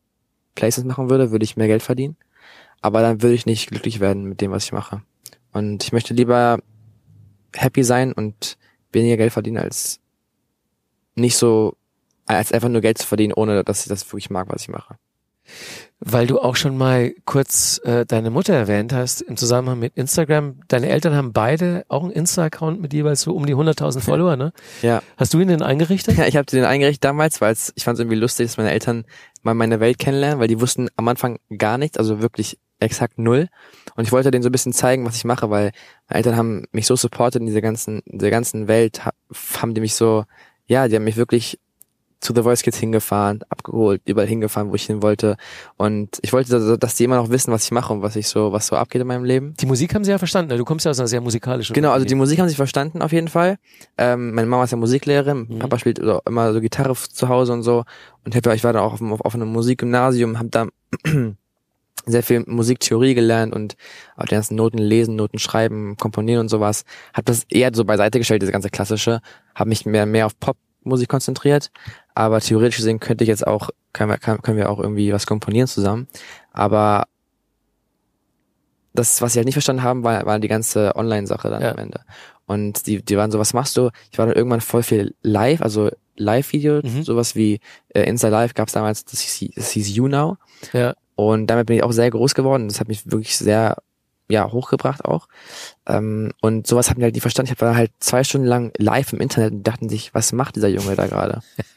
Places 0.55 0.85
machen 0.85 1.11
würde, 1.11 1.31
würde 1.31 1.44
ich 1.44 1.57
mehr 1.57 1.68
Geld 1.68 1.83
verdienen. 1.83 2.16
Aber 2.81 3.03
dann 3.03 3.22
würde 3.22 3.35
ich 3.35 3.46
nicht 3.46 3.68
glücklich 3.68 4.00
werden 4.00 4.24
mit 4.24 4.40
dem, 4.40 4.50
was 4.50 4.64
ich 4.64 4.72
mache. 4.72 5.03
Und 5.53 5.85
ich 5.85 5.92
möchte 5.92 6.14
lieber 6.14 6.59
happy 7.55 7.85
sein 7.85 8.12
und 8.12 8.57
weniger 8.92 9.16
Geld 9.18 9.33
verdienen 9.33 9.59
als 9.59 10.00
nicht 11.14 11.37
so 11.37 11.76
als 12.26 12.53
einfach 12.53 12.68
nur 12.68 12.81
Geld 12.81 12.96
zu 12.98 13.07
verdienen, 13.07 13.35
ohne 13.35 13.64
dass 13.64 13.83
ich 13.83 13.88
das 13.88 14.07
wirklich 14.07 14.31
mag, 14.31 14.48
was 14.48 14.62
ich 14.62 14.68
mache. 14.68 14.96
Weil 16.03 16.27
du 16.27 16.39
auch 16.41 16.57
schon 16.57 16.79
mal 16.79 17.13
kurz 17.27 17.79
äh, 17.85 18.07
deine 18.07 18.31
Mutter 18.31 18.55
erwähnt 18.55 18.93
hast 18.95 19.21
im 19.21 19.37
Zusammenhang 19.37 19.79
mit 19.79 19.97
Instagram. 19.97 20.61
Deine 20.69 20.89
Eltern 20.89 21.15
haben 21.15 21.35
beide 21.35 21.85
auch 21.89 22.03
einen 22.05 22.13
Insta-Account 22.13 22.81
mit 22.81 22.95
jeweils 22.95 23.21
so 23.21 23.35
um 23.35 23.45
die 23.45 23.55
100.000 23.55 24.01
Follower, 24.01 24.37
ne? 24.37 24.53
Ja. 24.83 25.03
Hast 25.19 25.35
du 25.35 25.41
ihn 25.41 25.49
denn 25.49 25.61
eingerichtet? 25.61 26.17
Ja, 26.17 26.27
ich 26.27 26.37
habe 26.37 26.47
den 26.47 26.65
eingerichtet 26.65 27.05
damals, 27.05 27.43
weil 27.43 27.55
ich 27.75 27.85
fand 27.85 27.97
es 27.97 28.01
irgendwie 28.01 28.17
lustig, 28.17 28.47
dass 28.47 28.57
meine 28.57 28.71
Eltern 28.71 29.05
mal 29.43 29.53
meine 29.55 29.79
Welt 29.81 29.99
kennenlernen, 29.99 30.41
weil 30.41 30.49
die 30.49 30.61
wussten 30.61 30.89
am 30.97 31.07
Anfang 31.09 31.39
gar 31.59 31.77
nichts, 31.77 31.99
also 31.99 32.23
wirklich 32.23 32.59
exakt 32.79 33.19
null. 33.19 33.49
Und 33.95 34.05
ich 34.05 34.13
wollte 34.13 34.31
denen 34.31 34.43
so 34.43 34.49
ein 34.49 34.53
bisschen 34.53 34.73
zeigen, 34.73 35.05
was 35.05 35.17
ich 35.17 35.25
mache, 35.27 35.51
weil 35.51 35.73
meine 36.09 36.17
Eltern 36.17 36.37
haben 36.37 36.65
mich 36.73 36.87
so 36.87 36.97
supportet 36.97 37.41
in 37.41 37.47
dieser 37.47 37.61
ganzen, 37.61 38.01
in 38.07 38.19
dieser 38.21 38.31
ganzen 38.31 38.69
Welt, 38.69 39.05
ha- 39.05 39.13
haben 39.61 39.75
die 39.75 39.83
mich 39.83 39.95
so, 39.95 40.25
ja, 40.67 40.89
die 40.89 40.97
haben 40.97 41.05
mich 41.05 41.17
wirklich 41.19 41.59
zu 42.21 42.35
The 42.35 42.43
Voice 42.43 42.63
Kids 42.63 42.77
hingefahren, 42.77 43.41
abgeholt, 43.49 44.03
überall 44.05 44.27
hingefahren, 44.29 44.71
wo 44.71 44.75
ich 44.75 44.85
hin 44.85 45.03
wollte. 45.03 45.37
Und 45.79 46.19
ich 46.23 46.33
wollte, 46.33 46.51
dass- 46.51 46.79
dass 46.79 46.95
die 46.95 47.05
immer 47.05 47.17
noch 47.17 47.31
wissen, 47.31 47.51
was 47.53 47.65
ich 47.65 47.71
mache 47.71 47.93
und 47.93 48.03
was 48.03 48.15
ich 48.17 48.29
so, 48.29 48.53
was 48.53 48.67
so 48.67 48.77
abgeht 48.77 49.01
in 49.01 49.07
meinem 49.09 49.25
Leben. 49.25 49.55
Die 49.59 49.67
Musik 49.67 49.95
haben 49.95 50.05
sie 50.05 50.11
ja 50.11 50.19
verstanden. 50.19 50.51
ne? 50.53 50.59
Du 50.59 50.65
kommst 50.65 50.85
ja 50.85 50.91
aus 50.91 50.99
einer 50.99 51.09
sehr 51.09 51.21
musikalischen 51.23 51.73
Genau, 51.75 51.93
also 51.93 52.05
die. 52.07 52.15
Musik 52.15 52.39
haben 52.39 52.49
sich 52.49 52.57
verstanden 52.59 53.01
auf 53.03 53.13
jeden 53.13 53.29
Fall. 53.29 53.57
Ähm, 53.97 54.35
meine 54.35 54.47
Mama 54.47 54.65
ist 54.65 54.71
ja 54.73 54.77
Musiklehrerin, 54.77 55.47
Mhm. 55.49 55.59
Papa 55.61 55.79
spielt 55.79 55.99
so 55.99 56.21
immer 56.27 56.53
so 56.53 56.61
Gitarre 56.61 56.95
zu 56.95 57.29
Hause 57.29 57.53
und 57.55 57.63
so. 57.63 57.85
Und 58.25 58.35
ich 58.35 58.65
war 58.65 58.73
da 58.75 58.81
auch 58.83 58.93
auf, 58.93 59.01
einem- 59.01 59.13
auf 59.15 59.35
einem 59.35 59.49
Musikgymnasium, 59.49 60.39
habe 60.39 60.49
da 60.51 60.67
sehr 62.07 62.23
viel 62.23 62.45
Musiktheorie 62.47 63.15
gelernt 63.15 63.55
und 63.55 63.77
auch 64.17 64.25
die 64.25 64.35
ganzen 64.35 64.57
Noten 64.57 64.79
lesen, 64.79 65.17
Noten 65.17 65.39
schreiben, 65.39 65.97
komponieren 65.97 66.41
und 66.41 66.49
sowas. 66.49 66.85
Hab 67.15 67.27
das 67.27 67.45
eher 67.49 67.71
so 67.75 67.85
beiseite 67.85 68.19
gestellt, 68.19 68.43
diese 68.43 68.53
ganze 68.53 68.71
klassische. 68.71 69.21
Hab 69.55 69.67
mich 69.69 69.85
mehr 69.87 70.07
mehr 70.07 70.27
auf 70.27 70.33
Popmusik 70.41 71.09
konzentriert. 71.09 71.71
Aber 72.21 72.41
theoretisch 72.43 72.77
gesehen 72.77 73.01
könnte 73.01 73.25
ich 73.25 73.29
jetzt 73.29 73.47
auch, 73.47 73.71
können 73.95 74.11
wir, 74.11 74.19
können 74.19 74.59
wir 74.59 74.69
auch 74.69 74.79
irgendwie 74.79 75.11
was 75.11 75.27
komponieren 75.27 75.67
zusammen. 75.69 76.07
Aber 76.53 77.07
das, 78.93 79.23
was 79.23 79.33
sie 79.33 79.39
halt 79.39 79.47
nicht 79.47 79.55
verstanden 79.55 79.83
haben, 79.83 80.03
war, 80.05 80.27
war 80.27 80.39
die 80.39 80.49
ganze 80.49 80.95
Online-Sache 80.97 81.49
dann 81.49 81.63
Ja. 81.63 81.71
am 81.73 81.79
Ende. 81.79 82.01
Und 82.47 82.87
die, 82.87 83.03
die 83.03 83.17
waren 83.17 83.31
so, 83.31 83.39
was 83.39 83.55
machst 83.55 83.75
du? 83.79 83.89
Ich 84.13 84.19
war 84.19 84.27
dann 84.27 84.35
irgendwann 84.37 84.61
voll 84.61 84.83
viel 84.83 85.15
live, 85.23 85.63
also 85.63 85.91
Live-Video, 86.17 86.81
Mhm. 86.83 87.05
sowas 87.05 87.35
wie 87.37 87.61
äh, 87.95 88.03
Insta 88.03 88.29
Live 88.29 88.53
gab 88.53 88.69
es 88.69 88.75
damals, 88.75 89.07
das 89.07 89.21
hieß, 89.21 89.53
das 89.55 89.71
hieß 89.71 89.89
You 89.97 90.07
Now. 90.09 90.37
Ja. 90.75 90.95
Und 91.15 91.47
damit 91.47 91.69
bin 91.69 91.77
ich 91.77 91.83
auch 91.85 91.93
sehr 91.93 92.11
groß 92.11 92.35
geworden. 92.35 92.69
Das 92.69 92.81
hat 92.81 92.89
mich 92.89 93.11
wirklich 93.11 93.39
sehr, 93.39 93.77
ja, 94.29 94.53
hochgebracht 94.53 95.05
auch. 95.07 95.27
Ähm, 95.87 96.33
und 96.43 96.67
sowas 96.67 96.91
hatten 96.91 97.01
die 97.01 97.05
halt 97.05 97.15
nie 97.15 97.21
verstanden. 97.21 97.53
Ich 97.55 97.61
war 97.63 97.75
halt 97.77 97.93
zwei 98.01 98.25
Stunden 98.25 98.47
lang 98.47 98.73
live 98.77 99.13
im 99.15 99.21
Internet 99.21 99.53
und 99.53 99.63
dachten 99.63 99.89
sich, 99.89 100.13
was 100.15 100.33
macht 100.35 100.57
dieser 100.57 100.69
Junge 100.69 100.97
da 100.97 101.07
gerade? 101.07 101.41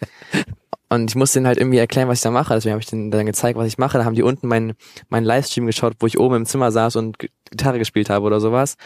Und 0.89 1.10
ich 1.10 1.15
musste 1.15 1.39
denen 1.39 1.48
halt 1.48 1.58
irgendwie 1.58 1.80
erklären, 1.80 2.08
was 2.08 2.19
ich 2.19 2.24
da 2.24 2.30
mache. 2.30 2.54
Deswegen 2.54 2.74
habe 2.74 2.82
ich 2.82 2.89
denen 2.89 3.10
dann 3.10 3.26
gezeigt, 3.26 3.58
was 3.58 3.67
ich 3.67 3.80
mache. 3.80 3.98
Da 3.98 4.06
haben 4.06 4.13
die 4.13 4.22
unten 4.22 4.48
meinen 4.48 4.74
meinen 5.10 5.26
Livestream 5.26 5.65
geschaut, 5.65 5.93
wo 6.00 6.06
ich 6.06 6.19
oben 6.19 6.36
im 6.36 6.46
Zimmer 6.46 6.72
saß 6.72 6.98
und 6.98 7.17
Gitarre 7.50 7.80
gespielt 7.80 8.12
habe 8.12 8.26
oder 8.26 8.39
sowas. 8.39 8.78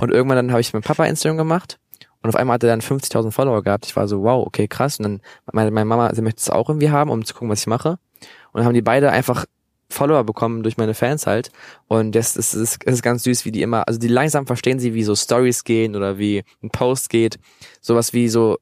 Und 0.00 0.10
irgendwann 0.10 0.36
dann 0.36 0.50
habe 0.50 0.60
ich 0.60 0.72
mit 0.72 0.84
Papa 0.84 1.04
Instagram 1.04 1.36
gemacht. 1.36 1.78
Und 2.22 2.28
auf 2.28 2.36
einmal 2.36 2.54
hat 2.54 2.64
er 2.64 2.70
dann 2.70 2.80
50.000 2.80 3.30
Follower 3.30 3.62
gehabt. 3.62 3.86
Ich 3.86 3.96
war 3.96 4.08
so, 4.08 4.22
wow, 4.22 4.46
okay, 4.46 4.66
krass. 4.68 4.98
Und 4.98 5.04
dann 5.04 5.20
meine, 5.52 5.70
meine 5.70 5.84
Mama, 5.84 6.12
sie 6.14 6.22
möchte 6.22 6.40
es 6.40 6.50
auch 6.50 6.68
irgendwie 6.68 6.90
haben, 6.90 7.10
um 7.10 7.24
zu 7.24 7.34
gucken, 7.34 7.50
was 7.50 7.60
ich 7.60 7.66
mache. 7.66 7.90
Und 7.90 8.58
dann 8.58 8.64
haben 8.64 8.74
die 8.74 8.82
beide 8.82 9.10
einfach 9.10 9.46
Follower 9.88 10.24
bekommen 10.24 10.62
durch 10.62 10.76
meine 10.76 10.94
Fans 10.94 11.26
halt. 11.26 11.50
Und 11.86 12.14
das, 12.14 12.34
das, 12.34 12.54
ist, 12.54 12.84
das 12.84 12.94
ist 12.94 13.02
ganz 13.02 13.22
süß, 13.24 13.44
wie 13.44 13.52
die 13.52 13.62
immer, 13.62 13.86
also 13.86 14.00
die 14.00 14.08
langsam 14.08 14.46
verstehen 14.46 14.78
sie, 14.78 14.94
wie 14.94 15.04
so 15.04 15.14
Stories 15.14 15.64
gehen 15.64 15.94
oder 15.94 16.18
wie 16.18 16.44
ein 16.62 16.70
Post 16.70 17.10
geht. 17.10 17.38
Sowas 17.80 18.12
wie 18.12 18.28
so 18.28 18.58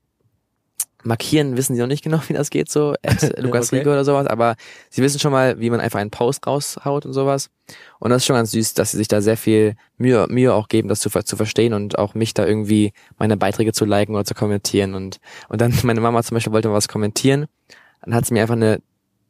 markieren, 1.03 1.57
wissen 1.57 1.75
sie 1.75 1.81
noch 1.81 1.87
nicht 1.89 2.03
genau, 2.05 2.21
wie 2.29 2.33
das 2.35 2.51
geht, 2.51 2.71
so 2.71 2.95
at 3.05 3.21
Lukas 3.39 3.69
Okay. 3.69 3.79
Riege 3.79 3.91
oder 3.91 4.05
sowas, 4.05 4.27
aber 4.27 4.57
sie 4.91 5.03
wissen 5.03 5.19
schon 5.19 5.33
mal, 5.33 5.59
wie 5.61 5.71
man 5.71 5.81
einfach 5.81 5.99
einen 6.01 6.11
Post 6.11 6.47
raushaut 6.47 7.07
und 7.07 7.13
sowas. 7.13 7.51
Und 7.99 8.11
das 8.11 8.23
ist 8.23 8.27
schon 8.27 8.37
ganz 8.37 8.51
süß, 8.51 8.75
dass 8.75 8.91
sie 8.91 8.97
sich 8.97 9.09
da 9.09 9.21
sehr 9.21 9.37
viel 9.37 9.75
Mühe, 9.97 10.27
Mühe 10.29 10.53
auch 10.53 10.69
geben, 10.69 10.89
das 10.89 11.01
zu, 11.01 11.09
zu 11.11 11.37
verstehen 11.37 11.73
und 11.73 11.99
auch 11.99 12.15
mich 12.15 12.35
da 12.35 12.45
irgendwie 12.47 12.93
meine 13.19 13.37
Beiträge 13.37 13.73
zu 13.73 13.85
liken 13.85 14.15
oder 14.15 14.25
zu 14.25 14.35
kommentieren. 14.35 14.95
Und, 14.95 15.19
und 15.49 15.61
dann 15.61 15.73
meine 15.85 16.01
Mama 16.01 16.23
zum 16.23 16.35
Beispiel 16.37 16.53
wollte 16.53 16.69
mal 16.69 16.75
was 16.75 16.89
kommentieren, 16.89 17.47
dann 18.05 18.15
hat 18.15 18.27
sie 18.27 18.35
mir 18.35 18.43
einfach 18.43 18.57
eine 18.57 18.81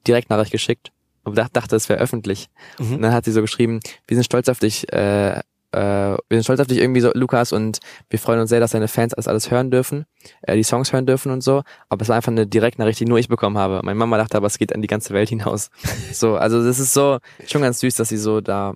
Direktnachricht 0.07 0.53
geschickt 0.53 0.91
und 1.25 1.37
dach- 1.37 1.51
dachte, 1.53 1.77
es 1.77 1.89
wäre 1.89 2.01
öffentlich. 2.01 2.49
Mhm. 2.79 2.95
Und 2.97 3.03
dann 3.03 3.13
hat 3.13 3.25
sie 3.27 3.33
so 3.33 3.43
geschrieben, 3.43 3.81
wir 4.07 4.17
sind 4.17 4.25
stolz 4.25 4.49
auf 4.49 4.59
dich, 4.59 4.91
äh, 4.93 5.41
äh, 5.73 5.79
wir 5.79 6.19
sind 6.31 6.45
stolz 6.45 6.61
auf 6.61 6.67
dich 6.67 6.79
irgendwie 6.79 7.01
so, 7.01 7.11
Lukas, 7.15 7.53
und 7.53 7.79
wir 8.09 8.19
freuen 8.19 8.41
uns 8.41 8.51
sehr, 8.51 8.61
dass 8.61 8.73
deine 8.73 8.89
Fans 8.89 9.15
das 9.17 9.29
alles 9.29 9.51
hören 9.51 9.71
dürfen, 9.71 10.07
äh, 10.43 10.57
die 10.57 10.63
Songs 10.63 10.93
hören 10.93 11.07
dürfen 11.07 11.33
und 11.33 11.43
so. 11.43 11.63
Aber 11.89 12.03
es 12.03 12.09
war 12.09 12.17
einfach 12.17 12.33
eine 12.33 12.47
Direktnachricht, 12.47 13.01
die 13.01 13.05
nur 13.05 13.19
ich 13.19 13.29
bekommen 13.29 13.59
habe. 13.59 13.81
Meine 13.85 13.99
Mama 13.99 14.17
dachte 14.19 14.37
aber, 14.37 14.47
es 14.47 14.59
geht 14.59 14.75
an 14.75 14.83
die 14.83 14.89
ganze 14.89 15.15
Welt 15.15 15.29
hinaus. 15.29 15.71
so, 16.13 16.37
also 16.37 16.65
das 16.65 16.79
ist 16.79 16.93
so 16.93 17.19
schon 17.47 17.63
ganz 17.63 17.81
süß, 17.81 17.95
dass 17.97 18.09
sie 18.09 18.19
so 18.19 18.41
da 18.41 18.75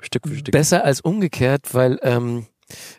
Stück 0.00 0.28
für 0.28 0.36
Stück. 0.36 0.52
Besser 0.52 0.84
als 0.84 1.00
umgekehrt, 1.00 1.72
weil 1.72 1.98
ähm, 2.02 2.46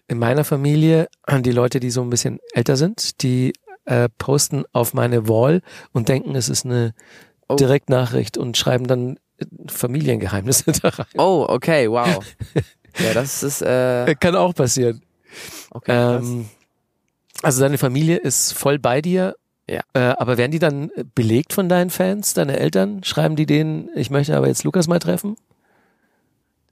in 0.08 0.18
meiner 0.18 0.44
Familie 0.44 1.08
die 1.40 1.52
Leute, 1.52 1.80
die 1.80 1.92
so 1.92 2.02
ein 2.02 2.10
bisschen 2.10 2.40
älter 2.54 2.78
sind, 2.78 3.22
die 3.22 3.54
äh, 3.86 4.10
posten 4.18 4.64
auf 4.74 4.94
meine 4.94 5.28
Wall 5.28 5.62
und 5.92 6.10
denken, 6.10 6.36
es 6.36 6.50
ist 6.50 6.66
eine 6.66 6.94
Oh. 7.48 7.56
Direktnachricht 7.56 8.38
und 8.38 8.58
schreiben 8.58 8.88
dann 8.88 9.18
äh, 9.38 9.46
Familiengeheimnisse 9.68 10.72
da 10.82 10.90
rein. 10.90 11.06
Oh, 11.18 11.46
okay, 11.48 11.90
wow. 11.90 12.20
ja, 13.00 13.14
das 13.14 13.44
ist 13.44 13.62
äh, 13.62 14.06
Äh, 14.06 14.16
Kann 14.16 14.36
auch 14.36 14.54
passieren. 14.54 15.02
okay. 15.72 16.18
Ähm, 16.18 16.50
also 17.42 17.62
deine 17.62 17.78
Familie 17.78 18.18
ist 18.18 18.54
voll 18.54 18.80
bei 18.80 19.02
dir. 19.02 19.36
Ja. 19.70 19.82
Äh, 19.94 20.16
aber 20.18 20.38
werden 20.38 20.52
die 20.52 20.60
dann 20.60 20.92
belegt 21.16 21.54
von 21.54 21.70
deinen 21.70 21.90
Fans, 21.90 22.34
deine 22.34 22.60
Eltern? 22.60 23.04
Schreiben 23.04 23.36
die 23.36 23.46
denen, 23.46 23.90
ich 23.96 24.10
möchte 24.10 24.36
aber 24.38 24.48
jetzt 24.48 24.64
Lukas 24.64 24.88
mal 24.88 25.00
treffen? 25.00 25.36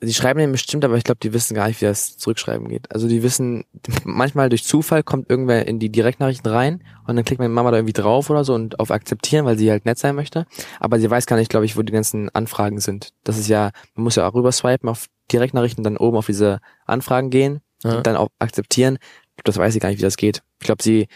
die 0.06 0.14
schreiben 0.14 0.40
den 0.40 0.52
bestimmt, 0.52 0.84
aber 0.86 0.98
ich 0.98 1.04
glaube, 1.04 1.20
die 1.22 1.34
wissen 1.34 1.56
gar 1.56 1.68
nicht, 1.68 1.82
wie 1.82 1.86
das 1.86 2.18
zurückschreiben 2.18 2.68
geht. 2.68 2.92
Also 2.92 3.08
die 3.08 3.24
wissen, 3.24 3.66
manchmal 4.04 4.50
durch 4.50 4.64
Zufall 4.64 5.04
kommt 5.04 5.30
irgendwer 5.30 5.68
in 5.68 5.80
die 5.80 5.90
Direktnachrichten 5.90 6.52
rein 6.52 6.84
und 7.08 7.16
dann 7.16 7.26
klickt 7.26 7.40
meine 7.40 7.54
Mama 7.54 7.72
da 7.72 7.78
irgendwie 7.78 7.94
drauf 7.94 8.30
oder 8.30 8.44
so 8.44 8.54
und 8.54 8.80
auf 8.80 8.92
akzeptieren, 8.92 9.46
weil 9.46 9.58
sie 9.58 9.72
halt 9.72 9.86
nett 9.86 9.98
sein 9.98 10.16
möchte. 10.16 10.46
Aber 10.80 11.00
sie 11.00 11.10
weiß 11.10 11.26
gar 11.26 11.38
nicht, 11.38 11.50
glaube 11.50 11.66
ich, 11.66 11.78
wo 11.78 11.82
die 11.82 11.94
ganzen 11.94 12.30
Anfragen 12.30 12.80
sind. 12.80 13.14
Das 13.24 13.38
ist 13.38 13.48
ja, 13.48 13.72
man 13.96 14.04
muss 14.04 14.16
ja 14.16 14.28
auch 14.28 14.34
rüber 14.34 14.52
swipen 14.52 14.90
auf 14.90 15.08
Direktnachrichten, 15.34 15.84
dann 15.84 15.98
oben 15.98 16.18
auf 16.18 16.28
diese 16.28 16.60
Anfragen 16.86 17.30
gehen 17.30 17.62
Ja. 17.84 17.98
und 17.98 18.08
dann 18.08 18.16
auch 18.16 18.30
akzeptieren. 18.40 18.98
Das 19.44 19.58
weiß 19.58 19.74
sie 19.74 19.80
gar 19.80 19.90
nicht, 19.90 19.98
wie 20.00 20.04
das 20.04 20.18
geht. 20.18 20.42
Ich 20.60 20.66
glaube, 20.66 20.82
sie, 20.84 21.08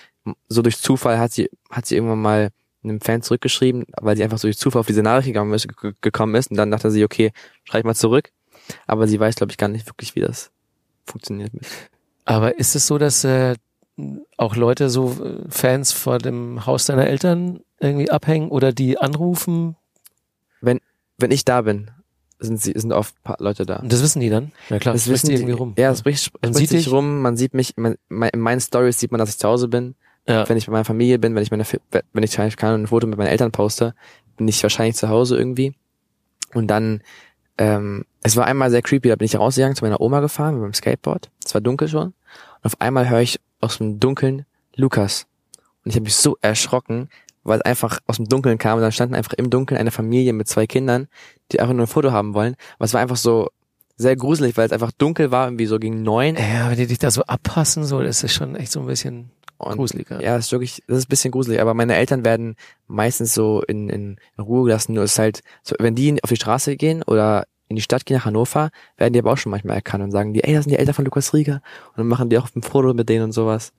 so 0.49 0.61
durch 0.61 0.77
Zufall 0.79 1.19
hat 1.19 1.31
sie, 1.31 1.49
hat 1.69 1.85
sie 1.85 1.95
irgendwann 1.95 2.21
mal 2.21 2.49
einem 2.83 2.99
Fan 3.01 3.21
zurückgeschrieben, 3.21 3.85
weil 4.01 4.15
sie 4.17 4.23
einfach 4.23 4.37
so 4.37 4.47
durch 4.47 4.57
Zufall 4.57 4.79
auf 4.81 4.87
diese 4.87 5.03
Nachricht 5.03 5.35
gekommen 6.01 6.35
ist, 6.35 6.51
und 6.51 6.57
dann 6.57 6.71
dachte 6.71 6.89
sie, 6.91 7.03
okay, 7.03 7.31
schreib 7.63 7.85
mal 7.85 7.95
zurück. 7.95 8.31
Aber 8.85 9.07
sie 9.07 9.19
weiß, 9.19 9.35
glaube 9.35 9.51
ich, 9.51 9.57
gar 9.57 9.67
nicht 9.69 9.87
wirklich, 9.87 10.15
wie 10.15 10.21
das 10.21 10.51
funktioniert. 11.05 11.51
Aber 12.25 12.57
ist 12.59 12.75
es 12.75 12.87
so, 12.87 12.97
dass 12.97 13.23
äh, 13.23 13.55
auch 14.37 14.55
Leute 14.55 14.89
so 14.89 15.11
äh, 15.23 15.49
Fans 15.49 15.91
vor 15.91 16.17
dem 16.17 16.65
Haus 16.65 16.85
deiner 16.85 17.07
Eltern 17.07 17.61
irgendwie 17.79 18.09
abhängen 18.11 18.49
oder 18.49 18.71
die 18.73 18.97
anrufen? 18.97 19.75
Wenn 20.61 21.31
ich 21.31 21.45
da 21.45 21.61
bin, 21.61 21.89
sind 22.39 22.61
sie, 22.61 22.73
sind 22.75 22.93
oft 22.93 23.15
Leute 23.39 23.65
da. 23.65 23.77
Und 23.77 23.91
das 23.91 24.01
wissen 24.03 24.19
die 24.19 24.29
dann? 24.29 24.51
Ja 24.69 24.77
klar, 24.79 24.93
Das 24.93 25.03
spricht 25.03 25.13
wissen 25.23 25.29
die 25.29 25.35
irgendwie 25.35 25.53
rum. 25.53 25.73
Ja, 25.77 25.91
es 25.91 25.99
spricht, 25.99 26.31
Man 26.41 26.53
spricht 26.53 26.57
sieht 26.57 26.69
sich 26.69 26.83
dich. 26.85 26.93
rum, 26.93 27.21
man 27.21 27.35
sieht 27.37 27.53
mich, 27.53 27.73
man, 27.77 27.95
mein- 28.09 28.29
in 28.31 28.39
meinen 28.39 28.59
Stories 28.61 28.99
sieht 28.99 29.11
man, 29.11 29.19
dass 29.19 29.29
ich 29.29 29.37
zu 29.37 29.47
Hause 29.47 29.67
bin. 29.67 29.95
ja. 30.27 30.47
Wenn 30.47 30.57
ich 30.57 30.65
bei 30.67 30.71
meiner 30.71 30.85
Familie 30.85 31.19
bin, 31.19 31.35
wenn 31.35 31.43
ich 31.43 31.51
meine, 31.51 31.63
wenn 32.13 32.23
ich 32.23 32.37
Ahnung, 32.39 32.81
ein 32.83 32.87
Foto 32.87 33.07
mit 33.07 33.17
meinen 33.17 33.27
Eltern 33.27 33.51
poste, 33.51 33.95
bin 34.37 34.47
ich 34.47 34.61
wahrscheinlich 34.61 34.95
zu 34.95 35.09
Hause 35.09 35.37
irgendwie. 35.37 35.73
Und 36.53 36.67
dann, 36.67 37.01
ähm, 37.57 38.05
es 38.23 38.35
war 38.35 38.45
einmal 38.45 38.69
sehr 38.69 38.81
creepy, 38.81 39.09
da 39.09 39.15
bin 39.15 39.25
ich 39.25 39.35
rausgegangen, 39.37 39.75
zu 39.75 39.83
meiner 39.83 39.99
Oma 40.01 40.19
gefahren 40.19 40.53
mit 40.55 40.61
meinem 40.61 40.73
Skateboard. 40.73 41.29
Es 41.43 41.53
war 41.53 41.61
dunkel 41.61 41.87
schon. 41.87 42.07
Und 42.07 42.13
auf 42.63 42.79
einmal 42.81 43.09
höre 43.09 43.21
ich 43.21 43.39
aus 43.61 43.77
dem 43.79 43.99
Dunkeln 43.99 44.45
Lukas. 44.75 45.25
Und 45.83 45.89
ich 45.91 45.95
habe 45.95 46.03
mich 46.03 46.15
so 46.15 46.37
erschrocken, 46.41 47.09
weil 47.47 47.59
es 47.59 47.65
einfach 47.65 47.99
aus 48.07 48.17
dem 48.17 48.27
Dunkeln 48.27 48.57
kam 48.57 48.77
und 48.77 48.81
dann 48.81 48.91
standen 48.91 49.15
einfach 49.15 49.33
im 49.33 49.49
Dunkeln 49.49 49.79
eine 49.79 49.91
Familie 49.91 50.33
mit 50.33 50.47
zwei 50.47 50.67
Kindern, 50.67 51.07
die 51.51 51.59
einfach 51.59 51.73
nur 51.73 51.85
ein 51.85 51.89
Foto 51.89 52.11
haben 52.11 52.33
wollen. 52.33 52.55
Aber 52.75 52.85
es 52.85 52.93
war 52.93 53.01
einfach 53.01 53.17
so 53.17 53.49
sehr 53.95 54.15
gruselig, 54.15 54.57
weil 54.57 54.67
es 54.67 54.71
einfach 54.71 54.91
dunkel 54.91 55.31
war, 55.31 55.47
irgendwie 55.47 55.65
so 55.65 55.79
gegen 55.79 56.03
neun. 56.03 56.35
Ja, 56.35 56.69
wenn 56.69 56.77
die 56.77 56.87
dich 56.87 56.99
da 56.99 57.09
so 57.09 57.23
abpassen, 57.23 57.83
so, 57.83 58.01
das 58.01 58.23
ist 58.23 58.33
schon 58.33 58.55
echt 58.55 58.71
so 58.71 58.81
ein 58.81 58.85
bisschen 58.85 59.31
Und 59.57 59.77
gruselig. 59.77 60.07
Ja. 60.09 60.35
Ist 60.37 60.51
wirklich, 60.51 60.83
das 60.87 60.99
ist 60.99 61.05
ein 61.05 61.09
bisschen 61.09 61.31
gruselig, 61.31 61.59
aber 61.59 61.73
meine 61.73 61.95
Eltern 61.95 62.23
werden 62.23 62.55
meistens 62.87 63.33
so 63.33 63.63
in, 63.63 63.89
in 63.89 64.17
Ruhe 64.37 64.65
gelassen, 64.65 64.93
nur 64.93 65.03
es 65.03 65.13
ist 65.13 65.19
halt, 65.19 65.41
so, 65.63 65.75
wenn 65.79 65.95
die 65.95 66.23
auf 66.23 66.29
die 66.29 66.35
Straße 66.35 66.75
gehen 66.75 67.01
oder 67.03 67.45
in 67.69 67.75
die 67.75 67.81
Stadt 67.81 68.05
gehen 68.05 68.17
nach 68.17 68.25
Hannover, 68.25 68.69
werden 68.97 69.13
die 69.13 69.19
aber 69.19 69.31
auch 69.31 69.37
schon 69.37 69.49
manchmal 69.49 69.75
erkannt 69.75 70.03
und 70.03 70.11
sagen 70.11 70.33
die, 70.33 70.43
ey, 70.43 70.53
das 70.53 70.63
sind 70.63 70.71
die 70.71 70.79
Eltern 70.79 70.93
von 70.93 71.05
Lukas 71.05 71.33
Rieger 71.33 71.61
und 71.89 71.97
dann 71.97 72.07
machen 72.07 72.29
die 72.29 72.37
auch 72.37 72.47
ein 72.55 72.61
Foto 72.61 72.93
mit 72.93 73.09
denen 73.09 73.25
und 73.25 73.31
sowas. 73.31 73.73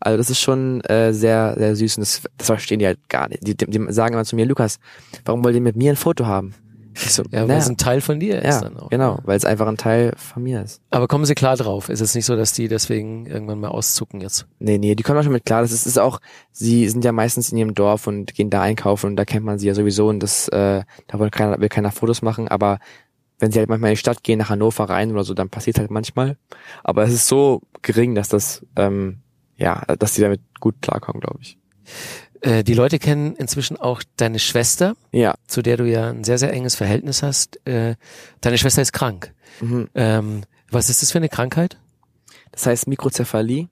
Also 0.00 0.16
das 0.16 0.30
ist 0.30 0.40
schon 0.40 0.80
äh, 0.82 1.12
sehr, 1.12 1.54
sehr 1.58 1.76
süß 1.76 1.98
und 1.98 2.00
das, 2.02 2.22
das 2.38 2.46
verstehen 2.46 2.78
die 2.78 2.86
halt 2.86 2.98
gar 3.08 3.28
nicht. 3.28 3.46
Die, 3.46 3.56
die, 3.56 3.66
die 3.66 3.92
sagen 3.92 4.14
immer 4.14 4.24
zu 4.24 4.34
mir, 4.36 4.46
Lukas, 4.46 4.78
warum 5.24 5.44
wollt 5.44 5.54
ihr 5.54 5.60
mit 5.60 5.76
mir 5.76 5.92
ein 5.92 5.96
Foto 5.96 6.26
haben? 6.26 6.54
Ich 6.94 7.12
so, 7.12 7.22
Ja, 7.30 7.42
weil 7.42 7.46
naja, 7.46 7.60
es 7.60 7.68
ein 7.68 7.76
Teil 7.76 8.00
von 8.00 8.18
dir 8.18 8.42
ist 8.42 8.46
ja, 8.46 8.60
dann 8.62 8.76
auch. 8.76 8.90
genau, 8.90 9.20
weil 9.24 9.36
es 9.36 9.44
einfach 9.44 9.66
ein 9.68 9.76
Teil 9.76 10.12
von 10.16 10.42
mir 10.42 10.62
ist. 10.62 10.82
Aber 10.90 11.06
kommen 11.06 11.24
sie 11.24 11.34
klar 11.36 11.56
drauf? 11.56 11.88
Ist 11.88 12.00
es 12.00 12.14
nicht 12.16 12.24
so, 12.26 12.34
dass 12.34 12.52
die 12.52 12.66
deswegen 12.66 13.26
irgendwann 13.26 13.60
mal 13.60 13.68
auszucken 13.68 14.20
jetzt? 14.20 14.46
Nee, 14.58 14.76
nee, 14.78 14.94
die 14.96 15.02
kommen 15.04 15.18
auch 15.18 15.22
schon 15.22 15.32
mit 15.32 15.44
klar. 15.46 15.62
Das 15.62 15.70
ist, 15.70 15.86
ist 15.86 15.98
auch, 15.98 16.20
sie 16.50 16.88
sind 16.88 17.04
ja 17.04 17.12
meistens 17.12 17.52
in 17.52 17.58
ihrem 17.58 17.74
Dorf 17.74 18.06
und 18.08 18.34
gehen 18.34 18.50
da 18.50 18.60
einkaufen 18.62 19.06
und 19.06 19.16
da 19.16 19.24
kennt 19.24 19.44
man 19.46 19.58
sie 19.58 19.68
ja 19.68 19.74
sowieso 19.74 20.08
und 20.08 20.20
das, 20.20 20.48
äh, 20.48 20.82
da 21.06 21.18
will 21.20 21.30
keiner, 21.30 21.60
will 21.60 21.68
keiner 21.68 21.92
Fotos 21.92 22.22
machen, 22.22 22.48
aber 22.48 22.78
wenn 23.38 23.52
sie 23.52 23.58
halt 23.60 23.68
manchmal 23.70 23.90
in 23.90 23.94
die 23.94 24.00
Stadt 24.00 24.22
gehen, 24.24 24.38
nach 24.38 24.50
Hannover 24.50 24.84
rein 24.84 25.12
oder 25.12 25.24
so, 25.24 25.32
dann 25.32 25.48
passiert 25.48 25.78
halt 25.78 25.90
manchmal. 25.90 26.36
Aber 26.84 27.04
es 27.04 27.12
ist 27.12 27.26
so 27.28 27.62
gering, 27.82 28.14
dass 28.14 28.28
das, 28.28 28.66
ähm, 28.76 29.20
ja, 29.60 29.82
dass 29.98 30.14
die 30.14 30.22
damit 30.22 30.40
gut 30.58 30.76
klarkommen, 30.82 31.20
glaube 31.20 31.38
ich. 31.42 31.58
Äh, 32.40 32.64
die 32.64 32.74
Leute 32.74 32.98
kennen 32.98 33.34
inzwischen 33.36 33.76
auch 33.76 34.02
deine 34.16 34.38
Schwester, 34.38 34.96
Ja. 35.12 35.34
zu 35.46 35.62
der 35.62 35.76
du 35.76 35.84
ja 35.84 36.08
ein 36.10 36.24
sehr, 36.24 36.38
sehr 36.38 36.52
enges 36.52 36.74
Verhältnis 36.74 37.22
hast. 37.22 37.64
Äh, 37.66 37.96
deine 38.40 38.58
Schwester 38.58 38.80
ist 38.82 38.92
krank. 38.92 39.32
Mhm. 39.60 39.88
Ähm, 39.94 40.42
was 40.70 40.88
ist 40.88 41.02
das 41.02 41.12
für 41.12 41.18
eine 41.18 41.28
Krankheit? 41.28 41.76
Das 42.52 42.66
heißt 42.66 42.86
Mikrozephalie. 42.88 43.68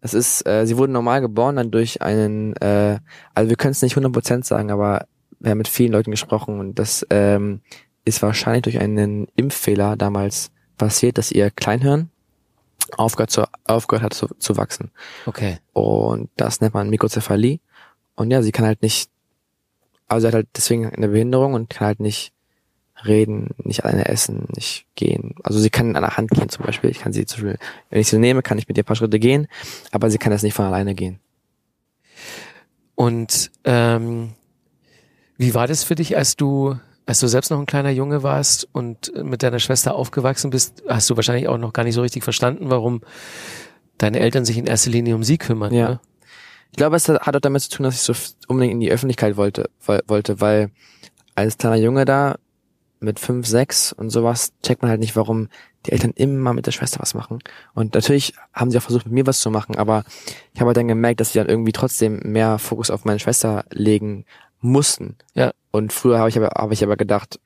Das 0.00 0.14
ist, 0.14 0.46
äh, 0.46 0.66
sie 0.66 0.76
wurden 0.76 0.92
normal 0.92 1.20
geboren, 1.20 1.56
dann 1.56 1.70
durch 1.70 2.02
einen, 2.02 2.54
äh, 2.56 2.98
also 3.34 3.48
wir 3.48 3.56
können 3.56 3.72
es 3.72 3.82
nicht 3.82 3.96
100% 3.96 4.44
sagen, 4.44 4.70
aber 4.72 5.06
wir 5.38 5.50
haben 5.52 5.58
mit 5.58 5.68
vielen 5.68 5.92
Leuten 5.92 6.10
gesprochen 6.10 6.58
und 6.58 6.78
das 6.80 7.06
ähm, 7.10 7.60
ist 8.04 8.22
wahrscheinlich 8.22 8.62
durch 8.62 8.80
einen 8.80 9.28
Impffehler 9.36 9.96
damals 9.96 10.50
passiert, 10.78 11.16
dass 11.18 11.30
ihr 11.30 11.50
Kleinhirn 11.52 12.10
aufgehört, 12.96 13.30
zu, 13.30 13.44
aufgehört 13.64 14.04
hat 14.04 14.14
zu, 14.14 14.28
zu 14.38 14.56
wachsen. 14.56 14.90
Okay. 15.26 15.58
Und 15.72 16.30
das 16.36 16.60
nennt 16.60 16.74
man 16.74 16.90
Mikrozephalie. 16.90 17.60
Und 18.14 18.30
ja, 18.30 18.42
sie 18.42 18.52
kann 18.52 18.66
halt 18.66 18.82
nicht, 18.82 19.10
also 20.06 20.22
sie 20.22 20.26
hat 20.28 20.34
halt 20.34 20.48
deswegen 20.56 20.88
eine 20.88 21.08
Behinderung 21.08 21.54
und 21.54 21.70
kann 21.70 21.86
halt 21.86 22.00
nicht 22.00 22.32
reden, 23.04 23.50
nicht 23.62 23.84
alleine 23.84 24.06
essen, 24.06 24.48
nicht 24.54 24.86
gehen. 24.94 25.34
Also 25.42 25.58
sie 25.58 25.70
kann 25.70 25.94
an 25.96 26.02
der 26.02 26.16
Hand 26.16 26.30
gehen 26.30 26.48
zum 26.48 26.64
Beispiel. 26.64 26.90
Ich 26.90 27.00
kann 27.00 27.12
sie 27.12 27.26
zum 27.26 27.44
Beispiel, 27.44 27.58
wenn 27.90 28.00
ich 28.00 28.08
sie 28.08 28.18
nehme, 28.18 28.42
kann 28.42 28.58
ich 28.58 28.66
mit 28.66 28.76
ihr 28.76 28.82
ein 28.82 28.86
paar 28.86 28.96
Schritte 28.96 29.18
gehen, 29.18 29.46
aber 29.92 30.10
sie 30.10 30.18
kann 30.18 30.32
das 30.32 30.42
nicht 30.42 30.54
von 30.54 30.64
alleine 30.66 30.94
gehen. 30.94 31.20
Und 32.94 33.52
ähm, 33.64 34.32
wie 35.36 35.54
war 35.54 35.68
das 35.68 35.84
für 35.84 35.94
dich, 35.94 36.16
als 36.16 36.34
du, 36.34 36.76
als 37.08 37.20
du 37.20 37.26
selbst 37.26 37.50
noch 37.50 37.58
ein 37.58 37.64
kleiner 37.64 37.88
Junge 37.90 38.22
warst 38.22 38.68
und 38.72 39.12
mit 39.24 39.42
deiner 39.42 39.60
Schwester 39.60 39.94
aufgewachsen 39.94 40.50
bist? 40.50 40.82
Hast 40.86 41.08
du 41.08 41.16
wahrscheinlich 41.16 41.48
auch 41.48 41.56
noch 41.56 41.72
gar 41.72 41.84
nicht 41.84 41.94
so 41.94 42.02
richtig 42.02 42.22
verstanden, 42.22 42.68
warum 42.68 43.00
deine 43.96 44.20
Eltern 44.20 44.44
sich 44.44 44.58
in 44.58 44.66
erster 44.66 44.90
Linie 44.90 45.14
um 45.14 45.24
sie 45.24 45.38
kümmern. 45.38 45.72
Ja. 45.72 45.88
Ne? 45.88 46.00
Ich 46.70 46.76
glaube, 46.76 46.96
es 46.96 47.08
hat 47.08 47.34
auch 47.34 47.40
damit 47.40 47.62
zu 47.62 47.70
tun, 47.70 47.84
dass 47.84 47.94
ich 47.94 48.02
so 48.02 48.12
unbedingt 48.46 48.74
in 48.74 48.80
die 48.80 48.92
Öffentlichkeit 48.92 49.38
wollte, 49.38 49.70
woll- 49.86 50.02
wollte, 50.06 50.42
weil 50.42 50.70
als 51.34 51.56
kleiner 51.56 51.76
Junge 51.76 52.04
da 52.04 52.36
mit 53.00 53.18
fünf, 53.18 53.46
sechs 53.46 53.92
und 53.92 54.10
sowas 54.10 54.52
checkt 54.62 54.82
man 54.82 54.90
halt 54.90 55.00
nicht, 55.00 55.16
warum 55.16 55.48
die 55.86 55.92
Eltern 55.92 56.12
immer 56.14 56.52
mit 56.52 56.66
der 56.66 56.72
Schwester 56.72 57.00
was 57.00 57.14
machen. 57.14 57.38
Und 57.72 57.94
natürlich 57.94 58.34
haben 58.52 58.70
sie 58.70 58.76
auch 58.76 58.82
versucht, 58.82 59.06
mit 59.06 59.14
mir 59.14 59.26
was 59.26 59.40
zu 59.40 59.50
machen, 59.50 59.76
aber 59.76 60.04
ich 60.52 60.60
habe 60.60 60.68
halt 60.68 60.76
dann 60.76 60.88
gemerkt, 60.88 61.20
dass 61.20 61.32
sie 61.32 61.38
dann 61.38 61.48
irgendwie 61.48 61.72
trotzdem 61.72 62.20
mehr 62.22 62.58
Fokus 62.58 62.90
auf 62.90 63.06
meine 63.06 63.18
Schwester 63.18 63.64
legen 63.70 64.26
mussten. 64.60 65.16
Ja. 65.34 65.52
Und 65.70 65.92
früher 65.92 66.18
habe 66.18 66.28
ich 66.28 66.36
aber, 66.36 66.48
habe 66.56 66.74
ich 66.74 66.82
aber 66.82 66.96
gedacht, 66.96 67.38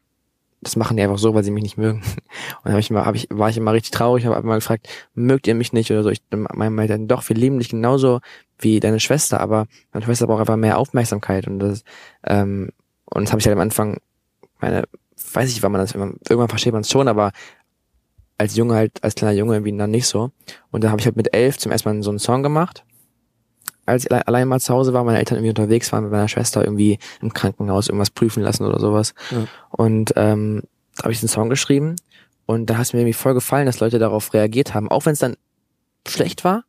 das 0.62 0.77
machen 0.77 0.96
die 0.96 1.03
einfach 1.03 1.18
so, 1.18 1.35
weil 1.35 1.42
sie 1.42 1.51
mich 1.51 1.64
nicht 1.64 1.77
mögen. 1.77 2.03
Und 2.05 2.64
dann 2.64 2.75
hab 2.75 2.81
ich 2.81 2.90
immer, 2.90 3.05
hab 3.05 3.16
ich, 3.16 3.27
war 3.31 3.51
ich 3.51 3.57
immer 3.57 3.72
richtig 3.72 3.90
traurig, 3.90 4.25
habe 4.27 4.37
immer 4.37 4.55
gefragt, 4.55 4.88
mögt 5.14 5.48
ihr 5.48 5.57
mich 5.57 5.72
nicht 5.72 5.90
oder 5.90 6.05
so. 6.05 6.11
Ich 6.11 6.22
meine 6.31 6.81
Eltern, 6.81 7.09
doch, 7.09 7.29
wir 7.29 7.37
lieben 7.37 7.59
dich 7.59 7.70
genauso 7.70 8.20
wie 8.59 8.79
deine 8.79 9.01
Schwester, 9.01 9.40
aber 9.40 9.66
meine 9.92 10.05
Schwester 10.05 10.29
braucht 10.29 10.40
einfach 10.40 10.57
mehr 10.57 10.79
Aufmerksamkeit 10.79 11.48
und 11.48 11.59
das, 11.59 11.83
ähm, 12.25 12.70
und 13.07 13.25
das 13.25 13.33
habe 13.33 13.40
ich 13.40 13.46
halt 13.46 13.57
am 13.57 13.61
Anfang, 13.61 13.98
meine, 14.61 14.85
weiß 15.33 15.51
ich, 15.51 15.62
wann 15.64 15.72
man 15.72 15.81
das, 15.81 15.92
irgendwann, 15.92 16.20
irgendwann 16.29 16.48
versteht 16.48 16.72
man 16.72 16.83
es 16.83 16.90
schon, 16.90 17.09
aber 17.09 17.33
als 18.38 18.55
Junge 18.57 18.75
halt, 18.75 19.03
als 19.03 19.16
kleiner 19.16 19.37
Junge 19.37 19.55
irgendwie 19.55 19.77
dann 19.77 19.90
nicht 19.90 20.07
so. 20.07 20.31
Und 20.70 20.85
dann 20.85 20.90
habe 20.90 21.01
ich 21.01 21.07
halt 21.07 21.16
mit 21.16 21.35
elf 21.35 21.59
zum 21.59 21.72
ersten 21.72 21.88
Mal 21.88 22.03
so 22.03 22.11
einen 22.11 22.18
Song 22.18 22.42
gemacht, 22.42 22.85
als 23.86 24.04
ich 24.04 24.12
alle- 24.12 24.26
allein 24.28 24.48
mal 24.48 24.60
zu 24.60 24.72
Hause 24.72 24.92
war, 24.92 25.04
meine 25.04 25.18
Eltern 25.18 25.38
irgendwie 25.38 25.50
unterwegs 25.50 25.92
waren 25.92 26.04
mit 26.04 26.12
meiner 26.12 26.28
Schwester 26.28 26.64
irgendwie 26.64 26.98
im 27.20 27.32
Krankenhaus 27.32 27.88
irgendwas 27.88 28.10
prüfen 28.10 28.42
lassen 28.42 28.64
oder 28.64 28.78
sowas. 28.80 29.14
Ja. 29.30 29.46
Und 29.70 30.12
ähm, 30.16 30.62
da 30.96 31.04
habe 31.04 31.12
ich 31.12 31.20
den 31.20 31.28
Song 31.28 31.48
geschrieben 31.50 31.96
und 32.46 32.66
da 32.66 32.76
hat 32.76 32.82
es 32.82 32.92
mir 32.92 33.00
irgendwie 33.00 33.12
voll 33.14 33.34
gefallen, 33.34 33.66
dass 33.66 33.80
Leute 33.80 33.98
darauf 33.98 34.34
reagiert 34.34 34.74
haben, 34.74 34.90
auch 34.90 35.06
wenn 35.06 35.14
es 35.14 35.18
dann 35.18 35.36
schlecht 36.06 36.44
war, 36.44 36.64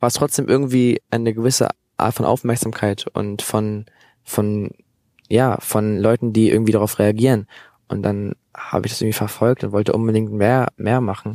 war 0.00 0.08
es 0.08 0.14
trotzdem 0.14 0.48
irgendwie 0.48 1.00
eine 1.10 1.32
gewisse 1.32 1.68
Art 1.96 2.14
von 2.14 2.26
Aufmerksamkeit 2.26 3.06
und 3.12 3.40
von 3.42 3.86
von 4.24 4.70
ja 5.28 5.56
von 5.60 5.98
Leuten, 5.98 6.32
die 6.32 6.50
irgendwie 6.50 6.72
darauf 6.72 6.98
reagieren. 6.98 7.46
Und 7.88 8.02
dann 8.02 8.34
habe 8.54 8.86
ich 8.86 8.92
das 8.92 9.00
irgendwie 9.00 9.16
verfolgt 9.16 9.64
und 9.64 9.72
wollte 9.72 9.92
unbedingt 9.92 10.32
mehr 10.32 10.68
mehr 10.76 11.00
machen. 11.00 11.32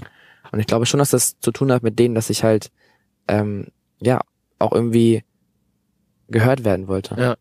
Und 0.52 0.60
ich 0.60 0.68
glaube 0.68 0.86
schon, 0.86 1.00
dass 1.00 1.10
das 1.12 1.40
zu 1.40 1.52
tun 1.52 1.72
hat 1.72 1.82
mit 1.82 1.98
denen, 1.98 2.14
dass 2.14 2.30
ich 2.30 2.44
halt 2.44 2.72
ähm, 3.28 3.68
ja 4.00 4.20
auch 4.62 4.72
irgendwie 4.72 5.24
gehört 6.30 6.64
werden 6.64 6.88
wollte. 6.88 7.16
Ja. 7.20 7.36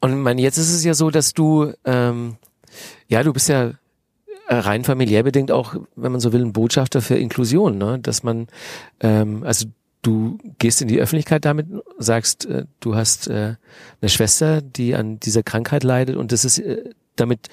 Und 0.00 0.10
ich 0.10 0.16
meine, 0.16 0.40
jetzt 0.40 0.56
ist 0.58 0.72
es 0.72 0.84
ja 0.84 0.94
so, 0.94 1.10
dass 1.10 1.34
du, 1.34 1.72
ähm, 1.84 2.36
ja, 3.08 3.22
du 3.22 3.32
bist 3.32 3.48
ja 3.48 3.72
äh, 4.48 4.54
rein 4.54 4.84
familiär 4.84 5.22
bedingt 5.22 5.52
auch, 5.52 5.76
wenn 5.94 6.12
man 6.12 6.20
so 6.20 6.32
will, 6.32 6.44
ein 6.44 6.52
Botschafter 6.52 7.02
für 7.02 7.16
Inklusion, 7.16 7.78
ne? 7.78 7.98
Dass 7.98 8.22
man, 8.22 8.48
ähm, 9.00 9.44
also 9.44 9.66
du 10.02 10.38
gehst 10.58 10.80
in 10.80 10.88
die 10.88 10.98
Öffentlichkeit 11.00 11.44
damit, 11.44 11.66
sagst, 11.98 12.46
äh, 12.46 12.64
du 12.80 12.94
hast 12.94 13.28
äh, 13.28 13.56
eine 14.00 14.08
Schwester, 14.08 14.62
die 14.62 14.94
an 14.94 15.20
dieser 15.20 15.42
Krankheit 15.42 15.84
leidet 15.84 16.16
und 16.16 16.32
das 16.32 16.44
ist, 16.44 16.58
äh, 16.58 16.82
damit 17.16 17.48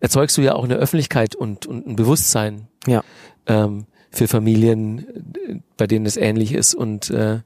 erzeugst 0.00 0.36
du 0.36 0.42
ja 0.42 0.54
auch 0.54 0.64
eine 0.64 0.76
Öffentlichkeit 0.76 1.34
und, 1.34 1.66
und 1.66 1.86
ein 1.86 1.96
Bewusstsein 1.96 2.68
Ja. 2.86 3.02
ähm, 3.46 3.86
für 4.10 4.28
Familien, 4.28 5.62
bei 5.76 5.86
denen 5.86 6.06
es 6.06 6.16
ähnlich 6.16 6.52
ist 6.52 6.74
und 6.74 7.10
äh, 7.10 7.40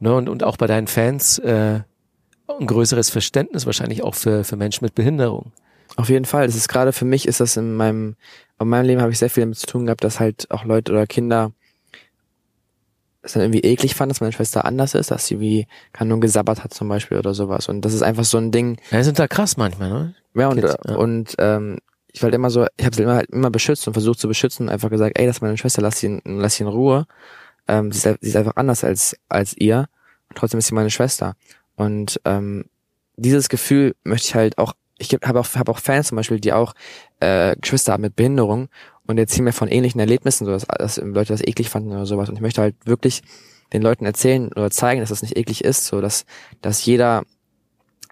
ne, 0.00 0.14
und, 0.14 0.28
und 0.28 0.42
auch 0.42 0.56
bei 0.56 0.66
deinen 0.66 0.86
Fans 0.86 1.38
äh, 1.38 1.80
ein 2.48 2.66
größeres 2.66 3.10
Verständnis 3.10 3.66
wahrscheinlich 3.66 4.02
auch 4.02 4.14
für, 4.14 4.44
für 4.44 4.56
Menschen 4.56 4.84
mit 4.84 4.94
Behinderung. 4.94 5.52
Auf 5.96 6.08
jeden 6.08 6.24
Fall. 6.24 6.46
Das 6.46 6.56
ist 6.56 6.68
gerade 6.68 6.92
für 6.92 7.04
mich 7.04 7.26
ist 7.26 7.40
das 7.40 7.56
in 7.56 7.74
meinem, 7.74 8.16
in 8.58 8.68
meinem 8.68 8.86
Leben 8.86 9.00
habe 9.00 9.12
ich 9.12 9.18
sehr 9.18 9.30
viel 9.30 9.42
damit 9.42 9.58
zu 9.58 9.66
tun 9.66 9.86
gehabt, 9.86 10.04
dass 10.04 10.20
halt 10.20 10.50
auch 10.50 10.64
Leute 10.64 10.92
oder 10.92 11.06
Kinder 11.06 11.52
es 13.22 13.32
dann 13.34 13.42
irgendwie 13.42 13.60
eklig 13.60 13.94
fanden, 13.94 14.10
dass 14.10 14.20
meine 14.20 14.32
Schwester 14.32 14.64
anders 14.64 14.94
ist, 14.94 15.10
dass 15.10 15.26
sie 15.26 15.40
wie 15.40 15.66
kann 15.92 16.08
nur 16.08 16.20
gesabbert 16.20 16.64
hat 16.64 16.72
zum 16.72 16.88
Beispiel 16.88 17.18
oder 17.18 17.34
sowas. 17.34 17.68
Und 17.68 17.82
das 17.82 17.92
ist 17.92 18.02
einfach 18.02 18.24
so 18.24 18.38
ein 18.38 18.50
Ding. 18.50 18.78
Ja, 18.90 19.02
sind 19.02 19.18
da 19.18 19.28
krass 19.28 19.56
manchmal, 19.56 19.90
ne? 19.90 20.14
Ja, 20.34 20.48
und, 20.48 20.60
Kids, 20.60 20.76
ja. 20.86 20.94
und 20.96 21.34
ähm, 21.38 21.78
ich 22.12 22.22
war 22.22 22.28
halt 22.28 22.34
immer 22.34 22.50
so, 22.50 22.66
ich 22.76 22.84
habe 22.84 22.96
sie 22.96 23.02
immer, 23.02 23.16
halt 23.16 23.30
immer 23.30 23.50
beschützt 23.50 23.86
und 23.86 23.92
versucht 23.92 24.20
zu 24.20 24.28
beschützen 24.28 24.66
und 24.66 24.72
einfach 24.72 24.90
gesagt, 24.90 25.18
ey, 25.18 25.26
das 25.26 25.36
ist 25.36 25.42
meine 25.42 25.58
Schwester, 25.58 25.82
lass 25.82 25.98
sie 25.98 26.20
lass 26.24 26.56
sie 26.56 26.62
in 26.62 26.68
Ruhe. 26.68 27.06
Ähm, 27.68 27.92
sie, 27.92 28.08
ist, 28.08 28.18
sie 28.20 28.28
ist 28.28 28.36
einfach 28.36 28.56
anders 28.56 28.84
als, 28.84 29.16
als 29.28 29.56
ihr. 29.56 29.88
Und 30.28 30.38
trotzdem 30.38 30.58
ist 30.58 30.66
sie 30.66 30.74
meine 30.74 30.90
Schwester. 30.90 31.34
Und 31.76 32.20
ähm, 32.24 32.64
dieses 33.16 33.48
Gefühl 33.48 33.94
möchte 34.04 34.28
ich 34.28 34.34
halt 34.34 34.58
auch, 34.58 34.74
ich 34.98 35.12
habe 35.24 35.40
auch, 35.40 35.46
hab 35.54 35.68
auch 35.68 35.78
Fans 35.78 36.08
zum 36.08 36.16
Beispiel, 36.16 36.40
die 36.40 36.52
auch 36.52 36.74
äh, 37.20 37.56
Geschwister 37.56 37.92
haben 37.92 38.02
mit 38.02 38.16
Behinderung 38.16 38.68
und 39.06 39.18
erzählen 39.18 39.44
mir 39.44 39.52
von 39.52 39.68
ähnlichen 39.68 40.00
Erlebnissen, 40.00 40.44
so 40.44 40.52
dass, 40.52 40.66
dass 40.66 40.98
Leute 40.98 41.32
das 41.32 41.42
eklig 41.42 41.68
fanden 41.68 41.90
oder 41.90 42.06
sowas. 42.06 42.28
Und 42.28 42.36
ich 42.36 42.42
möchte 42.42 42.60
halt 42.60 42.76
wirklich 42.84 43.22
den 43.72 43.82
Leuten 43.82 44.04
erzählen 44.04 44.52
oder 44.52 44.70
zeigen, 44.70 45.00
dass 45.00 45.10
das 45.10 45.22
nicht 45.22 45.36
eklig 45.36 45.64
ist, 45.64 45.86
so 45.86 46.00
dass, 46.00 46.26
dass 46.60 46.84
jeder 46.84 47.24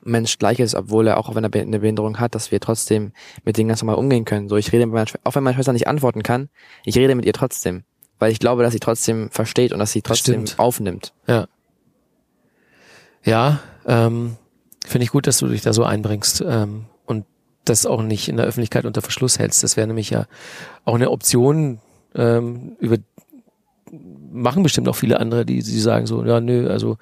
Mensch 0.02 0.38
gleich 0.38 0.60
ist, 0.60 0.74
obwohl 0.74 1.06
er 1.06 1.18
auch 1.18 1.34
wenn 1.34 1.44
er 1.44 1.52
eine 1.52 1.80
Behinderung 1.80 2.18
hat, 2.20 2.34
dass 2.34 2.50
wir 2.50 2.60
trotzdem 2.60 3.12
mit 3.44 3.56
denen 3.56 3.68
ganz 3.68 3.82
normal 3.82 3.96
umgehen 3.96 4.24
können. 4.24 4.48
So, 4.48 4.56
ich 4.56 4.72
rede 4.72 4.86
mit 4.86 4.94
meiner 4.94 5.10
auch 5.24 5.34
wenn 5.34 5.42
meine 5.42 5.54
Schwester 5.54 5.72
nicht 5.72 5.88
antworten 5.88 6.22
kann, 6.22 6.48
ich 6.84 6.96
rede 6.96 7.14
mit 7.14 7.24
ihr 7.24 7.32
trotzdem. 7.32 7.84
Weil 8.18 8.32
ich 8.32 8.40
glaube, 8.40 8.62
dass 8.62 8.72
sie 8.72 8.80
trotzdem 8.80 9.30
versteht 9.30 9.72
und 9.72 9.78
dass 9.78 9.92
sie 9.92 10.02
trotzdem 10.02 10.42
Bestimmt. 10.42 10.58
aufnimmt. 10.58 11.12
Ja. 11.26 11.46
Ja, 13.24 13.60
ähm, 13.86 14.36
finde 14.86 15.04
ich 15.04 15.10
gut, 15.10 15.26
dass 15.26 15.38
du 15.38 15.48
dich 15.48 15.62
da 15.62 15.72
so 15.72 15.84
einbringst 15.84 16.42
ähm, 16.46 16.86
und 17.04 17.26
das 17.64 17.86
auch 17.86 18.02
nicht 18.02 18.28
in 18.28 18.36
der 18.36 18.46
Öffentlichkeit 18.46 18.84
unter 18.84 19.02
Verschluss 19.02 19.38
hältst. 19.38 19.62
Das 19.62 19.76
wäre 19.76 19.86
nämlich 19.86 20.10
ja 20.10 20.26
auch 20.84 20.94
eine 20.94 21.10
Option, 21.10 21.80
ähm, 22.14 22.76
über 22.80 22.96
machen 24.30 24.62
bestimmt 24.62 24.88
auch 24.88 24.96
viele 24.96 25.20
andere, 25.20 25.44
die, 25.44 25.62
die 25.62 25.80
sagen 25.80 26.06
so, 26.06 26.24
ja, 26.24 26.40
nö, 26.40 26.68
also 26.68 26.96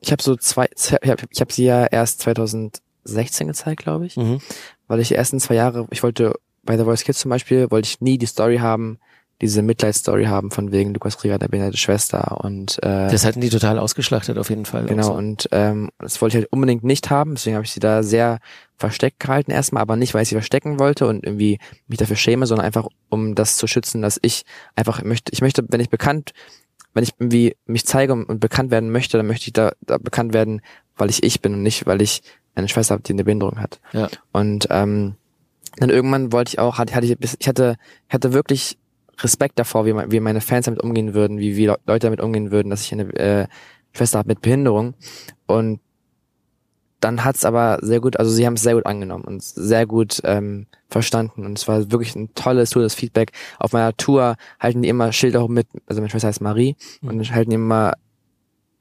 Ich 0.00 0.12
habe 0.12 0.22
so 0.22 0.36
zwei, 0.36 0.68
ich 0.74 0.92
habe 0.92 1.22
ich 1.30 1.40
hab 1.40 1.52
sie 1.52 1.64
ja 1.64 1.86
erst 1.86 2.20
2016 2.20 3.46
gezeigt, 3.46 3.82
glaube 3.82 4.06
ich. 4.06 4.16
mhm. 4.16 4.40
weil 4.88 5.00
ich 5.00 5.08
die 5.08 5.14
ersten 5.14 5.40
zwei 5.40 5.54
Jahre, 5.54 5.86
ich 5.90 6.02
wollte 6.02 6.34
bei 6.64 6.76
The 6.76 6.84
Voice 6.84 7.04
Kids 7.04 7.20
zum 7.20 7.30
Beispiel, 7.30 7.70
wollte 7.70 7.88
ich 7.88 8.00
nie 8.00 8.18
die 8.18 8.26
Story 8.26 8.58
haben, 8.58 8.98
diese 9.42 9.60
Mitleidsstory 9.60 10.26
haben 10.26 10.50
von 10.52 10.70
wegen 10.70 10.94
Lukas 10.94 11.22
Rieger, 11.22 11.38
der 11.38 11.48
behinderte 11.48 11.76
Schwester 11.76 12.42
und 12.44 12.78
äh, 12.82 13.10
das 13.10 13.26
hatten 13.26 13.40
die 13.40 13.50
total 13.50 13.78
ausgeschlachtet 13.78 14.38
auf 14.38 14.48
jeden 14.48 14.64
Fall. 14.64 14.86
genau 14.86 15.02
so. 15.02 15.12
und 15.12 15.48
ähm, 15.50 15.90
das 15.98 16.22
wollte 16.22 16.38
ich 16.38 16.44
halt 16.44 16.52
unbedingt 16.52 16.84
nicht 16.84 17.10
haben, 17.10 17.34
deswegen 17.34 17.56
habe 17.56 17.64
ich 17.66 17.72
sie 17.72 17.80
da 17.80 18.04
sehr 18.04 18.38
versteckt 18.76 19.18
gehalten 19.20 19.50
erstmal, 19.50 19.82
aber 19.82 19.96
nicht, 19.96 20.14
weil 20.14 20.22
ich 20.22 20.28
sie 20.28 20.36
verstecken 20.36 20.78
wollte 20.78 21.08
und 21.08 21.24
irgendwie 21.24 21.58
mich 21.88 21.98
dafür 21.98 22.16
schäme, 22.16 22.46
sondern 22.46 22.64
einfach 22.64 22.86
um 23.08 23.34
das 23.34 23.56
zu 23.56 23.66
schützen, 23.66 24.00
dass 24.00 24.18
ich 24.22 24.44
einfach 24.76 25.02
möchte, 25.02 25.32
ich 25.32 25.40
möchte, 25.40 25.64
wenn 25.68 25.80
ich 25.80 25.90
bekannt, 25.90 26.32
wenn 26.94 27.02
ich 27.02 27.12
irgendwie 27.18 27.56
mich 27.66 27.84
zeige 27.84 28.12
und, 28.12 28.24
und 28.24 28.38
bekannt 28.38 28.70
werden 28.70 28.90
möchte, 28.90 29.16
dann 29.16 29.26
möchte 29.26 29.46
ich 29.46 29.52
da, 29.52 29.72
da 29.80 29.98
bekannt 29.98 30.32
werden, 30.32 30.62
weil 30.96 31.10
ich 31.10 31.22
ich 31.24 31.40
bin 31.40 31.54
und 31.54 31.62
nicht, 31.62 31.86
weil 31.86 32.00
ich 32.00 32.22
eine 32.54 32.68
Schwester 32.68 32.94
habe, 32.94 33.02
die 33.02 33.12
eine 33.12 33.24
Behinderung 33.24 33.58
hat. 33.60 33.80
Ja. 33.92 34.08
Und 34.32 34.68
ähm, 34.70 35.16
dann 35.78 35.90
irgendwann 35.90 36.32
wollte 36.32 36.50
ich 36.50 36.58
auch, 36.58 36.78
hatte, 36.78 36.94
hatte 36.94 37.06
ich, 37.06 37.16
ich 37.38 37.48
hatte, 37.48 37.76
ich 38.08 38.14
hatte 38.14 38.32
wirklich 38.32 38.78
Respekt 39.22 39.58
davor, 39.58 39.86
wie, 39.86 39.94
wie 39.94 40.20
meine 40.20 40.40
Fans 40.40 40.66
damit 40.66 40.82
umgehen 40.82 41.14
würden, 41.14 41.38
wie, 41.38 41.56
wie 41.56 41.66
Le- 41.66 41.78
Leute 41.86 42.06
damit 42.06 42.20
umgehen 42.20 42.50
würden, 42.50 42.70
dass 42.70 42.82
ich 42.82 42.92
eine 42.92 43.12
äh, 43.14 43.46
Schwester 43.92 44.18
habe 44.18 44.28
mit 44.28 44.40
Behinderung. 44.40 44.94
Und 45.46 45.80
dann 47.00 47.24
hat's 47.24 47.44
aber 47.44 47.78
sehr 47.82 48.00
gut, 48.00 48.16
also 48.18 48.30
sie 48.30 48.46
haben 48.46 48.54
es 48.54 48.62
sehr 48.62 48.74
gut 48.74 48.86
angenommen 48.86 49.24
und 49.24 49.42
sehr 49.42 49.86
gut 49.86 50.20
ähm, 50.22 50.66
verstanden. 50.88 51.44
Und 51.44 51.58
es 51.58 51.66
war 51.66 51.90
wirklich 51.90 52.14
ein 52.14 52.32
tolles, 52.34 52.70
tolles 52.70 52.94
Feedback. 52.94 53.32
Auf 53.58 53.72
meiner 53.72 53.96
Tour 53.96 54.36
halten 54.60 54.82
die 54.82 54.88
immer 54.88 55.12
Schilder 55.12 55.42
hoch 55.42 55.48
mit, 55.48 55.66
also 55.86 56.00
meine 56.00 56.10
Schwester 56.10 56.28
heißt 56.28 56.40
Marie, 56.40 56.76
und 57.02 57.18
dann 57.18 57.34
halten 57.34 57.50
die 57.50 57.56
immer 57.56 57.94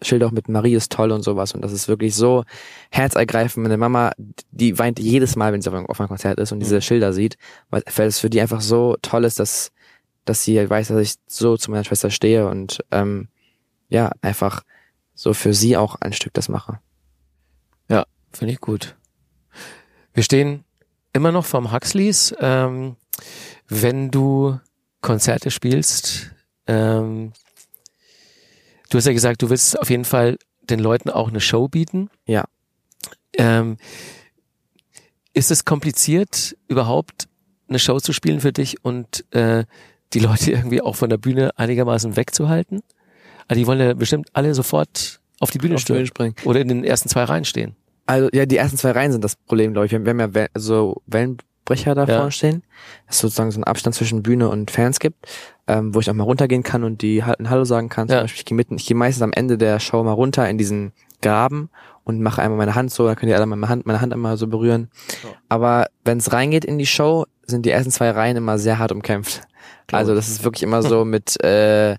Schilder 0.03 0.27
auch 0.27 0.31
mit 0.31 0.49
Marie 0.49 0.73
ist 0.73 0.91
toll 0.91 1.11
und 1.11 1.23
sowas. 1.23 1.53
Und 1.53 1.61
das 1.63 1.71
ist 1.71 1.87
wirklich 1.87 2.15
so 2.15 2.43
herzergreifend. 2.89 3.63
Meine 3.63 3.77
Mama, 3.77 4.11
die 4.51 4.77
weint 4.79 4.99
jedes 4.99 5.35
Mal, 5.35 5.53
wenn 5.53 5.61
sie 5.61 5.69
auf 5.69 5.75
einem, 5.99 6.07
Konzert 6.07 6.39
ist 6.39 6.51
und 6.51 6.59
diese 6.59 6.77
Mhm. 6.77 6.81
Schilder 6.81 7.13
sieht, 7.13 7.37
weil 7.69 7.83
es 7.85 8.19
für 8.19 8.29
die 8.29 8.41
einfach 8.41 8.61
so 8.61 8.97
toll 9.01 9.25
ist, 9.25 9.39
dass, 9.39 9.71
dass 10.31 10.45
sie 10.45 10.57
halt 10.57 10.69
weiß, 10.69 10.87
dass 10.87 11.01
ich 11.01 11.15
so 11.27 11.57
zu 11.57 11.71
meiner 11.71 11.83
Schwester 11.83 12.09
stehe 12.09 12.47
und 12.47 12.85
ähm, 12.89 13.27
ja, 13.89 14.13
einfach 14.21 14.63
so 15.13 15.33
für 15.33 15.53
sie 15.53 15.75
auch 15.75 15.95
ein 15.95 16.13
Stück 16.13 16.33
das 16.33 16.47
mache. 16.47 16.79
Ja, 17.89 18.05
finde 18.31 18.53
ich 18.53 18.61
gut. 18.61 18.95
Wir 20.13 20.23
stehen 20.23 20.63
immer 21.11 21.33
noch 21.33 21.43
vorm 21.43 21.73
Huxleys. 21.73 22.33
Ähm, 22.39 22.95
wenn 23.67 24.09
du 24.09 24.57
Konzerte 25.01 25.51
spielst, 25.51 26.31
ähm, 26.65 27.33
du 28.89 28.97
hast 28.97 29.05
ja 29.05 29.11
gesagt, 29.11 29.41
du 29.41 29.49
willst 29.49 29.77
auf 29.77 29.89
jeden 29.89 30.05
Fall 30.05 30.37
den 30.61 30.79
Leuten 30.79 31.09
auch 31.09 31.27
eine 31.27 31.41
Show 31.41 31.67
bieten. 31.67 32.09
Ja. 32.25 32.45
Ähm, 33.33 33.75
ist 35.33 35.51
es 35.51 35.65
kompliziert, 35.65 36.55
überhaupt 36.69 37.27
eine 37.67 37.79
Show 37.79 37.99
zu 37.99 38.13
spielen 38.13 38.39
für 38.39 38.53
dich 38.53 38.85
und 38.85 39.25
äh, 39.33 39.65
die 40.13 40.19
Leute 40.19 40.51
irgendwie 40.51 40.81
auch 40.81 40.95
von 40.95 41.09
der 41.09 41.17
Bühne 41.17 41.51
einigermaßen 41.57 42.15
wegzuhalten? 42.15 42.81
Also 43.47 43.59
die 43.59 43.67
wollen 43.67 43.79
ja 43.79 43.93
bestimmt 43.93 44.29
alle 44.33 44.53
sofort 44.53 45.19
auf 45.39 45.51
die 45.51 45.57
Bühne 45.57 45.75
Auf 45.75 45.83
die 45.83 45.93
Bühne 45.93 46.05
springen. 46.05 46.35
oder 46.45 46.61
in 46.61 46.67
den 46.67 46.83
ersten 46.83 47.09
zwei 47.09 47.23
Reihen 47.23 47.45
stehen. 47.45 47.75
Also 48.05 48.29
ja, 48.33 48.45
die 48.45 48.57
ersten 48.57 48.77
zwei 48.77 48.91
Reihen 48.91 49.11
sind 49.11 49.23
das 49.23 49.35
Problem, 49.35 49.73
glaube 49.73 49.85
ich. 49.87 49.91
Wir 49.91 49.99
haben, 49.99 50.05
wir 50.05 50.23
haben 50.23 50.33
ja 50.35 50.45
so 50.55 51.01
Wellenbrecher 51.07 51.95
da 51.95 52.05
Ja. 52.05 52.17
vorne 52.17 52.31
stehen, 52.31 52.63
dass 53.07 53.15
es 53.17 53.21
sozusagen 53.21 53.51
so 53.51 53.57
einen 53.57 53.63
Abstand 53.63 53.95
zwischen 53.95 54.23
Bühne 54.23 54.49
und 54.49 54.71
Fans 54.71 54.99
gibt, 54.99 55.25
ähm, 55.67 55.93
wo 55.95 55.99
ich 55.99 56.09
auch 56.09 56.13
mal 56.13 56.23
runtergehen 56.23 56.63
kann 56.63 56.83
und 56.83 57.01
die 57.01 57.23
halt 57.23 57.39
ein 57.39 57.49
Hallo 57.49 57.63
sagen 57.63 57.89
kann. 57.89 58.07
Zum 58.07 58.15
Ja. 58.15 58.21
Beispiel, 58.21 58.39
ich 58.39 58.45
gehe 58.45 58.55
mitten, 58.55 58.75
ich 58.75 58.85
gehe 58.85 58.97
meistens 58.97 59.21
am 59.23 59.33
Ende 59.33 59.57
der 59.57 59.79
Show 59.79 60.03
mal 60.03 60.13
runter 60.13 60.47
in 60.49 60.57
diesen 60.57 60.91
Graben 61.21 61.69
und 62.03 62.19
mache 62.21 62.41
einmal 62.41 62.57
meine 62.57 62.75
Hand 62.75 62.91
so, 62.91 63.05
dann 63.07 63.15
könnt 63.15 63.29
ihr 63.29 63.35
alle 63.37 63.45
meine 63.45 63.69
Hand, 63.69 63.85
meine 63.85 64.01
Hand 64.01 64.11
einmal 64.13 64.37
so 64.37 64.47
berühren. 64.47 64.89
Aber 65.49 65.87
wenn 66.03 66.17
es 66.17 66.33
reingeht 66.33 66.65
in 66.65 66.77
die 66.77 66.85
Show, 66.87 67.25
sind 67.45 67.65
die 67.65 67.69
ersten 67.69 67.91
zwei 67.91 68.09
Reihen 68.11 68.37
immer 68.37 68.57
sehr 68.57 68.79
hart 68.79 68.91
umkämpft. 68.91 69.41
Also 69.91 70.15
das 70.15 70.29
ist 70.29 70.43
wirklich 70.43 70.63
immer 70.63 70.81
so 70.83 71.05
mit 71.05 71.41
äh, 71.43 71.95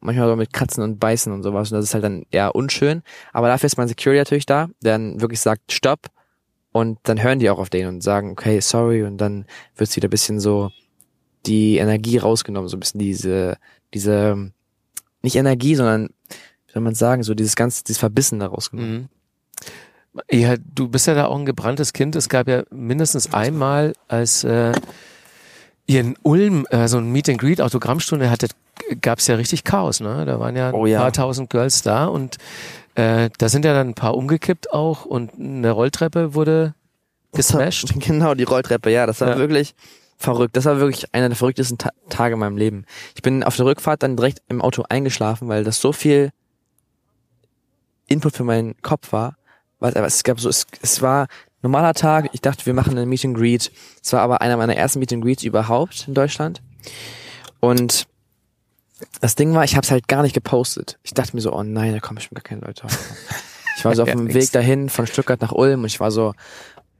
manchmal 0.00 0.28
so 0.28 0.36
mit 0.36 0.52
Kratzen 0.52 0.82
und 0.82 0.98
Beißen 0.98 1.32
und 1.32 1.42
sowas. 1.42 1.70
Und 1.70 1.76
das 1.76 1.86
ist 1.86 1.94
halt 1.94 2.04
dann 2.04 2.24
eher 2.30 2.54
unschön. 2.54 3.02
Aber 3.32 3.48
dafür 3.48 3.66
ist 3.66 3.76
mein 3.76 3.88
Security 3.88 4.18
natürlich 4.18 4.46
da, 4.46 4.68
der 4.82 4.92
dann 4.92 5.20
wirklich 5.20 5.40
sagt, 5.40 5.72
stopp. 5.72 6.06
Und 6.72 6.98
dann 7.04 7.22
hören 7.22 7.38
die 7.38 7.50
auch 7.50 7.58
auf 7.58 7.70
den 7.70 7.86
und 7.86 8.02
sagen, 8.02 8.32
okay, 8.32 8.60
sorry. 8.60 9.02
Und 9.02 9.18
dann 9.18 9.46
wird 9.76 9.94
wieder 9.96 10.08
ein 10.08 10.10
bisschen 10.10 10.40
so 10.40 10.70
die 11.46 11.78
Energie 11.78 12.18
rausgenommen, 12.18 12.68
so 12.68 12.76
ein 12.76 12.80
bisschen 12.80 13.00
diese, 13.00 13.56
diese, 13.94 14.50
nicht 15.22 15.36
Energie, 15.36 15.74
sondern, 15.74 16.10
wie 16.66 16.72
soll 16.72 16.82
man 16.82 16.94
sagen, 16.94 17.22
so 17.22 17.34
dieses 17.34 17.56
ganze, 17.56 17.84
dieses 17.84 17.98
Verbissen 17.98 18.40
da 18.40 18.46
rausgenommen. 18.46 18.92
Mhm. 18.92 19.08
Ja, 20.30 20.56
du 20.56 20.88
bist 20.88 21.06
ja 21.06 21.14
da 21.14 21.26
auch 21.26 21.38
ein 21.38 21.46
gebranntes 21.46 21.92
Kind. 21.92 22.16
Es 22.16 22.28
gab 22.28 22.48
ja 22.48 22.64
mindestens 22.70 23.32
einmal, 23.34 23.92
als 24.08 24.44
äh, 24.44 24.72
ihr 25.86 26.00
in 26.00 26.16
Ulm 26.22 26.66
äh, 26.70 26.88
so 26.88 26.98
ein 26.98 27.10
Meet 27.10 27.28
and 27.30 27.38
Greet 27.38 27.60
Autogrammstunde 27.60 28.30
hattet, 28.30 28.52
gab 29.00 29.18
es 29.18 29.26
ja 29.26 29.36
richtig 29.36 29.64
Chaos. 29.64 30.00
Ne? 30.00 30.24
Da 30.24 30.40
waren 30.40 30.56
ja 30.56 30.68
ein 30.68 30.74
Oh 30.74 30.86
ja. 30.86 31.00
paar 31.00 31.12
tausend 31.12 31.50
Girls 31.50 31.82
da 31.82 32.06
und 32.06 32.36
äh, 32.94 33.30
da 33.38 33.48
sind 33.48 33.64
ja 33.64 33.72
dann 33.74 33.88
ein 33.90 33.94
paar 33.94 34.16
umgekippt 34.16 34.72
auch 34.72 35.04
und 35.04 35.34
eine 35.34 35.70
Rolltreppe 35.70 36.34
wurde 36.34 36.74
gesmashed. 37.32 37.94
Genau, 38.00 38.34
die 38.34 38.44
Rolltreppe, 38.44 38.90
ja, 38.90 39.06
das 39.06 39.20
war 39.20 39.28
Ja. 39.30 39.38
wirklich 39.38 39.74
verrückt. 40.18 40.56
Das 40.56 40.64
war 40.64 40.78
wirklich 40.80 41.12
einer 41.14 41.28
der 41.28 41.36
verrücktesten 41.36 41.76
Ta 41.78 41.90
Tage 42.08 42.34
in 42.34 42.40
meinem 42.40 42.56
Leben. 42.56 42.86
Ich 43.14 43.22
bin 43.22 43.44
auf 43.44 43.56
der 43.56 43.66
Rückfahrt 43.66 44.02
dann 44.02 44.16
direkt 44.16 44.40
im 44.48 44.62
Auto 44.62 44.84
eingeschlafen, 44.88 45.46
weil 45.48 45.62
das 45.62 45.80
so 45.80 45.92
viel 45.92 46.30
Input 48.08 48.34
für 48.36 48.44
meinen 48.44 48.80
Kopf 48.82 49.12
war. 49.12 49.36
Weil 49.78 49.94
aber 49.96 50.06
es 50.06 50.24
gab 50.24 50.40
so, 50.40 50.48
es, 50.48 50.66
es 50.80 51.02
war 51.02 51.26
normaler 51.62 51.94
Tag. 51.94 52.28
Ich 52.32 52.40
dachte, 52.40 52.66
wir 52.66 52.74
machen 52.74 52.96
ein 52.96 53.08
Meet 53.08 53.24
and 53.24 53.36
Greet. 53.36 53.72
Es 54.02 54.12
war 54.12 54.20
aber 54.20 54.40
einer 54.40 54.56
meiner 54.56 54.76
ersten 54.76 54.98
Meet 54.98 55.12
and 55.12 55.24
Greets 55.24 55.42
überhaupt 55.42 56.06
in 56.08 56.14
Deutschland. 56.14 56.62
Und 57.60 58.06
das 59.20 59.34
Ding 59.34 59.54
war, 59.54 59.64
ich 59.64 59.76
habe 59.76 59.84
es 59.84 59.90
halt 59.90 60.08
gar 60.08 60.22
nicht 60.22 60.34
gepostet. 60.34 60.98
Ich 61.02 61.14
dachte 61.14 61.34
mir 61.34 61.42
so, 61.42 61.52
oh 61.52 61.62
nein, 61.62 61.92
da 61.92 62.00
kommen 62.00 62.16
bestimmt 62.16 62.42
gar 62.42 62.48
keine 62.48 62.62
Leute. 62.62 62.86
Ich 63.76 63.84
war 63.84 63.94
so 63.94 64.02
auf 64.02 64.10
dem. 64.12 64.32
Weg 64.32 64.52
dahin 64.52 64.88
von 64.88 65.06
Stuttgart 65.06 65.40
nach 65.40 65.52
Ulm 65.52 65.80
und 65.80 65.86
ich 65.86 66.00
war 66.00 66.10
so, 66.10 66.34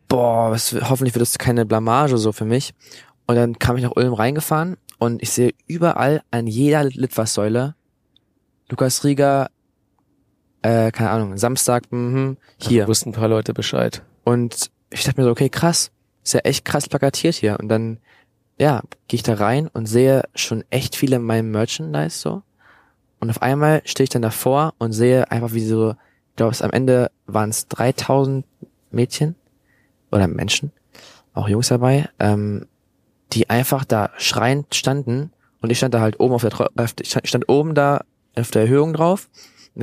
boah, 0.08 0.50
was, 0.50 0.74
hoffentlich 0.88 1.14
wird 1.14 1.22
das 1.22 1.38
keine 1.38 1.64
Blamage 1.64 2.18
so 2.18 2.32
für 2.32 2.44
mich. 2.44 2.74
Und 3.26 3.36
dann 3.36 3.58
kam 3.58 3.76
ich 3.76 3.82
nach 3.82 3.96
Ulm 3.96 4.12
reingefahren 4.12 4.76
und 4.98 5.22
ich 5.22 5.30
sehe 5.30 5.52
überall 5.66 6.22
an 6.30 6.46
jeder 6.46 6.84
Litfaßsäule 6.84 7.74
Lukas 8.68 9.04
Rieger, 9.04 9.50
äh, 10.62 10.90
keine 10.90 11.10
Ahnung, 11.10 11.36
Samstag, 11.36 11.84
mhm, 11.90 12.36
hier. 12.58 12.82
Da 12.82 12.88
wussten 12.88 13.10
ein 13.10 13.12
paar 13.12 13.28
Leute 13.28 13.54
Bescheid. 13.54 14.02
Und 14.26 14.72
ich 14.90 15.04
dachte 15.04 15.20
mir 15.20 15.24
so, 15.24 15.30
okay, 15.30 15.48
krass, 15.48 15.92
ist 16.24 16.34
ja 16.34 16.40
echt 16.40 16.64
krass 16.64 16.88
plakatiert 16.88 17.36
hier. 17.36 17.58
Und 17.60 17.68
dann, 17.68 17.98
ja, 18.58 18.82
gehe 19.06 19.18
ich 19.18 19.22
da 19.22 19.34
rein 19.34 19.68
und 19.68 19.86
sehe 19.86 20.24
schon 20.34 20.64
echt 20.70 20.96
viele 20.96 21.16
in 21.16 21.22
meinem 21.22 21.52
Merchandise 21.52 22.18
so. 22.18 22.42
Und 23.20 23.30
auf 23.30 23.40
einmal 23.40 23.82
stehe 23.84 24.02
ich 24.04 24.10
dann 24.10 24.22
davor 24.22 24.74
und 24.78 24.92
sehe 24.92 25.30
einfach 25.30 25.52
wie 25.52 25.64
so, 25.64 25.92
ich 25.92 26.36
glaube, 26.36 26.56
am 26.60 26.70
Ende 26.72 27.12
waren 27.26 27.50
es 27.50 27.68
3000 27.68 28.44
Mädchen 28.90 29.36
oder 30.10 30.26
Menschen. 30.26 30.72
auch 31.32 31.48
Jungs 31.48 31.68
dabei, 31.68 32.08
ähm, 32.18 32.66
die 33.32 33.48
einfach 33.50 33.84
da 33.84 34.10
schreiend 34.16 34.74
standen 34.74 35.30
und 35.60 35.70
ich 35.70 35.76
stand 35.78 35.92
da 35.94 36.00
halt 36.00 36.18
oben 36.18 36.32
auf 36.34 36.42
der, 36.42 36.52
auf- 36.76 36.94
ich 37.00 37.10
stand- 37.10 37.48
oben 37.48 37.74
da 37.74 38.04
auf 38.36 38.50
der 38.50 38.62
Erhöhung 38.62 38.92
drauf 38.94 39.28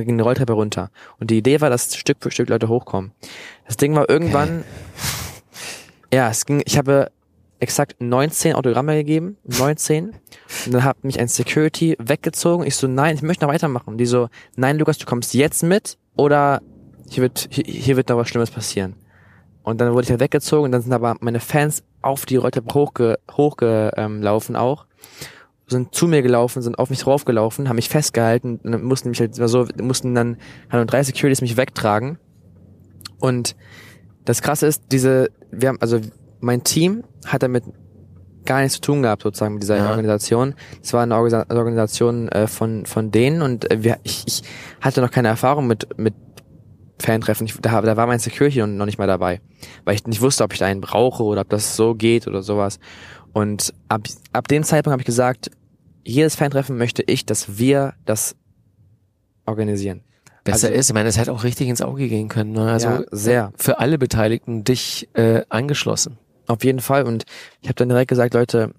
ging 0.02 0.14
eine 0.14 0.22
Rolltreppe 0.22 0.52
runter. 0.52 0.90
Und 1.18 1.30
die 1.30 1.38
Idee 1.38 1.60
war, 1.60 1.70
dass 1.70 1.94
Stück 1.96 2.18
für 2.20 2.30
Stück 2.30 2.48
Leute 2.48 2.68
hochkommen. 2.68 3.12
Das 3.66 3.76
Ding 3.76 3.94
war 3.94 4.08
irgendwann, 4.08 4.64
ja, 6.12 6.28
es 6.28 6.46
ging, 6.46 6.62
ich 6.64 6.76
habe 6.76 7.10
exakt 7.60 7.96
19 8.00 8.54
Autogramme 8.54 8.94
gegeben, 8.96 9.36
19. 9.44 10.10
Und 10.66 10.74
dann 10.74 10.84
hat 10.84 11.04
mich 11.04 11.18
ein 11.20 11.28
Security 11.28 11.96
weggezogen. 11.98 12.66
Ich 12.66 12.76
so, 12.76 12.86
nein, 12.86 13.14
ich 13.14 13.22
möchte 13.22 13.44
noch 13.44 13.52
weitermachen. 13.52 13.96
Die 13.96 14.06
so, 14.06 14.28
nein, 14.56 14.78
Lukas, 14.78 14.98
du 14.98 15.06
kommst 15.06 15.34
jetzt 15.34 15.62
mit 15.62 15.96
oder 16.16 16.60
hier 17.08 17.22
wird, 17.22 17.48
hier, 17.50 17.64
hier 17.64 17.96
wird 17.96 18.08
noch 18.08 18.16
was 18.16 18.28
Schlimmes 18.28 18.50
passieren. 18.50 18.96
Und 19.62 19.80
dann 19.80 19.92
wurde 19.94 20.04
ich 20.04 20.10
halt 20.10 20.20
weggezogen 20.20 20.64
und 20.66 20.72
dann 20.72 20.82
sind 20.82 20.92
aber 20.92 21.16
meine 21.20 21.40
Fans 21.40 21.82
auf 22.02 22.26
die 22.26 22.36
Rolltreppe 22.36 22.74
hochge, 22.74 23.18
hochgelaufen 23.30 24.56
ähm, 24.56 24.60
auch 24.60 24.84
sind 25.66 25.94
zu 25.94 26.06
mir 26.06 26.22
gelaufen, 26.22 26.62
sind 26.62 26.78
auf 26.78 26.90
mich 26.90 27.00
draufgelaufen, 27.00 27.68
haben 27.68 27.76
mich 27.76 27.88
festgehalten 27.88 28.60
und 28.62 28.72
dann 28.72 28.82
mussten 28.82 29.08
mich 29.10 29.20
halt 29.20 29.34
so, 29.34 29.66
mussten 29.80 30.14
dann 30.14 30.36
halt 30.70 30.90
drei 30.92 31.02
Securities 31.02 31.40
mich 31.40 31.56
wegtragen. 31.56 32.18
Und 33.18 33.56
das 34.24 34.42
krasse 34.42 34.66
ist, 34.66 34.82
diese, 34.92 35.30
wir 35.50 35.70
haben, 35.70 35.78
also 35.80 36.00
mein 36.40 36.64
Team 36.64 37.04
hat 37.26 37.42
damit 37.42 37.64
gar 38.44 38.60
nichts 38.60 38.74
zu 38.74 38.80
tun 38.82 39.00
gehabt, 39.02 39.22
sozusagen, 39.22 39.54
mit 39.54 39.62
dieser 39.62 39.78
Ja. 39.78 39.88
Organisation. 39.88 40.54
Es 40.82 40.92
war 40.92 41.02
eine 41.02 41.14
Orga- 41.14 41.50
Organisation 41.50 42.28
äh, 42.28 42.46
von, 42.46 42.84
von 42.84 43.10
denen 43.10 43.40
und 43.40 43.70
äh, 43.70 43.82
wir, 43.82 43.96
ich, 44.02 44.24
ich 44.26 44.42
hatte 44.82 45.00
noch 45.00 45.10
keine 45.10 45.28
Erfahrung 45.28 45.66
mit, 45.66 45.88
mit 45.98 46.12
Fantreffen. 47.00 47.46
Ich, 47.46 47.56
da, 47.60 47.80
da 47.80 47.96
war 47.96 48.06
mein 48.06 48.18
Security 48.18 48.58
noch 48.60 48.66
noch 48.66 48.84
nicht 48.86 48.98
mal 48.98 49.06
dabei, 49.06 49.40
weil 49.84 49.94
ich 49.94 50.06
nicht 50.06 50.20
wusste, 50.20 50.44
ob 50.44 50.52
ich 50.52 50.58
da 50.58 50.66
einen 50.66 50.82
brauche 50.82 51.22
oder 51.22 51.40
ob 51.40 51.48
das 51.48 51.74
so 51.74 51.94
geht 51.94 52.26
oder 52.28 52.42
sowas. 52.42 52.78
Und 53.34 53.74
ab, 53.88 54.02
ab 54.32 54.48
dem 54.48 54.62
Zeitpunkt 54.64 54.92
habe 54.92 55.02
ich 55.02 55.06
gesagt, 55.06 55.50
jedes 56.04 56.34
Fantreffen 56.36 56.78
möchte 56.78 57.02
ich, 57.02 57.26
dass 57.26 57.58
wir 57.58 57.92
das 58.06 58.36
organisieren. 59.44 60.00
Besser 60.44 60.68
Also- 60.68 60.78
ist, 60.78 60.88
ich 60.90 60.94
meine, 60.94 61.08
es 61.08 61.18
hätte 61.18 61.32
auch 61.32 61.44
richtig 61.44 61.68
ins 61.68 61.82
Auge 61.82 62.08
gehen 62.08 62.28
können. 62.28 62.52
Ne? 62.52 62.70
Also 62.70 62.88
Ja, 62.88 63.02
sehr. 63.10 63.52
für 63.56 63.78
alle 63.80 63.98
Beteiligten 63.98 64.64
dich 64.64 65.08
äh, 65.14 65.42
eingeschlossen. 65.48 66.18
Auf 66.46 66.64
jeden 66.64 66.80
Fall. 66.80 67.04
Und 67.04 67.24
ich 67.60 67.68
habe 67.68 67.74
dann 67.76 67.88
direkt 67.88 68.08
gesagt, 68.08 68.34
Leute, 68.34 68.72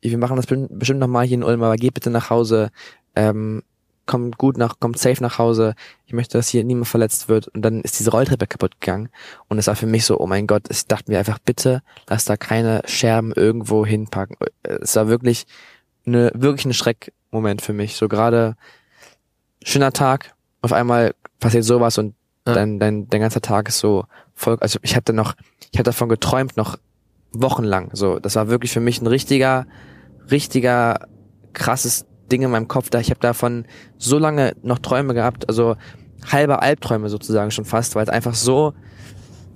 wir 0.00 0.18
machen 0.18 0.36
das 0.36 0.46
bestimmt 0.46 0.78
bestimmt 0.78 1.00
nochmal 1.00 1.26
hier 1.26 1.36
in 1.38 1.42
Ulm, 1.44 1.62
aber 1.62 1.76
geht 1.76 1.94
bitte 1.94 2.10
nach 2.10 2.28
Hause. 2.30 2.70
Ähm, 3.16 3.62
kommt 4.06 4.38
gut 4.38 4.58
nach, 4.58 4.80
kommt 4.80 4.98
safe 4.98 5.22
nach 5.22 5.38
Hause. 5.38 5.74
Ich 6.06 6.12
möchte, 6.12 6.38
dass 6.38 6.48
hier 6.48 6.64
niemand 6.64 6.88
verletzt 6.88 7.28
wird. 7.28 7.48
Und 7.48 7.62
dann 7.62 7.80
ist 7.82 7.98
diese 7.98 8.10
Rolltreppe 8.10 8.46
kaputt 8.46 8.80
gegangen. 8.80 9.08
Und 9.48 9.58
es 9.58 9.66
war 9.68 9.76
für 9.76 9.86
mich 9.86 10.04
so, 10.04 10.18
oh 10.18 10.26
mein 10.26 10.46
Gott, 10.46 10.64
ich 10.70 10.86
dachte 10.86 11.10
mir 11.10 11.18
einfach, 11.18 11.38
bitte, 11.38 11.82
lass 12.08 12.24
da 12.24 12.36
keine 12.36 12.82
Scherben 12.86 13.32
irgendwo 13.32 13.86
hinpacken. 13.86 14.36
Es 14.62 14.96
war 14.96 15.08
wirklich 15.08 15.46
eine, 16.06 16.30
wirklich 16.34 16.66
ein 16.66 16.74
Schreckmoment 16.74 17.62
für 17.62 17.72
mich. 17.72 17.96
So 17.96 18.08
gerade 18.08 18.56
schöner 19.64 19.92
Tag, 19.92 20.34
auf 20.60 20.72
einmal 20.72 21.14
passiert 21.40 21.64
sowas 21.64 21.98
und 21.98 22.14
Ja. 22.46 22.54
dein, 22.54 22.80
dein, 22.80 23.08
dein 23.08 23.20
ganzer 23.20 23.40
Tag 23.40 23.68
ist 23.68 23.78
so 23.78 24.04
voll, 24.34 24.56
also 24.60 24.80
ich 24.82 24.96
habe 24.96 25.04
dann 25.04 25.14
noch, 25.14 25.34
ich 25.70 25.78
habe 25.78 25.84
davon 25.84 26.08
geträumt 26.08 26.56
noch 26.56 26.76
wochenlang. 27.32 27.90
So, 27.92 28.18
das 28.18 28.34
war 28.34 28.48
wirklich 28.48 28.72
für 28.72 28.80
mich 28.80 29.00
ein 29.00 29.06
richtiger, 29.06 29.66
richtiger 30.30 31.06
krasses 31.52 32.04
Ding 32.32 32.42
in 32.42 32.50
meinem 32.50 32.68
Kopf. 32.68 32.90
Da 32.90 32.98
ich 33.00 33.10
habe 33.10 33.20
davon 33.20 33.66
so 33.98 34.18
lange 34.18 34.54
noch 34.62 34.78
Träume 34.78 35.14
gehabt, 35.14 35.48
also 35.48 35.76
halbe 36.30 36.62
Albträume 36.62 37.08
sozusagen 37.08 37.50
schon 37.50 37.64
fast, 37.64 37.94
weil 37.94 38.04
es 38.04 38.08
einfach 38.08 38.34
so 38.34 38.74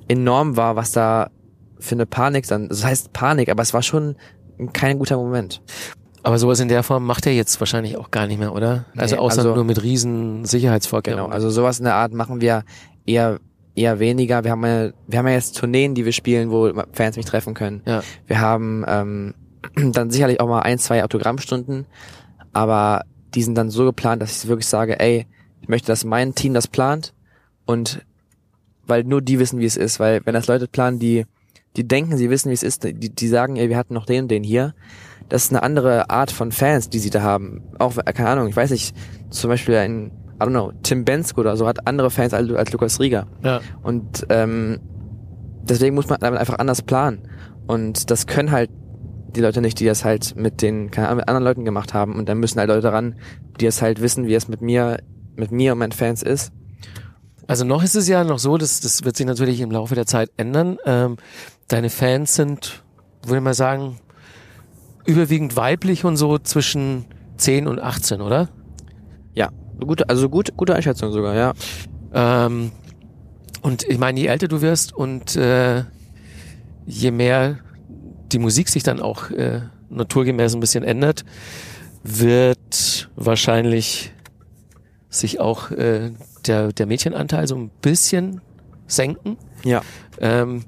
enorm 0.08 0.56
war, 0.56 0.76
was 0.76 0.92
da 0.92 1.30
für 1.78 1.94
eine 1.94 2.06
Panik 2.06 2.46
dann. 2.46 2.68
Das 2.68 2.84
heißt 2.84 3.12
Panik, 3.12 3.48
aber 3.48 3.62
es 3.62 3.74
war 3.74 3.82
schon 3.82 4.16
kein 4.72 4.98
guter 4.98 5.16
Moment. 5.16 5.62
Aber 6.22 6.38
sowas 6.38 6.58
in 6.60 6.68
der 6.68 6.82
Form 6.82 7.04
macht 7.06 7.26
er 7.26 7.32
jetzt 7.32 7.60
wahrscheinlich 7.60 7.96
auch 7.96 8.10
gar 8.10 8.26
nicht 8.26 8.38
mehr, 8.38 8.52
oder? 8.52 8.86
Also 8.96 9.14
Nee, 9.14 9.20
außer 9.20 9.38
also- 9.38 9.54
nur 9.54 9.64
mit 9.64 9.82
riesen 9.82 10.44
Sicherheitsvorkehrungen. 10.44 11.26
Genau, 11.26 11.34
also 11.34 11.50
sowas 11.50 11.78
in 11.78 11.84
der 11.84 11.94
Art 11.94 12.12
machen 12.12 12.40
wir 12.40 12.64
eher 13.06 13.38
eher 13.76 13.98
weniger. 14.00 14.42
Wir 14.42 14.50
haben 14.52 14.64
ja, 14.64 14.90
wir 15.06 15.18
haben 15.18 15.28
ja 15.28 15.34
jetzt 15.34 15.58
Tourneen, 15.58 15.94
die 15.94 16.04
wir 16.04 16.12
spielen, 16.12 16.50
wo 16.50 16.72
Fans 16.92 17.16
mich 17.16 17.26
treffen 17.26 17.54
können. 17.54 17.82
Ja. 17.86 18.02
Wir 18.26 18.40
haben 18.40 18.84
ähm, 18.88 19.34
dann 19.92 20.10
sicherlich 20.10 20.40
auch 20.40 20.48
mal 20.48 20.60
ein, 20.62 20.78
zwei 20.78 21.04
Autogrammstunden, 21.04 21.86
aber 22.56 23.04
die 23.34 23.42
sind 23.42 23.54
dann 23.54 23.68
so 23.68 23.84
geplant, 23.84 24.22
dass 24.22 24.42
ich 24.42 24.48
wirklich 24.48 24.66
sage, 24.66 24.98
ey, 24.98 25.26
ich 25.60 25.68
möchte, 25.68 25.88
dass 25.88 26.04
mein 26.04 26.34
Team 26.34 26.54
das 26.54 26.66
plant 26.66 27.12
und 27.66 28.00
weil 28.86 29.04
nur 29.04 29.20
die 29.20 29.38
wissen, 29.38 29.60
wie 29.60 29.66
es 29.66 29.76
ist, 29.76 30.00
weil 30.00 30.22
wenn 30.24 30.32
das 30.32 30.46
Leute 30.46 30.66
planen, 30.66 30.98
die 30.98 31.26
die 31.76 31.86
denken, 31.86 32.16
sie 32.16 32.30
wissen, 32.30 32.48
wie 32.48 32.54
es 32.54 32.62
ist, 32.62 32.84
die, 32.84 32.94
die 32.94 33.28
sagen, 33.28 33.56
ey, 33.56 33.68
wir 33.68 33.76
hatten 33.76 33.92
noch 33.92 34.06
den 34.06 34.22
und 34.22 34.30
den 34.30 34.42
hier, 34.42 34.74
das 35.28 35.44
ist 35.44 35.50
eine 35.52 35.62
andere 35.62 36.08
Art 36.08 36.30
von 36.30 36.50
Fans, 36.50 36.88
die 36.88 36.98
sie 36.98 37.10
da 37.10 37.20
haben. 37.20 37.62
Auch, 37.78 37.96
keine 38.14 38.30
Ahnung, 38.30 38.48
ich 38.48 38.56
weiß 38.56 38.70
nicht, 38.70 38.96
zum 39.28 39.50
Beispiel 39.50 39.74
ein, 39.74 40.12
I 40.40 40.44
don't 40.44 40.50
know, 40.50 40.72
Tim 40.82 41.04
Bensko 41.04 41.42
oder 41.42 41.58
so 41.58 41.66
hat 41.66 41.86
andere 41.86 42.10
Fans 42.10 42.32
als, 42.32 42.50
als 42.50 42.72
Lukas 42.72 42.98
Rieger. 43.00 43.26
ja. 43.44 43.60
Und 43.82 44.24
ähm, 44.30 44.80
deswegen 45.64 45.94
muss 45.94 46.08
man 46.08 46.18
damit 46.20 46.40
einfach 46.40 46.58
anders 46.58 46.80
planen. 46.80 47.28
Und 47.66 48.10
das 48.10 48.26
können 48.26 48.50
halt 48.50 48.70
die 49.28 49.40
Leute 49.40 49.60
nicht, 49.60 49.80
die 49.80 49.84
das 49.84 50.04
halt 50.04 50.36
mit 50.36 50.62
den 50.62 50.90
keine 50.90 51.08
Ahnung, 51.08 51.18
mit 51.18 51.28
anderen 51.28 51.44
Leuten 51.44 51.64
gemacht 51.64 51.94
haben. 51.94 52.14
Und 52.16 52.28
dann 52.28 52.38
müssen 52.38 52.58
halt 52.58 52.68
Leute 52.68 52.92
ran, 52.92 53.16
die 53.60 53.66
es 53.66 53.82
halt 53.82 54.00
wissen, 54.00 54.26
wie 54.26 54.34
es 54.34 54.48
mit 54.48 54.62
mir, 54.62 54.98
mit 55.36 55.50
mir 55.50 55.72
und 55.72 55.78
meinen 55.78 55.92
Fans 55.92 56.22
ist. 56.22 56.52
Also 57.46 57.64
noch 57.64 57.82
ist 57.82 57.94
es 57.94 58.08
ja 58.08 58.24
noch 58.24 58.38
so, 58.38 58.58
das, 58.58 58.80
das 58.80 59.04
wird 59.04 59.16
sich 59.16 59.26
natürlich 59.26 59.60
im 59.60 59.70
Laufe 59.70 59.94
der 59.94 60.06
Zeit 60.06 60.30
ändern. 60.36 60.78
Ähm, 60.84 61.16
deine 61.68 61.90
Fans 61.90 62.34
sind, 62.34 62.82
würde 63.24 63.36
ich 63.36 63.42
mal 63.42 63.54
sagen, 63.54 63.98
überwiegend 65.04 65.56
weiblich 65.56 66.04
und 66.04 66.16
so 66.16 66.38
zwischen 66.38 67.04
10 67.36 67.68
und 67.68 67.80
18, 67.80 68.20
oder? 68.20 68.48
Ja, 69.34 69.50
gute, 69.78 70.08
also 70.08 70.28
gut, 70.28 70.56
gute 70.56 70.74
Einschätzung 70.74 71.12
sogar, 71.12 71.34
ja. 71.34 71.52
Ähm, 72.12 72.72
und 73.62 73.84
ich 73.84 73.98
meine, 73.98 74.18
je 74.18 74.26
älter 74.26 74.48
du 74.48 74.60
wirst 74.60 74.92
und 74.92 75.36
äh, 75.36 75.84
je 76.84 77.10
mehr 77.10 77.58
die 78.32 78.38
Musik 78.38 78.68
sich 78.68 78.82
dann 78.82 79.00
auch 79.00 79.30
äh, 79.30 79.62
naturgemäß 79.90 80.54
ein 80.54 80.60
bisschen 80.60 80.84
ändert, 80.84 81.24
wird 82.02 83.08
wahrscheinlich 83.16 84.12
sich 85.08 85.40
auch 85.40 85.70
äh, 85.70 86.12
der, 86.46 86.72
der 86.72 86.86
Mädchenanteil 86.86 87.46
so 87.46 87.56
ein 87.56 87.70
bisschen 87.82 88.40
senken. 88.86 89.36
Ja. 89.64 89.82
Ähm, 90.20 90.64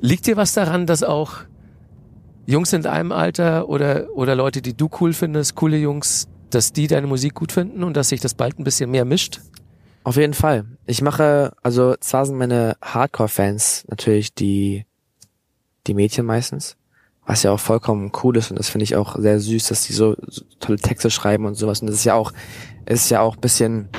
liegt 0.00 0.26
dir 0.26 0.36
was 0.36 0.52
daran, 0.52 0.86
dass 0.86 1.02
auch 1.02 1.40
Jungs 2.46 2.72
in 2.72 2.82
deinem 2.82 3.12
Alter 3.12 3.68
oder, 3.68 4.08
oder 4.14 4.34
Leute, 4.34 4.62
die 4.62 4.74
du 4.74 4.88
cool 5.00 5.12
findest, 5.12 5.54
coole 5.54 5.76
Jungs, 5.76 6.28
dass 6.50 6.72
die 6.72 6.86
deine 6.86 7.06
Musik 7.06 7.34
gut 7.34 7.52
finden 7.52 7.84
und 7.84 7.96
dass 7.96 8.08
sich 8.08 8.20
das 8.20 8.34
bald 8.34 8.58
ein 8.58 8.64
bisschen 8.64 8.90
mehr 8.90 9.04
mischt? 9.04 9.40
Auf 10.04 10.16
jeden 10.16 10.32
Fall. 10.32 10.64
Ich 10.86 11.02
mache, 11.02 11.52
also 11.62 11.94
zwar 12.00 12.24
sind 12.24 12.38
meine 12.38 12.76
Hardcore-Fans 12.80 13.84
natürlich 13.88 14.32
die, 14.32 14.86
die 15.86 15.92
Mädchen 15.92 16.24
meistens, 16.24 16.76
was 17.28 17.42
ja 17.42 17.52
auch 17.52 17.60
vollkommen 17.60 18.10
cool 18.22 18.38
ist 18.38 18.50
und 18.50 18.58
das 18.58 18.70
finde 18.70 18.84
ich 18.84 18.96
auch 18.96 19.16
sehr 19.18 19.38
süß, 19.38 19.68
dass 19.68 19.86
die 19.86 19.92
so, 19.92 20.16
so 20.26 20.42
tolle 20.60 20.78
Texte 20.78 21.10
schreiben 21.10 21.44
und 21.44 21.56
sowas. 21.56 21.82
Und 21.82 21.86
das 21.88 21.96
ist 21.96 22.04
ja 22.04 22.14
auch, 22.14 22.32
ist 22.86 23.10
ja 23.10 23.20
auch 23.20 23.36
bisschen 23.36 23.90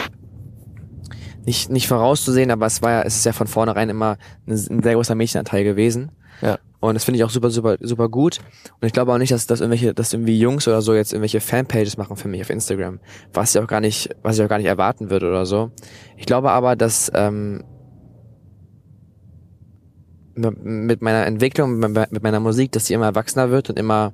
nicht, 1.46 1.70
nicht 1.70 1.88
vorauszusehen, 1.88 2.50
aber 2.50 2.66
es 2.66 2.82
war 2.82 2.92
ja, 2.92 3.02
es 3.04 3.18
ist 3.18 3.26
ja 3.26 3.32
von 3.32 3.46
vornherein 3.46 3.90
immer 3.90 4.18
ein, 4.48 4.54
ein 4.54 4.82
sehr 4.82 4.96
großer 4.96 5.14
Mädchenanteil 5.14 5.64
gewesen. 5.64 6.12
Ja. 6.42 6.58
Und 6.80 6.96
das 6.96 7.04
finde 7.04 7.20
ich 7.20 7.24
auch 7.24 7.30
super, 7.30 7.52
super, 7.52 7.78
super 7.80 8.10
gut. 8.10 8.40
Und 8.82 8.88
ich 8.88 8.94
glaube 8.94 9.14
auch 9.14 9.20
nicht, 9.20 9.32
dass, 9.32 9.46
dass 9.46 9.60
irgendwelche, 9.60 9.94
dass 9.94 10.12
irgendwie 10.12 10.40
Jungs 10.40 10.68
oder 10.68 10.82
so 10.82 10.96
jetzt 10.96 11.14
irgendwelche 11.14 11.40
Fanpages 11.40 11.98
machen 11.98 12.16
für 12.16 12.30
mich 12.30 12.42
auf 12.42 12.50
Instagram. 12.50 13.00
Was 13.32 13.54
ich 13.54 13.62
auch 13.62 13.68
gar 13.68 13.82
nicht, 13.82 14.10
was 14.24 14.40
ich 14.40 14.44
auch 14.44 14.50
gar 14.50 14.58
nicht 14.58 14.68
erwarten 14.68 15.12
würde 15.12 15.30
oder 15.30 15.46
so. 15.46 15.70
Ich 16.18 16.26
glaube 16.26 16.50
aber, 16.50 16.76
dass 16.76 17.12
ähm, 17.14 17.64
mit 20.64 21.02
meiner 21.02 21.26
Entwicklung, 21.26 21.78
mit 21.78 21.92
me- 21.92 22.08
mit 22.10 22.24
meiner 22.24 22.40
Musik, 22.40 22.72
dass 22.72 22.86
die 22.86 22.94
immer 22.94 23.06
erwachsener 23.06 23.50
wird 23.52 23.70
und 23.70 23.80
immer 23.80 24.14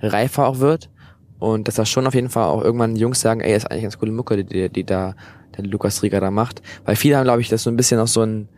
reifer 0.00 0.46
auch 0.46 0.58
wird. 0.60 0.90
Und 1.38 1.68
dass 1.68 1.74
das 1.74 1.88
schon 1.88 2.06
auf 2.06 2.14
jeden 2.14 2.30
Fall 2.30 2.44
auch 2.44 2.62
irgendwann 2.62 2.96
Jungs 2.96 3.20
sagen, 3.20 3.40
ey, 3.40 3.52
das 3.52 3.64
ist 3.64 3.70
eigentlich 3.70 3.82
ganz 3.82 3.98
coole 3.98 4.12
Mucke, 4.12 4.42
die, 4.42 4.68
die, 4.70 4.84
da 4.84 5.14
der 5.56 5.64
Lukas 5.64 6.02
Rieger 6.02 6.20
da 6.20 6.30
macht. 6.30 6.62
Weil 6.84 6.96
viele 6.96 7.16
haben, 7.16 7.24
glaube 7.24 7.40
ich, 7.42 7.48
das 7.48 7.62
so 7.62 7.70
ein 7.70 7.76
bisschen 7.76 7.98
noch 7.98 8.06
so 8.08 8.22
ein, 8.22 8.48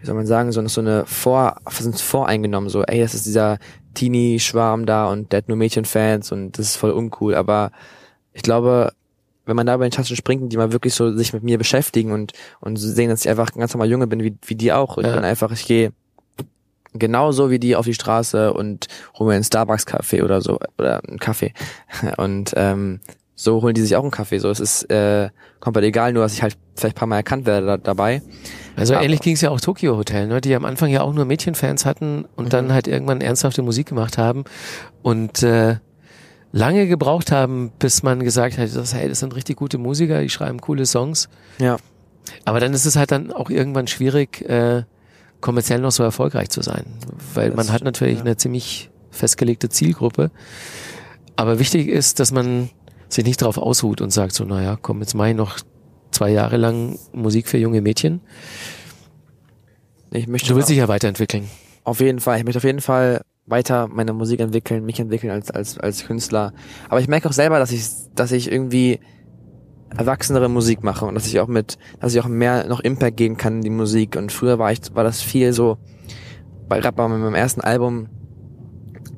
wie 0.00 0.06
soll 0.06 0.16
man 0.16 0.26
sagen, 0.26 0.50
so, 0.50 0.66
so 0.66 0.80
eine 0.80 1.04
Vor, 1.06 1.56
sind 1.70 2.00
voreingenommen, 2.00 2.68
so, 2.70 2.82
ey, 2.82 3.00
das 3.00 3.14
ist 3.14 3.26
dieser 3.26 3.58
Teenie-Schwarm 3.94 4.84
da 4.86 5.06
und 5.10 5.32
der 5.32 5.38
hat 5.38 5.48
nur 5.48 5.56
Mädchenfans 5.56 6.32
und 6.32 6.58
das 6.58 6.66
ist 6.70 6.76
voll 6.76 6.90
uncool. 6.90 7.34
Aber 7.36 7.70
ich 8.32 8.42
glaube, 8.42 8.92
wenn 9.46 9.56
man 9.56 9.66
da 9.66 9.74
über 9.74 9.86
den 9.86 9.92
Tasten 9.92 10.16
springt 10.16 10.42
und 10.42 10.48
die 10.48 10.56
mal 10.56 10.72
wirklich 10.72 10.94
so 10.94 11.16
sich 11.16 11.32
mit 11.32 11.42
mir 11.42 11.58
beschäftigen 11.58 12.12
und, 12.12 12.32
und 12.60 12.76
sehen, 12.76 13.10
dass 13.10 13.24
ich 13.24 13.28
einfach 13.30 13.50
ein 13.54 13.60
ganz 13.60 13.74
normal 13.74 13.90
Junge 13.90 14.06
bin, 14.06 14.22
wie, 14.22 14.36
wie 14.46 14.54
die 14.54 14.72
auch. 14.72 14.98
Ich 14.98 15.06
Ja. 15.06 15.14
bin 15.14 15.24
einfach, 15.24 15.52
ich 15.52 15.66
gehe 15.66 15.92
genauso 16.94 17.50
wie 17.50 17.58
die 17.58 17.76
auf 17.76 17.84
die 17.86 17.94
Straße 17.94 18.52
und 18.52 18.86
hole 19.18 19.28
mir 19.30 19.34
einen 19.34 19.44
Starbucks-Kaffee 19.44 20.22
oder 20.22 20.40
so, 20.40 20.58
oder 20.78 21.02
einen 21.06 21.18
Kaffee. 21.18 21.52
Und 22.18 22.52
ähm, 22.56 23.00
so 23.34 23.62
holen 23.62 23.74
die 23.74 23.80
sich 23.80 23.96
auch 23.96 24.02
einen 24.02 24.10
Kaffee. 24.10 24.38
So, 24.38 24.50
es 24.50 24.60
ist 24.60 24.90
äh, 24.90 25.30
komplett 25.58 25.84
egal, 25.86 26.12
nur 26.12 26.22
dass 26.22 26.34
ich 26.34 26.42
halt 26.42 26.56
vielleicht 26.76 26.96
ein 26.96 26.98
paar 26.98 27.08
Mal 27.08 27.16
erkannt 27.16 27.46
werde 27.46 27.66
da, 27.66 27.76
dabei. 27.76 28.22
Also 28.76 28.94
Aber- 28.94 29.04
ähnlich 29.04 29.20
ging 29.20 29.34
es 29.34 29.40
ja 29.40 29.50
auch 29.50 29.60
Tokyo 29.60 29.96
Hotel, 29.96 30.26
ne? 30.28 30.40
die 30.40 30.54
am 30.54 30.64
Anfang 30.64 30.90
ja 30.90 31.00
auch 31.02 31.12
nur 31.12 31.24
Mädchenfans 31.24 31.84
hatten 31.86 32.24
und 32.36 32.44
Mhm. 32.46 32.50
dann 32.50 32.72
halt 32.72 32.86
irgendwann 32.88 33.20
ernsthafte 33.20 33.62
Musik 33.62 33.88
gemacht 33.88 34.16
haben 34.18 34.44
und 35.02 35.42
äh, 35.42 35.76
lange 36.52 36.86
gebraucht 36.86 37.32
haben, 37.32 37.72
bis 37.78 38.02
man 38.02 38.22
gesagt 38.22 38.58
hat, 38.58 38.74
das, 38.76 38.94
hey, 38.94 39.08
das 39.08 39.20
sind 39.20 39.34
richtig 39.34 39.56
gute 39.56 39.78
Musiker, 39.78 40.20
die 40.20 40.28
schreiben 40.30 40.60
coole 40.60 40.84
Songs. 40.86 41.28
Ja. 41.58 41.78
Aber 42.44 42.60
dann 42.60 42.72
ist 42.74 42.84
es 42.86 42.96
halt 42.96 43.10
dann 43.10 43.32
auch 43.32 43.50
irgendwann 43.50 43.86
schwierig, 43.88 44.42
äh, 44.48 44.84
kommerziell 45.42 45.80
noch 45.80 45.92
so 45.92 46.02
erfolgreich 46.02 46.48
zu 46.48 46.62
sein, 46.62 46.86
weil 47.34 47.50
Das 47.50 47.56
man 47.56 47.72
hat 47.72 47.84
natürlich 47.84 48.18
ja. 48.18 48.24
eine 48.24 48.38
ziemlich 48.38 48.90
festgelegte 49.10 49.68
Zielgruppe. 49.68 50.30
Aber 51.36 51.58
wichtig 51.58 51.88
ist, 51.88 52.18
dass 52.20 52.32
man 52.32 52.70
sich 53.08 53.26
nicht 53.26 53.42
darauf 53.42 53.58
ausruht 53.58 54.00
und 54.00 54.10
sagt 54.10 54.32
so, 54.32 54.44
naja, 54.44 54.78
komm, 54.80 55.00
jetzt 55.00 55.14
mache 55.14 55.30
ich 55.30 55.36
noch 55.36 55.58
zwei 56.10 56.30
Jahre 56.30 56.56
lang 56.56 56.98
Musik 57.12 57.48
für 57.48 57.58
junge 57.58 57.82
Mädchen. 57.82 58.20
Ich 60.10 60.26
möchte 60.26 60.48
Du 60.48 60.56
willst 60.56 60.70
dich 60.70 60.78
ja 60.78 60.88
weiterentwickeln. 60.88 61.48
Auf 61.84 62.00
jeden 62.00 62.20
Fall. 62.20 62.38
Ich 62.38 62.44
möchte 62.44 62.58
auf 62.58 62.64
jeden 62.64 62.80
Fall 62.80 63.22
weiter 63.46 63.88
meine 63.88 64.12
Musik 64.12 64.40
entwickeln, 64.40 64.84
mich 64.84 65.00
entwickeln 65.00 65.30
als, 65.30 65.50
als, 65.50 65.78
als 65.78 66.06
Künstler. 66.06 66.52
Aber 66.88 67.00
ich 67.00 67.08
merke 67.08 67.28
auch 67.28 67.32
selber, 67.32 67.58
dass 67.58 67.72
ich, 67.72 67.84
dass 68.14 68.32
ich 68.32 68.50
irgendwie 68.50 69.00
erwachsenere 69.96 70.48
Musik 70.48 70.82
mache 70.82 71.04
und 71.04 71.14
dass 71.14 71.26
ich 71.26 71.40
auch 71.40 71.48
mit, 71.48 71.78
dass 72.00 72.14
ich 72.14 72.20
auch 72.20 72.28
mehr 72.28 72.66
noch 72.66 72.80
Impact 72.80 73.16
geben 73.16 73.36
kann 73.36 73.56
in 73.56 73.62
die 73.62 73.70
Musik. 73.70 74.16
Und 74.16 74.32
früher 74.32 74.58
war 74.58 74.72
ich, 74.72 74.80
war 74.94 75.04
das 75.04 75.22
viel 75.22 75.52
so, 75.52 75.78
bei 76.68 76.80
gerade 76.80 76.96
bei 76.96 77.08
meinem 77.08 77.34
ersten 77.34 77.60
Album 77.60 78.08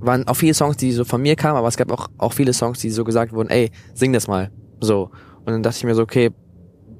waren 0.01 0.27
auch 0.29 0.35
viele 0.35 0.55
Songs, 0.55 0.77
die 0.77 0.93
so 0.93 1.05
von 1.05 1.23
mir 1.23 1.37
kamen, 1.37 1.57
aber 1.57 1.69
es 1.69 1.77
gab 1.77 1.91
auch, 1.91 2.09
auch 2.19 2.33
viele 2.33 2.53
Songs, 2.53 2.81
die 2.81 2.91
so 2.91 3.05
gesagt 3.05 3.33
wurden, 3.33 3.51
ey, 3.51 3.71
sing 3.95 4.13
das 4.13 4.29
mal. 4.29 4.51
So. 4.81 5.11
Und 5.45 5.53
dann 5.53 5.63
dachte 5.63 5.79
ich 5.79 5.85
mir 5.85 5.95
so, 5.95 6.03
okay, 6.03 6.31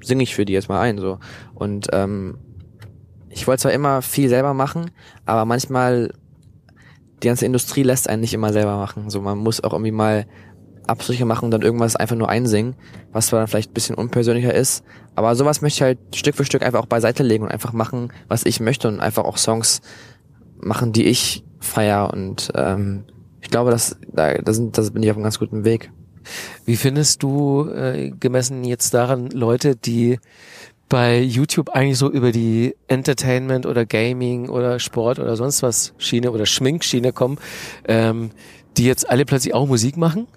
singe 0.01 0.23
ich 0.23 0.33
für 0.33 0.45
die 0.45 0.53
jetzt 0.53 0.69
mal 0.69 0.81
ein, 0.81 0.97
so. 0.97 1.19
Und, 1.53 1.87
ähm, 1.93 2.37
ich 3.35 3.47
wollte 3.47 3.63
zwar 3.63 3.73
immer 3.73 4.01
viel 4.01 4.29
selber 4.29 4.53
machen, 4.53 4.91
aber 5.25 5.43
manchmal 5.43 6.13
die 7.21 7.27
ganze 7.27 7.45
Industrie 7.45 7.83
lässt 7.83 8.09
einen 8.09 8.21
nicht 8.21 8.33
immer 8.33 8.53
selber 8.53 8.77
machen. 8.77 9.09
So, 9.09 9.21
man 9.21 9.37
muss 9.37 9.61
auch 9.61 9.73
irgendwie 9.73 9.91
mal 9.91 10.25
Abstriche 10.87 11.25
machen 11.25 11.45
und 11.45 11.51
dann 11.51 11.61
irgendwas 11.61 11.95
einfach 11.95 12.15
nur 12.15 12.29
einsingen, 12.29 12.75
was 13.11 13.27
zwar 13.27 13.39
dann 13.39 13.47
vielleicht 13.47 13.71
ein 13.71 13.73
bisschen 13.73 13.95
unpersönlicher 13.95 14.53
ist, 14.53 14.83
aber 15.15 15.35
sowas 15.35 15.61
möchte 15.61 15.77
ich 15.77 15.81
halt 15.81 15.99
Stück 16.15 16.35
für 16.35 16.45
Stück 16.45 16.63
einfach 16.63 16.81
auch 16.81 16.87
beiseite 16.87 17.23
legen 17.23 17.43
und 17.43 17.51
einfach 17.51 17.73
machen, 17.73 18.11
was 18.27 18.45
ich 18.45 18.59
möchte 18.59 18.87
und 18.87 18.99
einfach 18.99 19.23
auch 19.23 19.37
Songs 19.37 19.81
machen, 20.57 20.91
die 20.93 21.05
ich 21.05 21.43
feier 21.59 22.11
und 22.13 22.51
ähm, 22.55 23.05
ich 23.41 23.49
glaube, 23.51 23.71
dass 23.71 23.97
da, 24.11 24.33
da 24.33 24.53
sind, 24.53 24.77
das 24.77 24.91
bin 24.91 25.03
ich 25.03 25.11
auf 25.11 25.17
einem 25.17 25.23
ganz 25.23 25.37
guten 25.39 25.65
Weg. 25.65 25.91
Wie 26.65 26.75
findest 26.75 27.21
du, 27.21 27.69
äh, 27.69 28.11
gemessen 28.19 28.63
jetzt 28.63 28.93
daran, 28.95 29.29
Leute, 29.29 29.75
die 29.75 30.19
bei 30.89 31.19
YouTube 31.19 31.69
eigentlich 31.69 31.97
so 31.97 32.11
über 32.11 32.31
die 32.31 32.75
Entertainment 32.87 33.65
oder 33.65 33.85
Gaming 33.85 34.49
oder 34.49 34.79
Sport 34.79 35.19
oder 35.19 35.35
sonst 35.35 35.63
was 35.63 35.93
Schiene 35.97 36.31
oder 36.31 36.45
Schminkschiene 36.45 37.11
kommen, 37.11 37.37
ähm, 37.87 38.31
die 38.77 38.85
jetzt 38.85 39.09
alle 39.09 39.25
plötzlich 39.25 39.53
auch 39.53 39.67
Musik 39.67 39.97
machen? 39.97 40.27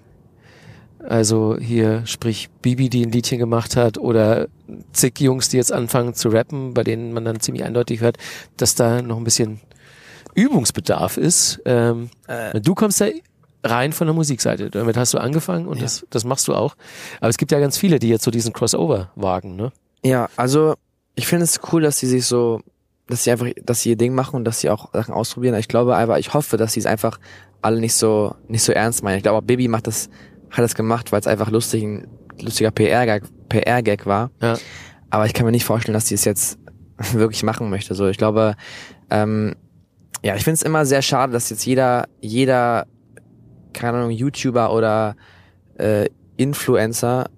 Also 1.09 1.57
hier 1.59 2.05
sprich 2.05 2.49
Bibi, 2.61 2.87
die 2.89 3.03
ein 3.05 3.11
Liedchen 3.11 3.39
gemacht 3.39 3.75
hat 3.75 3.97
oder 3.97 4.47
zig 4.93 5.19
Jungs, 5.19 5.49
die 5.49 5.57
jetzt 5.57 5.73
anfangen 5.73 6.13
zu 6.13 6.29
rappen, 6.29 6.73
bei 6.75 6.83
denen 6.83 7.11
man 7.13 7.25
dann 7.25 7.39
ziemlich 7.39 7.63
eindeutig 7.63 7.99
hört, 8.01 8.17
dass 8.57 8.75
da 8.75 9.01
noch 9.01 9.17
ein 9.17 9.23
bisschen 9.23 9.59
Übungsbedarf 10.35 11.17
ist. 11.17 11.61
Ähm, 11.65 12.09
Du 12.61 12.75
kommst 12.75 12.99
ja 12.99 13.07
rein 13.63 13.91
von 13.91 14.07
der 14.07 14.13
Musikseite. 14.13 14.69
Damit 14.69 14.95
hast 14.97 15.13
du 15.13 15.17
angefangen 15.17 15.67
und 15.67 15.77
Ja. 15.77 15.83
das, 15.83 16.05
das 16.11 16.23
machst 16.23 16.47
du 16.47 16.53
auch. 16.53 16.75
Aber 17.19 17.29
es 17.29 17.37
gibt 17.37 17.51
ja 17.51 17.59
ganz 17.59 17.77
viele, 17.77 17.99
die 17.99 18.09
jetzt 18.09 18.23
so 18.23 18.31
diesen 18.31 18.53
Crossover 18.53 19.09
wagen, 19.15 19.55
ne? 19.55 19.71
Ja, 20.03 20.29
also 20.37 20.75
ich 21.15 21.27
finde 21.27 21.43
es 21.45 21.59
cool, 21.73 21.81
dass 21.81 21.97
sie 21.99 22.07
sich 22.07 22.25
so, 22.25 22.61
dass 23.07 23.23
sie 23.23 23.31
einfach, 23.31 23.47
dass 23.63 23.81
sie 23.81 23.89
ihr 23.89 23.97
Ding 23.97 24.13
machen 24.13 24.35
und 24.37 24.45
dass 24.45 24.59
sie 24.61 24.69
auch 24.69 24.93
Sachen 24.93 25.13
ausprobieren. 25.13 25.55
Ich 25.55 25.67
glaube 25.67 25.95
einfach, 25.95 26.17
ich 26.17 26.33
hoffe, 26.33 26.55
dass 26.55 26.73
sie 26.73 26.79
es 26.79 26.85
einfach 26.85 27.19
alle 27.61 27.81
nicht 27.81 27.95
so, 27.95 28.35
nicht 28.47 28.63
so 28.63 28.71
ernst 28.71 29.03
meinen. 29.03 29.17
Ich 29.17 29.23
glaube, 29.23 29.41
Baby 29.45 29.67
macht 29.67 29.87
das, 29.87 30.09
hat 30.51 30.59
das 30.59 30.75
gemacht, 30.75 31.11
weil 31.11 31.19
es 31.19 31.27
einfach 31.27 31.49
lustig, 31.49 31.83
ein 31.83 32.07
lustiger 32.41 32.71
PR-Gag 32.71 33.23
PR-Gag 33.49 34.05
war. 34.05 34.31
Ja. 34.41 34.57
Aber 35.09 35.25
ich 35.25 35.33
kann 35.33 35.45
mir 35.45 35.51
nicht 35.51 35.65
vorstellen, 35.65 35.93
dass 35.93 36.07
sie 36.07 36.15
es 36.15 36.25
jetzt 36.25 36.59
wirklich 37.13 37.43
machen 37.43 37.69
möchte. 37.69 37.95
So, 37.95 38.07
ich 38.07 38.17
glaube, 38.17 38.55
ähm, 39.09 39.55
ja, 40.23 40.35
ich 40.35 40.43
finde 40.43 40.55
es 40.55 40.63
immer 40.63 40.85
sehr 40.85 41.01
schade, 41.01 41.33
dass 41.33 41.49
jetzt 41.49 41.65
jeder, 41.65 42.07
jeder, 42.21 42.85
keine 43.73 43.97
Ahnung, 43.97 44.11
YouTuber 44.11 44.73
oder 44.73 45.15
äh, 45.77 46.07
Influencer 46.37 47.29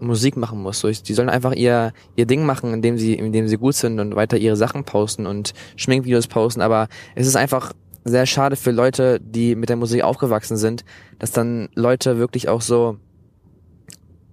Musik 0.00 0.36
machen 0.36 0.62
muss. 0.62 0.80
So, 0.80 0.88
ich, 0.88 1.02
die 1.02 1.14
sollen 1.14 1.28
einfach 1.28 1.52
ihr 1.52 1.92
ihr 2.14 2.26
Ding 2.26 2.46
machen, 2.46 2.72
indem 2.72 2.98
sie 2.98 3.14
indem 3.14 3.48
sie 3.48 3.56
gut 3.56 3.74
sind 3.74 3.98
und 3.98 4.14
weiter 4.14 4.36
ihre 4.36 4.56
Sachen 4.56 4.84
posten 4.84 5.26
und 5.26 5.54
Schminkvideos 5.76 6.28
posten. 6.28 6.60
Aber 6.60 6.88
es 7.14 7.26
ist 7.26 7.36
einfach 7.36 7.72
sehr 8.08 8.26
schade 8.26 8.56
für 8.56 8.70
Leute, 8.70 9.20
die 9.20 9.54
mit 9.54 9.68
der 9.68 9.76
Musik 9.76 10.02
aufgewachsen 10.02 10.56
sind, 10.56 10.84
dass 11.18 11.32
dann 11.32 11.68
Leute 11.74 12.18
wirklich 12.18 12.48
auch 12.48 12.60
so 12.60 12.98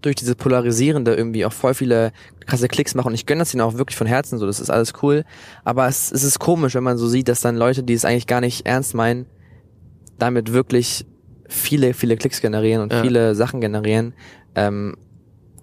durch 0.01 0.15
diese 0.15 0.35
polarisierende 0.35 1.15
irgendwie 1.15 1.45
auch 1.45 1.53
voll 1.53 1.73
viele 1.73 2.11
krasse 2.45 2.67
Klicks 2.67 2.93
machen. 2.93 3.07
Und 3.07 3.13
ich 3.15 3.25
gönne 3.25 3.39
das 3.39 3.53
ihnen 3.53 3.61
auch 3.61 3.73
wirklich 3.75 3.97
von 3.97 4.05
Herzen 4.05 4.37
so. 4.37 4.45
Das 4.45 4.59
ist 4.59 4.69
alles 4.69 4.93
cool. 5.01 5.23
Aber 5.63 5.87
es, 5.87 6.11
es 6.11 6.23
ist 6.23 6.37
komisch, 6.39 6.75
wenn 6.75 6.83
man 6.83 6.97
so 6.97 7.07
sieht, 7.07 7.27
dass 7.27 7.41
dann 7.41 7.55
Leute, 7.55 7.81
die 7.81 7.93
es 7.93 8.05
eigentlich 8.05 8.27
gar 8.27 8.41
nicht 8.41 8.67
ernst 8.67 8.93
meinen, 8.93 9.25
damit 10.19 10.53
wirklich 10.53 11.05
viele, 11.47 11.93
viele 11.93 12.17
Klicks 12.17 12.39
generieren 12.41 12.83
und 12.83 12.93
Ja. 12.93 13.01
viele 13.01 13.33
Sachen 13.35 13.61
generieren, 13.61 14.13
ähm, 14.53 14.95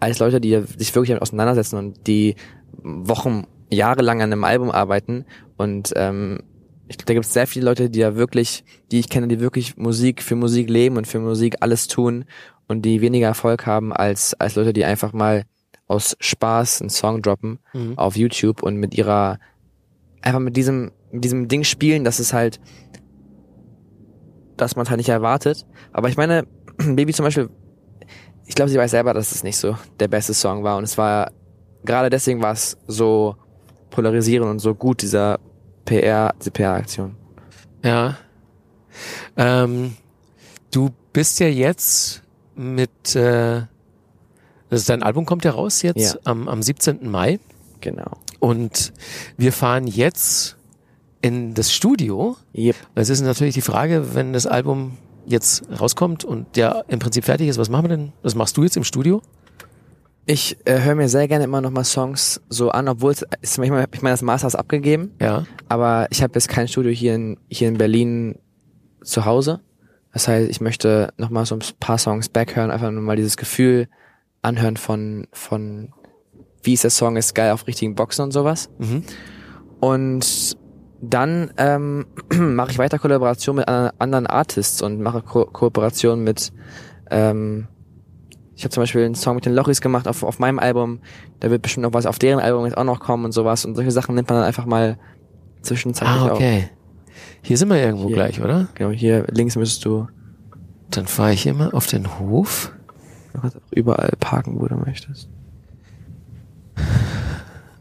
als 0.00 0.18
Leute, 0.18 0.40
die 0.40 0.60
sich 0.76 0.92
wirklich 0.94 1.10
damit 1.10 1.22
auseinandersetzen 1.22 1.76
und 1.76 2.06
die 2.08 2.34
Wochen, 2.82 3.46
Jahre 3.70 4.02
lang 4.02 4.20
an 4.20 4.32
einem 4.32 4.44
Album 4.44 4.70
arbeiten. 4.70 5.24
Und 5.56 5.92
ähm, 5.96 6.40
ich, 6.92 7.04
da 7.04 7.14
gibt 7.14 7.26
es 7.26 7.32
sehr 7.32 7.46
viele 7.46 7.66
Leute, 7.66 7.90
die 7.90 7.98
ja 7.98 8.14
wirklich, 8.16 8.64
die 8.90 8.98
ich 8.98 9.08
kenne, 9.08 9.28
die 9.28 9.40
wirklich 9.40 9.76
Musik 9.76 10.22
für 10.22 10.36
Musik 10.36 10.68
leben 10.70 10.96
und 10.96 11.06
für 11.06 11.18
Musik 11.18 11.56
alles 11.60 11.88
tun 11.88 12.24
und 12.68 12.82
die 12.82 13.00
weniger 13.00 13.26
Erfolg 13.26 13.66
haben 13.66 13.92
als, 13.92 14.34
als 14.34 14.54
Leute, 14.54 14.72
die 14.72 14.84
einfach 14.84 15.12
mal 15.12 15.44
aus 15.86 16.16
Spaß 16.20 16.80
einen 16.80 16.90
Song 16.90 17.20
droppen 17.22 17.58
Mhm. 17.74 17.98
auf 17.98 18.16
YouTube 18.16 18.62
und 18.62 18.76
mit 18.76 18.94
ihrer 18.96 19.38
einfach 20.22 20.40
mit 20.40 20.56
diesem 20.56 20.92
mit 21.10 21.24
diesem 21.24 21.48
Ding 21.48 21.64
spielen, 21.64 22.04
dass 22.04 22.18
es 22.20 22.32
halt 22.32 22.60
dass 24.56 24.76
man 24.76 24.88
halt 24.88 24.98
nicht 24.98 25.08
erwartet. 25.08 25.66
Aber 25.92 26.08
ich 26.08 26.16
meine, 26.16 26.46
Baby 26.78 27.12
zum 27.12 27.24
Beispiel, 27.24 27.48
ich 28.46 28.54
glaube, 28.54 28.70
sie 28.70 28.78
weiß 28.78 28.90
selber, 28.90 29.12
dass 29.14 29.32
es 29.32 29.42
nicht 29.42 29.56
so 29.56 29.76
der 29.98 30.08
beste 30.08 30.34
Song 30.34 30.62
war 30.62 30.76
und 30.76 30.84
es 30.84 30.96
war 30.96 31.32
gerade 31.84 32.10
deswegen 32.10 32.40
war 32.42 32.52
es 32.52 32.76
so 32.86 33.36
polarisierend 33.90 34.50
und 34.50 34.58
so 34.60 34.74
gut 34.74 35.02
dieser 35.02 35.38
PR, 35.84 36.34
diese 36.38 36.50
PR-Aktion. 36.50 37.14
Ja. 37.84 38.16
Ähm, 39.36 39.96
du 40.70 40.90
bist 41.12 41.40
ja 41.40 41.48
jetzt 41.48 42.22
mit, 42.54 43.16
äh, 43.16 43.62
also 44.70 44.86
dein 44.86 45.02
Album 45.02 45.24
kommt 45.26 45.44
ja 45.44 45.52
raus 45.52 45.82
jetzt 45.82 46.14
Ja. 46.14 46.20
am, 46.24 46.48
am 46.48 46.62
17. 46.62 47.08
Mai 47.10 47.38
Genau. 47.80 48.12
und 48.40 48.92
wir 49.36 49.52
fahren 49.52 49.86
jetzt 49.86 50.56
in 51.20 51.54
das 51.54 51.72
Studio. 51.72 52.36
Yep. 52.54 52.76
Es 52.94 53.08
ist 53.08 53.20
natürlich 53.22 53.54
die 53.54 53.60
Frage, 53.60 54.14
wenn 54.14 54.32
das 54.32 54.46
Album 54.46 54.98
jetzt 55.26 55.62
rauskommt 55.80 56.24
und 56.24 56.56
ja 56.56 56.82
im 56.88 56.98
Prinzip 56.98 57.24
fertig 57.24 57.48
ist, 57.48 57.58
was 57.58 57.68
machen 57.70 57.84
wir 57.84 57.96
denn? 57.96 58.12
Was 58.22 58.34
machst 58.34 58.56
du 58.56 58.64
jetzt 58.64 58.76
im 58.76 58.84
Studio? 58.84 59.22
Ich 60.24 60.56
äh, 60.66 60.80
höre 60.80 60.94
mir 60.94 61.08
sehr 61.08 61.26
gerne 61.26 61.44
immer 61.44 61.60
noch 61.60 61.70
mal 61.72 61.82
Songs 61.84 62.40
so 62.48 62.70
an, 62.70 62.88
obwohl 62.88 63.10
es 63.12 63.24
ist 63.40 63.58
manchmal, 63.58 63.86
ich 63.92 64.02
meine, 64.02 64.12
das 64.12 64.22
Master 64.22 64.46
ist 64.46 64.54
abgegeben, 64.54 65.10
Ja. 65.20 65.44
aber 65.68 66.06
ich 66.10 66.22
habe 66.22 66.34
jetzt 66.34 66.48
kein 66.48 66.68
Studio 66.68 66.92
hier 66.92 67.14
in 67.16 67.38
hier 67.48 67.68
in 67.68 67.76
Berlin 67.78 68.38
zu 69.02 69.24
Hause. 69.24 69.60
Das 70.12 70.28
heißt, 70.28 70.48
ich 70.48 70.60
möchte 70.60 71.12
noch 71.16 71.30
mal 71.30 71.44
so 71.44 71.56
ein 71.56 71.62
paar 71.80 71.98
Songs 71.98 72.28
backhören, 72.28 72.70
einfach 72.70 72.90
nur 72.90 73.02
mal 73.02 73.16
dieses 73.16 73.36
Gefühl 73.36 73.88
anhören 74.42 74.76
von 74.76 75.26
von 75.32 75.92
wie 76.62 76.74
ist 76.74 76.84
der 76.84 76.90
Song 76.92 77.16
ist 77.16 77.34
geil 77.34 77.50
auf 77.50 77.66
richtigen 77.66 77.96
Boxen 77.96 78.22
und 78.22 78.30
sowas. 78.32 78.70
Mhm. 78.78 79.02
Und 79.80 80.56
dann 81.00 81.50
ähm, 81.56 82.06
mache 82.32 82.70
ich 82.70 82.78
weiter 82.78 83.00
Kollaboration 83.00 83.56
mit 83.56 83.66
an- 83.66 83.90
anderen 83.98 84.28
Artists 84.28 84.82
und 84.82 85.00
mache 85.00 85.22
Ko 85.22 85.46
Kooperation 85.46 86.22
mit 86.22 86.52
ähm, 87.10 87.66
ich 88.62 88.64
habe 88.64 88.70
zum 88.74 88.82
Beispiel 88.84 89.04
einen 89.04 89.16
Song 89.16 89.34
mit 89.34 89.44
den 89.44 89.54
Lochis 89.54 89.80
gemacht 89.80 90.06
auf, 90.06 90.22
auf 90.22 90.38
meinem 90.38 90.60
Album. 90.60 91.00
Da 91.40 91.50
wird 91.50 91.62
bestimmt 91.62 91.82
noch 91.82 91.94
was 91.94 92.06
auf 92.06 92.20
deren 92.20 92.38
Album 92.38 92.64
jetzt 92.64 92.76
auch 92.78 92.84
noch 92.84 93.00
kommen 93.00 93.24
und 93.24 93.32
sowas. 93.32 93.64
Und 93.64 93.74
solche 93.74 93.90
Sachen 93.90 94.14
nimmt 94.14 94.28
man 94.28 94.38
dann 94.38 94.46
einfach 94.46 94.66
mal 94.66 94.98
zwischenzeitlich 95.62 96.16
Ah, 96.16 96.32
okay. 96.32 96.70
Hier 97.42 97.58
sind 97.58 97.70
wir 97.70 97.78
irgendwo 97.78 98.06
Hier. 98.06 98.14
gleich, 98.14 98.40
oder? 98.40 98.60
auf. 98.60 98.74
Genau, 98.74 98.90
hier 98.90 99.26
links 99.32 99.56
müsstest 99.56 99.84
du 99.84 100.06
Dann 100.90 101.08
fahre 101.08 101.32
ich 101.32 101.42
hier 101.42 101.54
mal 101.54 101.72
auf 101.72 101.88
den 101.88 102.20
Hof. 102.20 102.70
du 103.32 103.40
kannst 103.40 103.56
auch 103.56 103.72
überall 103.72 104.12
parken, 104.20 104.60
wo 104.60 104.68
du 104.68 104.76
möchtest. 104.76 105.28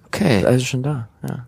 Okay. 0.07 0.43
Also 0.43 0.65
schon 0.65 0.81
da, 0.81 1.09
ja. 1.21 1.47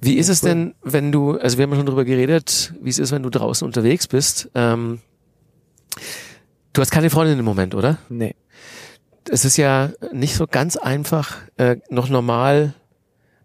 Wie 0.00 0.14
ist 0.14 0.30
es 0.30 0.40
denn, 0.40 0.74
wenn 0.82 1.12
du, 1.12 1.32
also 1.38 1.58
wir 1.58 1.64
haben 1.64 1.72
ja 1.72 1.76
schon 1.76 1.86
drüber 1.86 2.06
geredet, 2.06 2.72
wie 2.80 2.88
es 2.88 2.98
ist, 2.98 3.12
wenn 3.12 3.22
du 3.22 3.28
draußen 3.28 3.66
unterwegs 3.66 4.06
bist. 4.08 4.50
Ähm, 4.54 5.00
du 6.74 6.82
hast 6.82 6.90
keine 6.90 7.08
Freundin 7.08 7.38
im 7.38 7.44
Moment, 7.44 7.74
oder? 7.74 7.98
Nee. 8.10 8.34
es 9.30 9.46
ist 9.46 9.56
ja 9.56 9.90
nicht 10.12 10.34
so 10.34 10.46
ganz 10.46 10.76
einfach, 10.76 11.38
äh, 11.56 11.76
noch 11.88 12.10
normal 12.10 12.74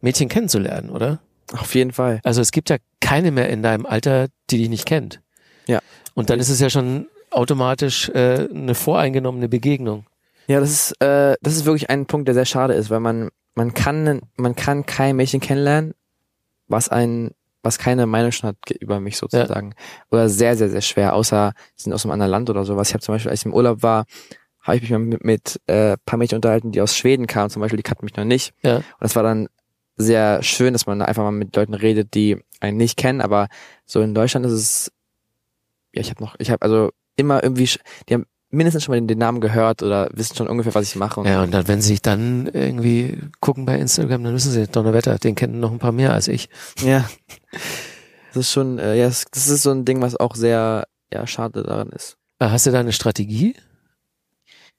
Mädchen 0.02 0.28
kennenzulernen, 0.28 0.90
oder? 0.90 1.20
Auf 1.54 1.74
jeden 1.74 1.94
Fall. 1.94 2.20
Also 2.24 2.42
es 2.42 2.52
gibt 2.52 2.70
ja 2.70 2.78
keine 3.00 3.32
mehr 3.32 3.50
in 3.50 3.64
deinem 3.64 3.86
Alter, 3.86 4.28
die 4.50 4.58
dich 4.58 4.70
nicht 4.70 4.86
kennt. 4.86 5.22
Ja. 5.68 5.80
Und 6.14 6.30
dann 6.30 6.40
ist 6.40 6.50
es 6.50 6.60
ja 6.60 6.70
schon 6.70 7.08
automatisch 7.32 8.10
äh, 8.10 8.48
eine 8.54 8.76
voreingenommene 8.76 9.48
Begegnung. 9.48 10.06
Ja, 10.48 10.60
das 10.60 10.72
ist, 10.72 11.02
äh, 11.02 11.36
das 11.42 11.56
ist 11.56 11.66
wirklich 11.66 11.90
ein 11.90 12.08
Punkt, 12.08 12.28
der 12.28 12.36
sehr 12.36 12.46
schade 12.46 12.74
ist, 12.74 12.90
weil 12.90 13.00
man, 13.00 13.30
man 13.56 13.74
kann, 13.74 14.22
man 14.36 14.56
kann 14.56 14.86
kein 14.86 15.16
Mädchen 15.16 15.40
kennenlernen, 15.40 15.94
was 16.68 16.90
ein, 16.90 17.32
was 17.62 17.78
keine 17.78 18.06
Meinung 18.06 18.32
schon 18.32 18.50
hat 18.50 18.58
über 18.80 19.00
mich 19.00 19.18
sozusagen. 19.18 19.74
Oder 20.12 20.30
sehr, 20.30 20.56
sehr, 20.56 20.70
sehr 20.70 20.82
schwer, 20.82 21.14
außer 21.14 21.54
sie 21.76 21.84
sind 21.84 21.94
aus 21.94 22.06
einem 22.06 22.14
anderen 22.14 22.32
Land 22.32 22.50
oder 22.50 22.66
sowas. 22.66 22.90
Ich 22.90 22.94
habe 22.94 23.04
zum 23.04 23.16
Beispiel, 23.16 23.32
als 23.32 23.42
ich 23.42 23.46
im 23.46 23.54
Urlaub 23.54 23.84
war, 23.84 24.06
habe 24.62 24.78
ich 24.78 24.82
mich 24.84 24.92
mal 24.92 25.00
mit, 25.00 25.24
mit 25.24 25.62
äh, 25.68 25.98
paar 26.06 26.18
Mädchen 26.18 26.38
unterhalten, 26.38 26.72
die 26.72 26.82
aus 26.82 26.96
Schweden 26.96 27.28
kamen, 27.28 27.50
zum 27.50 27.62
Beispiel, 27.62 27.78
die 27.78 27.84
kannten 27.84 28.06
mich 28.06 28.16
noch 28.16 28.26
nicht. 28.26 28.54
Ja. 28.62 28.78
Und 28.78 28.86
das 29.00 29.16
war 29.16 29.24
dann 29.24 29.48
sehr 29.98 30.42
schön, 30.44 30.74
dass 30.74 30.86
man 30.86 31.02
einfach 31.02 31.24
mal 31.24 31.32
mit 31.32 31.56
Leuten 31.56 31.74
redet, 31.74 32.14
die 32.14 32.38
einen 32.62 32.78
nicht 32.78 32.98
kennen, 32.98 33.22
aber 33.22 33.48
so 33.86 34.02
in 34.02 34.14
Deutschland 34.14 34.46
ist 34.46 34.52
es, 34.54 34.92
ja, 35.94 36.02
ich 36.02 36.10
habe 36.10 36.24
noch, 36.24 36.36
ich 36.40 36.52
habe 36.52 36.62
also 36.62 36.92
immer 37.16 37.44
irgendwie, 37.44 37.70
die 38.08 38.14
haben 38.14 38.26
mindestens 38.52 38.84
schon 38.84 38.94
mal 38.94 39.00
den, 39.00 39.08
den 39.08 39.18
Namen 39.18 39.42
gehört 39.42 39.84
oder 39.84 40.10
wissen 40.14 40.36
schon 40.36 40.48
ungefähr, 40.48 40.74
was 40.76 40.88
ich 40.88 40.96
mache. 40.96 41.20
Und 41.20 41.28
Ja, 41.28 41.44
und 41.44 41.52
dann, 41.52 41.68
wenn 41.68 41.82
sie 41.82 41.90
sich 41.90 42.02
dann 42.02 42.48
irgendwie 42.48 43.20
gucken 43.40 43.66
bei 43.66 43.78
Instagram, 43.78 44.24
dann 44.24 44.34
wissen 44.34 44.52
sie, 44.52 44.68
Donnerwetter, 44.68 45.18
den 45.20 45.36
kennen 45.36 45.60
noch 45.60 45.72
ein 45.72 45.80
paar 45.80 45.92
mehr 45.92 46.14
als 46.14 46.28
ich. 46.28 46.50
Ja. 46.82 47.10
Das 48.34 48.38
ist 48.38 48.52
schon, 48.52 48.80
äh, 48.80 48.96
ja, 48.96 49.08
das, 49.08 49.26
das 49.32 49.48
ist 49.48 49.64
so 49.64 49.72
ein 49.72 49.86
Ding, 49.86 50.02
was 50.02 50.16
auch 50.16 50.36
sehr, 50.36 50.88
ja, 51.12 51.26
schade 51.28 51.64
daran 51.64 51.90
ist. 51.90 52.18
Äh, 52.40 52.50
Hast 52.50 52.66
du 52.66 52.72
da 52.72 52.80
eine 52.80 52.92
Strategie? 52.92 53.56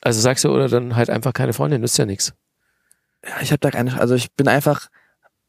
Also 0.01 0.21
sagst 0.21 0.45
du, 0.45 0.51
oder 0.51 0.69
dann 0.69 0.97
halt 0.97 1.11
einfach 1.11 1.33
keine 1.33 1.53
Freundin, 1.53 1.81
nützt 1.81 1.99
ja 1.99 2.07
nichts. 2.07 2.33
Ja, 3.25 3.35
ich 3.43 3.53
habe 3.53 3.61
da 3.61 3.71
keine, 3.71 4.01
also 4.01 4.15
ich 4.15 4.33
bin 4.33 4.49
einfach 4.49 4.89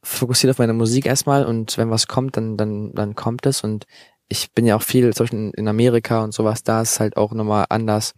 fokussiert 0.03 0.51
auf 0.51 0.57
meine 0.57 0.73
Musik 0.73 1.05
erstmal 1.05 1.45
und 1.45 1.77
wenn 1.77 1.89
was 1.89 2.07
kommt, 2.07 2.35
dann, 2.35 2.57
dann, 2.57 2.91
dann 2.93 3.15
kommt 3.15 3.45
es 3.45 3.63
und 3.63 3.85
ich 4.31 4.51
bin 4.53 4.65
ja 4.65 4.77
auch 4.77 4.81
viel, 4.81 5.13
zum 5.13 5.25
Beispiel 5.25 5.51
in 5.55 5.67
Amerika 5.67 6.23
und 6.23 6.33
sowas, 6.33 6.63
da 6.63 6.81
ist 6.81 6.99
halt 7.01 7.17
auch 7.17 7.33
nochmal 7.33 7.65
anders. 7.69 8.13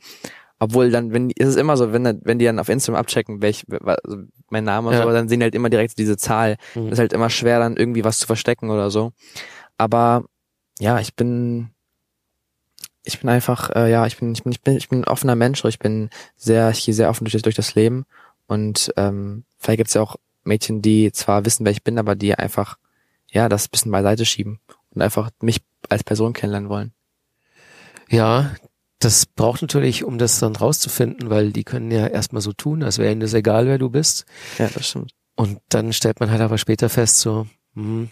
Obwohl 0.59 0.91
dann, 0.91 1.11
wenn, 1.11 1.31
ist 1.31 1.47
es 1.47 1.55
immer 1.55 1.75
so, 1.75 1.91
wenn, 1.91 2.21
wenn 2.23 2.39
die 2.39 2.45
dann 2.45 2.59
auf 2.59 2.69
Instagram 2.69 2.99
abchecken, 2.99 3.41
welch, 3.41 3.65
also 3.69 4.17
mein 4.49 4.63
Name 4.63 4.89
und 4.89 4.93
Ja. 4.93 5.03
so, 5.03 5.11
dann 5.11 5.27
sehen 5.27 5.39
die 5.39 5.45
halt 5.45 5.55
immer 5.55 5.69
direkt 5.71 5.97
diese 5.97 6.15
Zahl. 6.15 6.57
Mhm. 6.75 6.89
ist 6.89 6.99
halt 6.99 7.13
immer 7.13 7.29
schwer, 7.31 7.59
dann 7.59 7.75
irgendwie 7.75 8.03
was 8.03 8.19
zu 8.19 8.27
verstecken 8.27 8.69
oder 8.69 8.91
so. 8.91 9.11
Aber 9.77 10.23
ja, 10.79 10.99
ich 10.99 11.15
bin, 11.15 11.71
ich 13.03 13.19
bin 13.19 13.29
einfach, 13.29 13.71
äh, 13.75 13.91
ja, 13.91 14.05
ich 14.05 14.17
bin, 14.17 14.31
ich 14.33 14.43
bin, 14.43 14.51
ich 14.53 14.61
bin, 14.61 14.77
ich 14.77 14.87
bin 14.89 14.99
ein 15.01 15.07
offener 15.07 15.35
Mensch. 15.35 15.65
Ich 15.65 15.79
bin 15.79 16.09
sehr, 16.37 16.69
ich 16.69 16.85
gehe 16.85 16.93
sehr 16.93 17.09
offen 17.09 17.25
durch, 17.25 17.41
durch 17.41 17.55
das 17.55 17.73
Leben. 17.73 18.05
Und 18.45 18.93
ähm, 18.97 19.43
vielleicht 19.57 19.77
gibt's 19.79 19.95
ja 19.95 20.01
auch 20.01 20.15
Mädchen, 20.43 20.81
die 20.81 21.11
zwar 21.11 21.43
wissen, 21.45 21.65
wer 21.65 21.71
ich 21.71 21.83
bin, 21.83 21.97
aber 21.97 22.15
die 22.15 22.35
einfach, 22.35 22.77
ja, 23.31 23.49
das 23.49 23.67
bisschen 23.67 23.91
beiseite 23.91 24.25
schieben 24.25 24.59
und 24.91 25.01
einfach 25.01 25.31
mich 25.41 25.61
als 25.93 26.03
Person 26.03 26.33
kennenlernen 26.33 26.69
wollen. 26.69 26.93
Ja, 28.09 28.51
das 28.99 29.25
braucht 29.25 29.61
natürlich, 29.61 30.03
um 30.03 30.17
das 30.17 30.39
dann 30.39 30.55
rauszufinden, 30.55 31.29
weil 31.29 31.51
die 31.51 31.63
können 31.63 31.91
ja 31.91 32.07
erstmal 32.07 32.41
so 32.41 32.53
tun, 32.53 32.83
als 32.83 32.97
wäre 32.97 33.11
ihnen 33.11 33.21
das 33.21 33.33
egal, 33.33 33.65
wer 33.67 33.77
du 33.77 33.89
bist. 33.89 34.25
Ja, 34.57 34.69
das 34.69 34.87
stimmt. 34.87 35.13
Und 35.35 35.59
dann 35.69 35.93
stellt 35.93 36.19
man 36.19 36.29
halt 36.31 36.41
aber 36.41 36.57
später 36.57 36.89
fest, 36.89 37.19
so, 37.19 37.47
hm, 37.75 38.09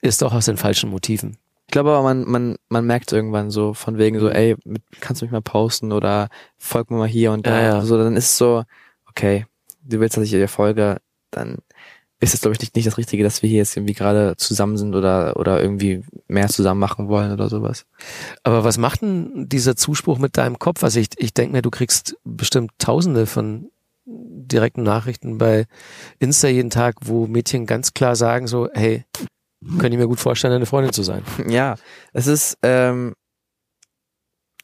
ist 0.00 0.22
doch 0.22 0.32
aus 0.34 0.44
den 0.46 0.56
falschen 0.58 0.90
Motiven. 0.90 1.38
Ich 1.66 1.72
glaube 1.72 1.90
aber, 1.90 2.02
man, 2.02 2.28
man, 2.28 2.56
man 2.68 2.84
merkt 2.84 3.12
irgendwann 3.12 3.50
so 3.50 3.72
von 3.72 3.96
wegen 3.96 4.16
Mhm. 4.16 4.20
so, 4.20 4.28
ey, 4.28 4.56
mit, 4.64 4.82
kannst 5.00 5.22
du 5.22 5.24
mich 5.24 5.32
mal 5.32 5.40
posten 5.40 5.92
oder 5.92 6.28
folg 6.58 6.90
mir 6.90 6.98
mal 6.98 7.08
hier 7.08 7.32
und 7.32 7.46
da. 7.46 7.58
Ja, 7.62 7.62
ja. 7.76 7.80
So, 7.82 7.96
dann 7.96 8.14
ist 8.16 8.26
es 8.26 8.36
so, 8.36 8.64
okay, 9.08 9.46
du 9.82 9.98
willst, 9.98 10.16
dass 10.16 10.24
ich 10.24 10.30
dir 10.30 10.48
folge, 10.48 10.98
dann 11.30 11.58
ist 12.22 12.34
es, 12.34 12.40
glaube 12.40 12.54
ich, 12.54 12.60
nicht, 12.60 12.76
nicht 12.76 12.86
das 12.86 12.98
Richtige, 12.98 13.24
dass 13.24 13.42
wir 13.42 13.48
hier 13.50 13.58
jetzt 13.58 13.76
irgendwie 13.76 13.94
gerade 13.94 14.36
zusammen 14.36 14.76
sind 14.76 14.94
oder, 14.94 15.36
oder 15.36 15.60
irgendwie 15.60 16.04
mehr 16.28 16.48
zusammen 16.48 16.78
machen 16.78 17.08
wollen 17.08 17.32
oder 17.32 17.48
sowas. 17.48 17.84
Aber 18.44 18.62
was 18.62 18.78
macht 18.78 19.02
denn 19.02 19.48
dieser 19.48 19.74
Zuspruch 19.74 20.18
mit 20.18 20.36
deinem 20.36 20.60
Kopf? 20.60 20.84
Also 20.84 21.00
ich, 21.00 21.08
ich 21.16 21.34
denke 21.34 21.52
mir, 21.52 21.62
du 21.62 21.70
kriegst 21.70 22.16
bestimmt 22.22 22.70
tausende 22.78 23.26
von 23.26 23.72
direkten 24.06 24.84
Nachrichten 24.84 25.36
bei 25.36 25.66
Insta 26.20 26.46
jeden 26.46 26.70
Tag, 26.70 26.94
wo 27.02 27.26
Mädchen 27.26 27.66
ganz 27.66 27.92
klar 27.92 28.14
sagen 28.14 28.46
so, 28.46 28.68
hey, 28.72 29.04
könnte 29.60 29.88
ich 29.88 29.98
mir 29.98 30.06
gut 30.06 30.20
vorstellen, 30.20 30.52
deine 30.52 30.66
Freundin 30.66 30.92
zu 30.92 31.02
sein. 31.02 31.24
Ja, 31.48 31.74
es 32.12 32.28
ist, 32.28 32.56
ähm, 32.62 33.14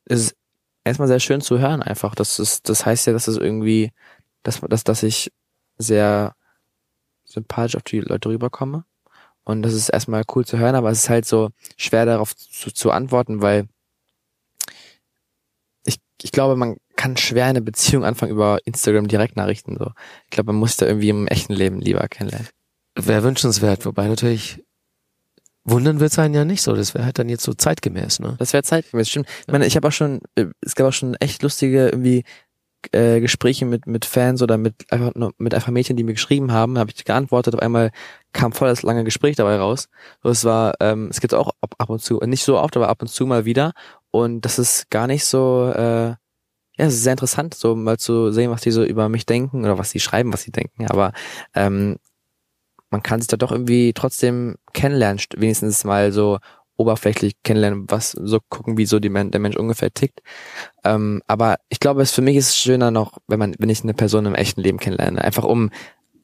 es 0.05 0.21
ist 0.21 0.37
erstmal 0.85 1.09
sehr 1.09 1.21
schön 1.21 1.41
zu 1.41 1.59
hören 1.59 1.83
einfach. 1.83 2.15
Das 2.15 2.39
ist, 2.39 2.69
das 2.69 2.87
heißt 2.87 3.09
ja, 3.09 3.13
dass 3.13 3.27
es 3.27 3.37
irgendwie, 3.37 3.91
dass, 4.45 4.61
dass, 4.61 4.85
dass 4.85 5.03
ich 5.03 5.33
sehr 5.77 6.35
sympathisch 7.29 7.77
auf 7.77 7.83
die 7.83 8.01
Leute 8.01 8.29
rüberkomme. 8.29 8.85
Und 9.45 9.63
das 9.63 9.73
ist 9.73 9.89
erstmal 9.89 10.25
cool 10.35 10.45
zu 10.45 10.59
hören, 10.59 10.75
aber 10.75 10.91
es 10.91 11.05
ist 11.05 11.09
halt 11.09 11.25
so 11.25 11.51
schwer 11.77 12.05
darauf 12.05 12.37
zu, 12.37 12.71
zu 12.71 12.91
antworten, 12.91 13.41
weil 13.41 13.67
ich, 15.85 15.97
ich 16.21 16.33
glaube, 16.33 16.55
man 16.57 16.77
kann 16.97 17.17
schwer 17.17 17.47
eine 17.47 17.63
Beziehung 17.63 18.05
anfangen 18.05 18.33
über 18.33 18.59
Instagram 18.65 19.09
Direktnachrichten. 19.09 19.79
So. 19.79 19.93
Ich 20.25 20.31
glaube, 20.31 20.53
man 20.53 20.61
muss 20.61 20.77
da 20.77 20.87
irgendwie 20.87 21.09
im 21.09 21.27
echten 21.29 21.55
Leben 21.55 21.81
lieber 21.81 22.07
kennenlernen. 22.09 22.49
Wäre 22.95 23.23
wünschenswert, 23.23 23.87
wobei 23.87 24.09
natürlich 24.09 24.63
wundern 25.65 26.01
wird 26.01 26.13
sein 26.13 26.35
ja 26.35 26.45
nicht 26.45 26.63
so. 26.63 26.75
Das 26.75 26.95
wäre 26.95 27.05
halt 27.05 27.19
dann 27.19 27.29
jetzt 27.29 27.45
so 27.45 27.55
zeitgemäß, 27.55 28.21
ne? 28.21 28.37
Das 28.39 28.53
wäre 28.53 28.63
zeitgemäß, 28.63 29.09
stimmt. 29.09 29.29
Ich 29.47 29.53
meine, 29.53 29.67
ich 29.67 29.77
habe 29.77 29.89
auch 29.89 29.93
schon, 29.93 30.21
äh, 30.35 30.47
es 30.61 30.75
gab 30.75 30.89
auch 30.89 30.93
schon 30.93 31.15
echt 31.17 31.43
lustige 31.43 31.89
irgendwie 31.89 32.25
äh, 32.93 33.21
Gespräche 33.21 33.67
mit 33.67 33.87
mit 33.87 34.05
Fans 34.05 34.43
oder 34.43 34.59
mit 34.59 34.75
einfach 34.91 35.15
nur 35.15 35.33
mit 35.39 35.55
einfach 35.55 35.71
Mädchen, 35.73 35.97
die 35.97 36.05
mir 36.05 36.15
geschrieben 36.15 36.53
haben, 36.53 36.79
habe 36.79 36.91
ich 36.95 37.05
geantwortet. 37.05 37.55
Auf 37.55 37.61
einmal 37.61 37.91
kam 38.33 38.53
voll 38.53 38.69
das 38.69 38.83
lange 38.83 39.05
Gespräch 39.05 39.37
dabei 39.37 39.57
raus. 39.57 39.89
So, 40.23 40.31
es 40.31 40.45
war, 40.45 40.75
ähm, 40.81 41.09
es 41.11 41.21
gibt 41.21 41.35
auch 41.35 41.51
ab, 41.61 41.75
ab 41.79 41.91
und 41.91 42.01
zu, 42.01 42.21
nicht 42.25 42.45
so 42.45 42.59
oft, 42.59 42.77
aber 42.77 42.89
ab 42.89 43.03
und 43.03 43.09
zu 43.09 43.27
mal 43.27 43.45
wieder. 43.45 43.73
Und 44.11 44.43
das 44.43 44.59
ist 44.59 44.91
gar 44.91 45.07
nicht 45.07 45.25
so, 45.25 45.73
äh, 45.75 46.09
ja, 46.11 46.17
es 46.87 46.95
ist 46.95 47.03
sehr 47.03 47.13
interessant, 47.13 47.55
so 47.55 47.75
mal 47.75 47.99
zu 47.99 48.31
sehen, 48.33 48.51
was 48.51 48.63
die 48.63 48.71
so 48.71 48.85
über 48.85 49.09
mich 49.09 49.27
denken 49.27 49.65
oder 49.65 49.79
was 49.79 49.91
sie 49.91 50.01
schreiben, 50.01 50.33
was 50.33 50.43
sie 50.43 50.53
denken. 50.53 50.87
Aber 50.89 51.13
ähm, 51.55 51.97
man 52.91 53.03
kann 53.03 53.21
sich 53.21 53.29
da 53.29 53.37
doch 53.37 53.53
irgendwie 53.53 53.93
trotzdem 53.93 54.57
kennenlernen, 54.73 55.19
st- 55.19 55.41
wenigstens 55.41 55.85
mal 55.85 56.13
so 56.13 56.39
oberflächlich 56.79 57.35
kennenlernen, 57.43 57.85
was 57.89 58.13
so 58.13 58.39
gucken, 58.49 58.79
wie 58.79 58.87
so 58.87 59.01
die, 59.01 59.11
der 59.11 59.41
Mensch 59.41 59.57
ungefähr 59.57 59.93
tickt. 59.93 60.21
Ähm, 60.85 61.23
aber 61.27 61.59
ich 61.69 61.81
glaube, 61.81 62.01
es 62.01 62.13
für 62.13 62.23
mich 62.23 62.37
ist 62.37 62.49
es 62.49 62.57
schöner 62.57 62.91
noch, 62.91 63.19
wenn 63.27 63.39
man, 63.39 63.55
wenn 63.59 63.69
ich 63.69 63.83
eine 63.83 63.95
Person 63.95 64.27
im 64.27 64.35
echten 64.35 64.63
Leben 64.63 64.79
kennenlerne, 64.79 65.23
einfach 65.23 65.45
um 65.45 65.71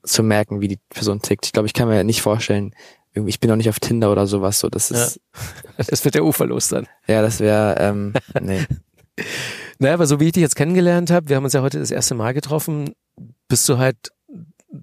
zu 0.05 0.22
merken, 0.22 0.61
wie 0.61 0.68
die 0.68 0.78
Person 0.90 1.20
tickt. 1.20 1.46
Ich 1.46 1.52
glaube, 1.52 1.66
ich 1.66 1.74
kann 1.74 1.88
mir 1.88 2.05
nicht 2.05 2.22
vorstellen, 2.22 2.74
irgendwie, 3.12 3.30
ich 3.30 3.40
bin 3.40 3.50
noch 3.50 3.57
nicht 3.57 3.68
auf 3.68 3.80
Tinder 3.80 4.11
oder 4.12 4.26
sowas, 4.26 4.61
so 4.61 4.68
das 4.68 4.90
ist, 4.90 5.20
Das 5.76 6.05
wird 6.05 6.14
der 6.14 6.24
uferlos 6.24 6.68
dann. 6.68 6.86
ja, 7.07 7.20
das 7.20 7.40
wäre, 7.40 7.76
ähm, 7.78 8.12
nee. 8.40 8.64
Naja, 9.78 9.94
aber 9.94 10.07
so 10.07 10.20
wie 10.20 10.26
ich 10.26 10.32
dich 10.32 10.40
jetzt 10.40 10.57
kennengelernt 10.57 11.11
habe, 11.11 11.28
wir 11.28 11.36
haben 11.36 11.44
uns 11.44 11.52
ja 11.52 11.62
heute 11.62 11.78
das 11.78 11.90
erste 11.90 12.14
Mal 12.14 12.32
getroffen, 12.32 12.94
bist 13.48 13.68
du 13.68 13.78
halt 13.78 14.12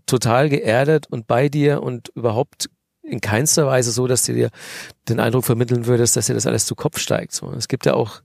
total 0.06 0.50
geerdet 0.50 1.08
und 1.10 1.28
bei 1.28 1.50
dir 1.50 1.82
und 1.82 2.10
überhaupt 2.16 2.70
in 3.04 3.22
keinster 3.22 3.66
Weise 3.68 3.92
so, 3.92 4.08
dass 4.08 4.26
du 4.26 4.34
dir 4.34 4.50
den 5.10 5.20
Eindruck 5.20 5.46
vermitteln 5.46 5.86
würdest, 5.86 6.16
dass 6.16 6.28
dir 6.28 6.34
das 6.34 6.48
alles 6.48 6.66
zu 6.66 6.76
Kopf 6.76 7.00
steigt. 7.00 7.34
So, 7.34 7.52
es 7.52 7.68
gibt 7.68 7.86
ja 7.86 7.94
auch 7.94 8.22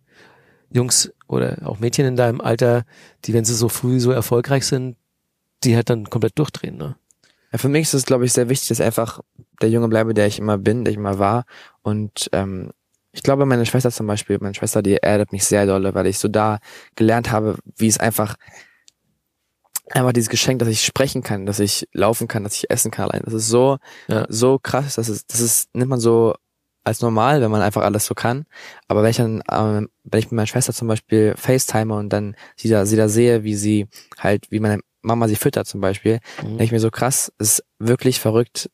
Jungs 0.70 1.12
oder 1.28 1.58
auch 1.64 1.78
Mädchen 1.78 2.06
in 2.06 2.16
deinem 2.16 2.40
Alter, 2.40 2.84
die, 3.24 3.32
wenn 3.32 3.44
sie 3.44 3.54
so 3.54 3.68
früh 3.68 4.00
so 4.00 4.10
erfolgreich 4.10 4.66
sind, 4.66 4.96
die 5.64 5.76
halt 5.76 5.90
dann 5.90 6.10
komplett 6.10 6.38
durchdrehen. 6.38 6.76
Ne? 6.76 6.96
Ja, 7.52 7.58
für 7.58 7.68
mich 7.68 7.82
ist 7.82 7.94
es, 7.94 8.06
glaube 8.06 8.24
ich, 8.24 8.32
sehr 8.32 8.48
wichtig, 8.48 8.68
dass 8.68 8.80
einfach 8.80 9.20
der 9.62 9.70
Junge 9.70 9.88
bleibe, 9.88 10.14
der 10.14 10.26
ich 10.26 10.38
immer 10.38 10.58
bin, 10.58 10.84
der 10.84 10.92
ich 10.92 10.98
immer 10.98 11.18
war. 11.18 11.44
Und 11.82 12.28
ähm, 12.32 12.70
ich 13.12 13.22
glaube, 13.22 13.46
meine 13.46 13.64
Schwester 13.64 13.90
zum 13.90 14.06
Beispiel, 14.06 14.38
meine 14.40 14.54
Schwester, 14.54 14.82
die 14.82 14.96
erdet 14.96 15.32
mich 15.32 15.44
sehr 15.44 15.64
dolle, 15.64 15.94
weil 15.94 16.06
ich 16.06 16.18
so 16.18 16.28
da 16.28 16.58
gelernt 16.96 17.30
habe, 17.30 17.56
wie 17.76 17.86
es 17.86 17.98
einfach 17.98 18.36
einfach 19.90 20.12
dieses 20.12 20.28
Geschenk, 20.30 20.58
dass 20.58 20.68
ich 20.68 20.84
sprechen 20.84 21.22
kann, 21.22 21.46
dass 21.46 21.58
ich 21.60 21.88
laufen 21.92 22.28
kann, 22.28 22.44
dass 22.44 22.54
ich 22.56 22.70
essen 22.70 22.90
kann 22.90 23.08
allein. 23.08 23.22
Das 23.24 23.34
ist 23.34 23.48
so, 23.48 23.78
Ja. 24.08 24.26
so 24.28 24.58
krass, 24.58 24.96
das 24.96 25.08
ist, 25.08 25.32
das 25.32 25.40
ist, 25.40 25.74
nimmt 25.74 25.90
man 25.90 26.00
so 26.00 26.34
als 26.84 27.00
normal, 27.00 27.40
wenn 27.40 27.50
man 27.50 27.62
einfach 27.62 27.82
alles 27.82 28.06
so 28.06 28.14
kann. 28.14 28.46
Aber 28.88 29.02
wenn 29.02 29.10
ich 29.10 29.16
dann, 29.16 29.42
ähm, 29.50 29.88
wenn 30.04 30.18
ich 30.20 30.26
mit 30.26 30.32
meiner 30.32 30.46
Schwester 30.46 30.72
zum 30.72 30.86
Beispiel 30.88 31.34
FaceTime 31.36 31.92
und 31.94 32.10
dann 32.10 32.36
sie 32.56 32.68
da, 32.68 32.86
sie 32.86 32.96
da 32.96 33.08
sehe, 33.08 33.42
wie 33.44 33.54
sie 33.56 33.88
halt, 34.18 34.50
wie 34.50 34.60
meine 34.60 34.80
Mama 35.02 35.26
sie 35.28 35.36
füttert 35.36 35.66
zum 35.66 35.80
Beispiel, 35.80 36.20
Mhm. 36.42 36.46
denke 36.48 36.64
ich 36.64 36.72
mir 36.72 36.80
so 36.80 36.90
krass, 36.90 37.32
es 37.38 37.58
ist 37.58 37.64
wirklich 37.78 38.20
verrückt, 38.20 38.70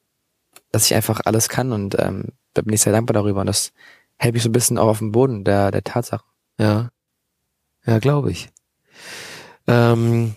dass 0.70 0.86
ich 0.86 0.94
einfach 0.94 1.20
alles 1.24 1.48
kann 1.48 1.72
und 1.72 1.96
ähm, 1.98 2.28
da 2.54 2.62
bin 2.62 2.74
ich 2.74 2.80
sehr 2.82 2.92
dankbar 2.92 3.14
darüber 3.14 3.40
und 3.40 3.46
das 3.46 3.72
hält 4.18 4.34
mich 4.34 4.42
so 4.42 4.48
ein 4.48 4.52
bisschen 4.52 4.78
auch 4.78 4.88
auf 4.88 4.98
dem 4.98 5.12
Boden 5.12 5.44
der, 5.44 5.70
der 5.70 5.82
Tatsachen. 5.82 6.26
Ja, 6.58 6.90
ja, 7.86 7.98
glaube 7.98 8.30
ich. 8.30 8.48
Ähm, 9.66 10.36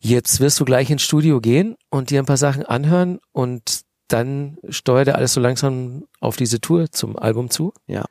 jetzt 0.00 0.40
wirst 0.40 0.58
du 0.58 0.64
gleich 0.64 0.90
ins 0.90 1.02
Studio 1.02 1.40
gehen 1.40 1.76
und 1.90 2.10
dir 2.10 2.20
ein 2.20 2.26
paar 2.26 2.36
Sachen 2.36 2.64
anhören 2.64 3.20
und 3.32 3.82
dann 4.08 4.58
steuert 4.68 5.08
er 5.08 5.14
alles 5.14 5.34
so 5.34 5.40
langsam 5.40 6.04
auf 6.20 6.36
diese 6.36 6.60
Tour 6.60 6.90
zum 6.90 7.16
Album 7.16 7.50
zu. 7.50 7.72
Ja. 7.86 8.06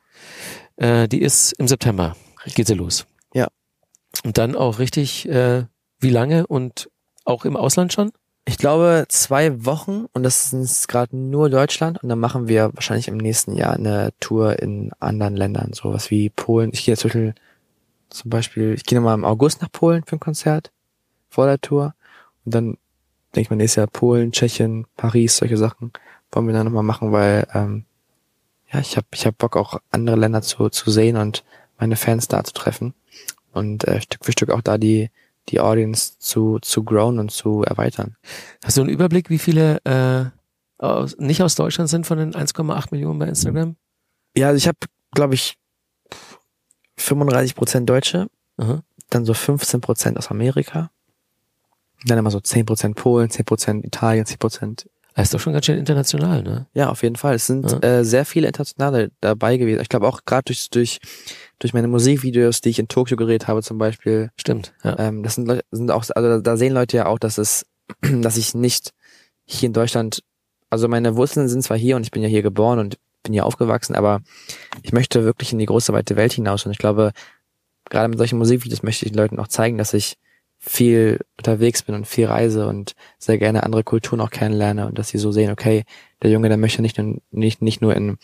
Äh, 0.78 1.08
die 1.10 1.22
ist 1.22 1.52
im 1.54 1.68
September. 1.68 2.16
Geht 2.56 2.68
sie 2.68 2.74
los. 2.74 3.06
Ja. 3.34 3.48
Und 4.24 4.38
dann 4.38 4.56
auch 4.56 4.80
richtig 4.80 5.28
äh, 5.28 5.66
Wie 6.00 6.10
lange 6.10 6.48
und 6.48 6.90
auch 7.26 7.44
im 7.44 7.58
Ausland 7.58 7.92
schon? 7.92 8.12
Ich 8.46 8.58
glaube 8.58 9.06
zwei 9.10 9.66
Wochen 9.66 10.06
und 10.14 10.24
das 10.24 10.54
ist 10.54 10.88
gerade 10.88 11.16
nur 11.16 11.50
Deutschland 11.50 12.02
und 12.02 12.10
dann 12.10 12.20
machen 12.20 12.48
wir 12.48 12.74
wahrscheinlich 12.74 13.08
im 13.08 13.18
nächsten 13.18 13.54
Jahr 13.54 13.74
eine 13.74 14.12
Tour 14.20 14.60
in 14.60 14.92
anderen 15.00 15.36
Ländern, 15.36 15.74
sowas 15.74 16.10
wie 16.10 16.30
Polen. 16.30 16.72
Ich 16.74 16.86
gehe 16.86 16.94
jetzt 16.94 17.02
zum 17.02 17.10
Beispiel, 17.10 17.36
zum 18.10 18.30
Beispiel 18.30 18.74
ich 18.74 18.86
gehe 18.86 18.98
nochmal 18.98 19.16
im 19.16 19.26
August 19.26 19.62
nach 19.62 19.72
Polen 19.72 20.04
für 20.06 20.16
ein 20.16 20.22
Konzert 20.22 20.72
vor 21.30 21.46
der 21.46 21.60
Tour 21.60 21.94
und 22.46 22.54
dann 22.54 22.78
denke 23.36 23.42
ich 23.42 23.50
mal 23.50 23.56
nächstes 23.56 23.78
Jahr 23.78 23.88
Polen, 23.88 24.32
Tschechien, 24.32 24.86
Paris, 24.96 25.38
solche 25.38 25.58
Sachen 25.58 25.92
wollen 26.32 26.48
wir 26.48 26.54
dann 26.54 26.66
nochmal 26.66 26.84
machen, 26.84 27.12
weil 27.12 27.48
ähm, 27.54 27.86
ja 28.72 28.80
ich 28.80 28.98
habe 28.98 29.08
ich 29.14 29.26
hab 29.26 29.38
Bock 29.38 29.56
auch 29.56 29.80
andere 29.92 30.16
Länder 30.16 30.42
zu, 30.42 30.70
zu 30.70 30.92
sehen 30.92 31.18
und 31.18 31.44
meine 31.78 31.96
Fans 31.96 32.28
da 32.28 32.44
zu 32.44 32.54
treffen 32.54 32.94
und 33.52 33.88
äh, 33.88 34.02
Stück 34.02 34.26
für 34.26 34.32
Stück 34.32 34.50
auch 34.52 34.62
da 34.62 34.78
die 34.78 35.10
die 35.50 35.60
Audience 35.60 36.20
zu, 36.20 36.60
zu 36.60 36.84
grown 36.84 37.20
und 37.20 37.32
zu 37.32 37.64
erweitern. 37.64 38.16
Hast 38.64 38.78
du 38.78 38.82
einen 38.82 38.90
Überblick, 38.90 39.30
wie 39.30 39.40
viele 39.40 39.84
äh, 39.84 40.84
aus, 40.84 41.18
nicht 41.18 41.42
aus 41.42 41.56
Deutschland 41.56 41.90
sind 41.90 42.06
von 42.06 42.18
den 42.18 42.34
1,8 42.34 42.88
Millionen 42.92 43.20
bei 43.20 43.28
Instagram? 43.28 43.76
Ja, 44.36 44.48
also 44.48 44.58
ich 44.58 44.68
habe, 44.68 44.78
glaube 45.12 45.34
ich, 45.34 45.58
35 46.98 47.56
Prozent 47.56 47.90
Deutsche, 47.90 48.28
Aha. 48.58 48.84
dann 49.10 49.26
so 49.26 49.34
15 49.34 49.82
Prozent 49.82 50.18
aus 50.18 50.30
Amerika, 50.30 50.92
dann 52.06 52.18
immer 52.18 52.32
so 52.32 52.40
10 52.40 52.66
Prozent 52.66 52.96
Polen, 52.96 53.30
10 53.30 53.46
Prozent 53.46 53.86
Italien, 53.86 54.26
10 54.26 54.38
Prozent 54.38 54.88
Das 55.16 55.26
ist 55.26 55.34
doch 55.34 55.40
schon 55.40 55.54
ganz 55.54 55.66
schön 55.66 55.78
international, 55.78 56.44
ne? 56.44 56.68
Ja, 56.74 56.90
auf 56.90 57.04
jeden 57.04 57.16
Fall. 57.18 57.36
Es 57.36 57.46
sind 57.48 57.70
Ja. 57.72 57.80
äh, 57.80 58.06
sehr 58.06 58.26
viele 58.26 58.48
Internationale 58.48 59.12
dabei 59.22 59.58
gewesen. 59.58 59.82
Ich 59.82 59.90
glaube 59.90 60.08
auch 60.08 60.22
gerade 60.26 60.44
durch, 60.46 60.70
durch, 60.70 61.00
durch 61.60 61.74
meine 61.74 61.88
Musikvideos, 61.90 62.62
die 62.62 62.70
ich 62.70 62.80
in 62.80 62.88
Tokio 62.88 63.18
gedreht 63.18 63.48
habe 63.48 63.62
zum 63.62 63.78
Beispiel. 63.78 64.30
Stimmt. 64.38 64.74
Ja. 64.84 64.98
Ähm, 65.00 65.24
das 65.24 65.36
sind 65.36 65.48
Leute, 65.48 65.64
sind 65.72 65.92
auch, 65.92 66.06
also 66.16 66.30
da- 66.30 66.40
da 66.40 66.56
sehen 66.58 66.74
Leute 66.74 66.96
ja 66.98 67.06
auch, 67.08 67.20
dass 67.20 67.38
es, 67.38 67.66
dass 68.22 68.38
ich 68.38 68.54
nicht 68.56 68.92
hier 69.46 69.68
in 69.68 69.74
Deutschland, 69.74 70.22
also 70.70 70.88
meine 70.88 71.16
Wurzeln 71.18 71.50
sind 71.50 71.64
zwar 71.64 71.78
hier 71.78 71.96
und 71.98 72.04
ich 72.04 72.12
bin 72.12 72.22
ja 72.22 72.30
hier 72.30 72.44
geboren 72.44 72.80
und 72.80 72.98
bin 73.24 73.34
hier 73.34 73.46
aufgewachsen, 73.46 73.96
aber 73.96 74.22
ich 74.84 74.94
möchte 74.94 75.26
wirklich 75.26 75.52
in 75.52 75.60
die 75.60 75.66
große 75.66 75.92
weite 75.92 76.16
Welt 76.16 76.32
hinaus 76.32 76.66
und 76.66 76.72
ich 76.72 76.78
glaube, 76.78 77.12
gerade 77.90 78.08
mit 78.08 78.20
solchen 78.20 78.38
Musikvideos 78.38 78.84
möchte 78.84 79.06
ich 79.06 79.12
den 79.12 79.18
Leuten 79.18 79.40
auch 79.40 79.48
zeigen, 79.50 79.78
dass 79.78 79.94
ich 79.94 80.16
viel 80.60 81.20
unterwegs 81.38 81.84
bin 81.84 81.96
und 81.96 82.06
viel 82.06 82.28
reise 82.28 82.68
und 82.68 82.94
sehr 83.18 83.38
gerne 83.38 83.64
andere 83.64 83.84
Kulturen 83.84 84.20
auch 84.20 84.30
kennenlerne 84.30 84.88
und 84.88 85.00
dass 85.00 85.10
sie 85.10 85.18
so 85.18 85.32
sehen, 85.32 85.52
okay, 85.52 85.86
der 86.22 86.32
Junge, 86.32 86.50
der 86.50 86.58
möchte 86.58 86.82
nicht, 86.82 86.98
nur- 86.98 87.22
nicht, 87.32 87.62
nicht 87.62 87.82
nur 87.82 87.96
in 87.96 88.18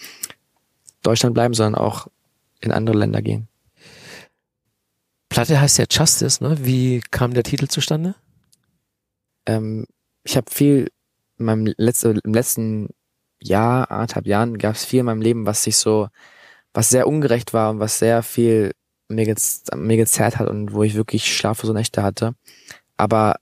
Deutschland 1.01 1.33
bleiben, 1.33 1.53
sondern 1.53 1.81
auch 1.81 2.07
in 2.59 2.71
andere 2.71 2.97
Länder 2.97 3.21
gehen. 3.21 3.47
Platte 5.29 5.59
heißt 5.59 5.77
ja 5.77 5.85
Justice, 5.89 6.43
ne? 6.43 6.57
Wie 6.65 7.01
kam 7.11 7.33
der 7.33 7.43
Titel 7.43 7.67
zustande? 7.67 8.15
Ähm, 9.45 9.85
ich 10.23 10.35
habe 10.35 10.51
viel 10.51 10.91
in 11.37 11.45
meinem 11.45 11.73
letzte, 11.77 12.19
im 12.23 12.33
letzten 12.33 12.89
Jahr, 13.41 13.91
anderthalb 13.91 14.27
Jahren, 14.27 14.57
gab 14.57 14.75
es 14.75 14.85
viel 14.85 15.01
in 15.01 15.05
meinem 15.05 15.21
Leben, 15.21 15.45
was 15.45 15.63
sich 15.63 15.77
so, 15.77 16.09
was 16.73 16.89
sehr 16.89 17.07
ungerecht 17.07 17.53
war 17.53 17.69
und 17.71 17.79
was 17.79 17.99
sehr 17.99 18.23
viel 18.23 18.71
mir, 19.07 19.25
gez 19.25 19.63
mir 19.75 19.97
gezerrt 19.97 20.37
hat 20.37 20.49
und 20.49 20.73
wo 20.73 20.83
ich 20.83 20.95
wirklich 20.95 21.35
schlaflose 21.35 21.73
Nächte 21.73 22.03
hatte. 22.03 22.35
Aber 22.97 23.35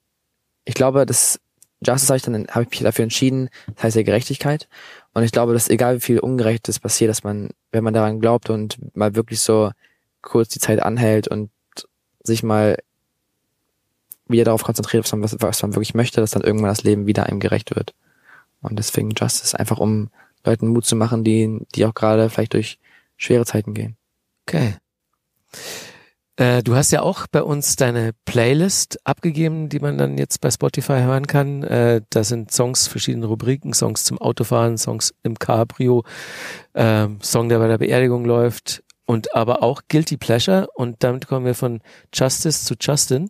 ich 0.66 0.74
glaube, 0.74 1.06
das 1.06 1.40
Justice 1.86 2.10
habe 2.10 2.18
ich 2.18 2.24
dann 2.24 2.48
habe 2.48 2.64
ich 2.64 2.70
mich 2.70 2.80
dafür 2.82 3.04
entschieden, 3.04 3.50
das 3.76 3.84
heißt 3.84 3.96
ja 3.98 4.04
Gerechtigkeit. 4.04 4.68
Und 5.14 5.24
ich 5.24 5.32
glaube, 5.32 5.54
dass 5.54 5.70
egal 5.70 5.98
wie 5.98 6.02
viel 6.02 6.20
Ungerechtes 6.20 6.80
passiert, 6.80 7.10
dass 7.10 7.24
man, 7.24 7.50
wenn 7.72 7.84
man 7.84 7.94
daran 7.94 8.20
glaubt 8.20 8.50
und 8.50 8.78
mal 8.96 9.16
wirklich 9.16 9.42
so 9.42 9.72
kurz 10.22 10.50
die 10.50 10.60
Zeit 10.60 10.82
anhält 10.82 11.28
und 11.28 11.52
sich 12.24 12.44
mal 12.44 12.78
wieder 14.28 14.46
darauf 14.46 14.64
konzentriert, 14.64 15.04
was 15.04 15.12
man, 15.12 15.24
was, 15.24 15.36
was 15.40 15.62
man 15.62 15.76
wirklich 15.76 15.94
möchte, 15.94 16.22
dass 16.22 16.32
dann 16.32 16.44
irgendwann 16.44 16.70
das 16.70 16.84
Leben 16.84 17.06
wieder 17.06 17.26
einem 17.26 17.40
gerecht 17.40 17.76
wird. 17.76 17.94
Und 18.62 18.78
deswegen 18.80 19.12
Justice, 19.12 19.60
einfach 19.60 19.78
um 19.78 20.10
Leuten 20.46 20.68
Mut 20.68 20.86
zu 20.86 20.96
machen, 20.96 21.24
die, 21.24 21.60
die 21.76 21.86
auch 21.86 21.94
gerade 21.94 22.30
vielleicht 22.30 22.54
durch 22.54 22.80
schwere 23.18 23.46
Zeiten 23.46 23.74
gehen. 23.74 23.98
Okay. 24.48 24.76
Äh, 26.36 26.64
du 26.64 26.76
hast 26.76 26.92
ja 26.92 27.02
auch 27.02 27.28
bei 27.32 27.44
uns 27.44 27.76
deine 27.76 28.12
Playlist 28.26 29.00
abgegeben, 29.06 29.70
die 29.70 29.80
man 29.80 29.98
dann 29.98 30.18
jetzt 30.18 30.42
bei 30.42 30.50
Spotify 30.50 31.02
hören 31.02 31.28
kann. 31.28 31.62
Äh, 31.64 32.02
da 32.10 32.24
sind 32.24 32.52
Songs, 32.52 32.88
verschiedene 32.88 33.28
Rubriken, 33.28 33.74
Songs 33.74 34.04
zum 34.04 34.18
Autofahren, 34.18 34.78
Songs 34.78 35.14
im 35.22 35.38
Cabrio, 35.38 36.04
ähm, 36.74 37.20
Song, 37.22 37.50
der 37.50 37.60
bei 37.60 37.68
der 37.68 37.78
Beerdigung 37.78 38.26
läuft 38.26 38.84
und 39.06 39.36
aber 39.36 39.62
auch 39.62 39.82
Guilty 39.90 40.18
Pleasure 40.18 40.68
und 40.74 41.04
damit 41.04 41.28
kommen 41.28 41.46
wir 41.46 41.56
von 41.56 41.82
Justice 42.14 42.66
zu 42.66 42.76
Justin, 42.80 43.30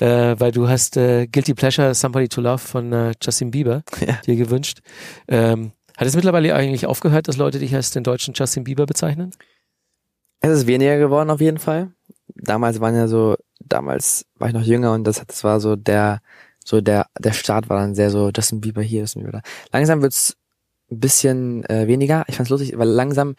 äh, 0.00 0.36
weil 0.38 0.52
du 0.52 0.68
hast 0.68 0.96
äh, 0.96 1.26
Guilty 1.26 1.54
Pleasure 1.54 1.94
Somebody 1.94 2.28
to 2.28 2.40
Love 2.40 2.58
von 2.58 2.92
äh, 2.92 3.12
Justin 3.20 3.50
Bieber 3.50 3.82
Ja. 4.06 4.14
dir 4.26 4.36
gewünscht. 4.36 4.80
Ähm, 5.26 5.72
hat 5.96 6.06
es 6.06 6.14
mittlerweile 6.14 6.54
eigentlich 6.54 6.86
aufgehört, 6.86 7.26
dass 7.26 7.36
Leute 7.36 7.58
dich 7.58 7.74
als 7.74 7.90
den 7.90 8.04
deutschen 8.04 8.34
Justin 8.34 8.62
Bieber 8.62 8.86
bezeichnen? 8.86 9.32
Es 10.40 10.50
ist 10.50 10.66
weniger 10.66 10.98
geworden 10.98 11.30
auf 11.30 11.40
jeden 11.40 11.58
Fall. 11.58 11.92
Damals 12.34 12.80
waren 12.80 12.94
ja 12.94 13.08
so, 13.08 13.36
damals 13.58 14.24
war 14.36 14.48
ich 14.48 14.54
noch 14.54 14.62
jünger 14.62 14.92
und 14.92 15.04
das, 15.04 15.24
das 15.26 15.42
war 15.44 15.60
so 15.60 15.76
der, 15.76 16.20
so 16.64 16.80
der, 16.80 17.06
der 17.18 17.32
Start 17.32 17.68
war 17.68 17.78
dann 17.78 17.94
sehr 17.94 18.10
so 18.10 18.30
Justin 18.34 18.60
Bieber 18.60 18.82
hier, 18.82 19.00
Justin 19.00 19.22
Bieber 19.22 19.38
da. 19.38 19.42
Langsam 19.72 20.02
wird's 20.02 20.36
ein 20.90 21.00
bisschen 21.00 21.64
äh, 21.68 21.86
weniger. 21.86 22.24
Ich 22.28 22.36
fand's 22.36 22.50
lustig, 22.50 22.76
weil 22.78 22.88
langsam 22.88 23.34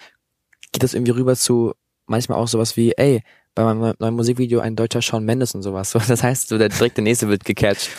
geht 0.71 0.83
das 0.83 0.93
irgendwie 0.93 1.11
rüber 1.11 1.35
zu 1.35 1.73
manchmal 2.05 2.37
auch 2.37 2.47
sowas 2.47 2.75
wie, 2.75 2.91
ey, 2.97 3.21
bei 3.55 3.63
meinem 3.63 3.93
neuen 3.99 4.15
Musikvideo 4.15 4.59
ein 4.59 4.75
deutscher 4.75 5.01
Shawn 5.01 5.25
Mendes 5.25 5.55
und 5.55 5.61
sowas. 5.61 5.91
So, 5.93 5.99
das 5.99 6.23
heißt, 6.23 6.49
so 6.49 6.57
der 6.57 6.69
direkt 6.69 6.97
der 6.97 7.03
nächste 7.03 7.29
wird 7.29 7.45
gecatcht. 7.45 7.89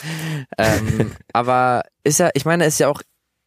ähm, 0.57 1.11
aber 1.33 1.83
ist 2.03 2.19
ja, 2.19 2.29
ich 2.33 2.45
meine, 2.45 2.65
ist 2.65 2.79
ja 2.79 2.87
auch, 2.87 3.01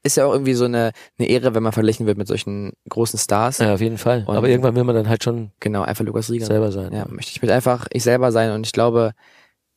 ist 0.04 0.16
ja 0.16 0.26
auch 0.26 0.32
irgendwie 0.32 0.54
so 0.54 0.66
eine, 0.66 0.92
eine 1.18 1.28
Ehre, 1.28 1.54
wenn 1.54 1.62
man 1.62 1.72
verglichen 1.72 2.06
wird 2.06 2.18
mit 2.18 2.28
solchen 2.28 2.72
großen 2.88 3.18
Stars. 3.18 3.58
Ja, 3.58 3.74
auf 3.74 3.80
jeden 3.80 3.98
Fall. 3.98 4.24
Und- 4.26 4.36
Aber 4.36 4.48
irgendwann 4.48 4.76
will 4.76 4.84
man 4.84 4.94
dann 4.94 5.08
halt 5.08 5.24
schon 5.24 5.50
Genau, 5.60 5.82
einfach 5.82 6.04
Lukas 6.04 6.30
Rieger. 6.30 6.46
selber 6.46 6.70
sein. 6.70 6.92
Ja, 6.92 7.06
möchte 7.08 7.32
ich 7.32 7.40
mit 7.42 7.50
einfach 7.50 7.86
ich 7.90 8.02
selber 8.04 8.30
sein 8.30 8.52
und 8.52 8.66
ich 8.66 8.72
glaube, 8.72 9.12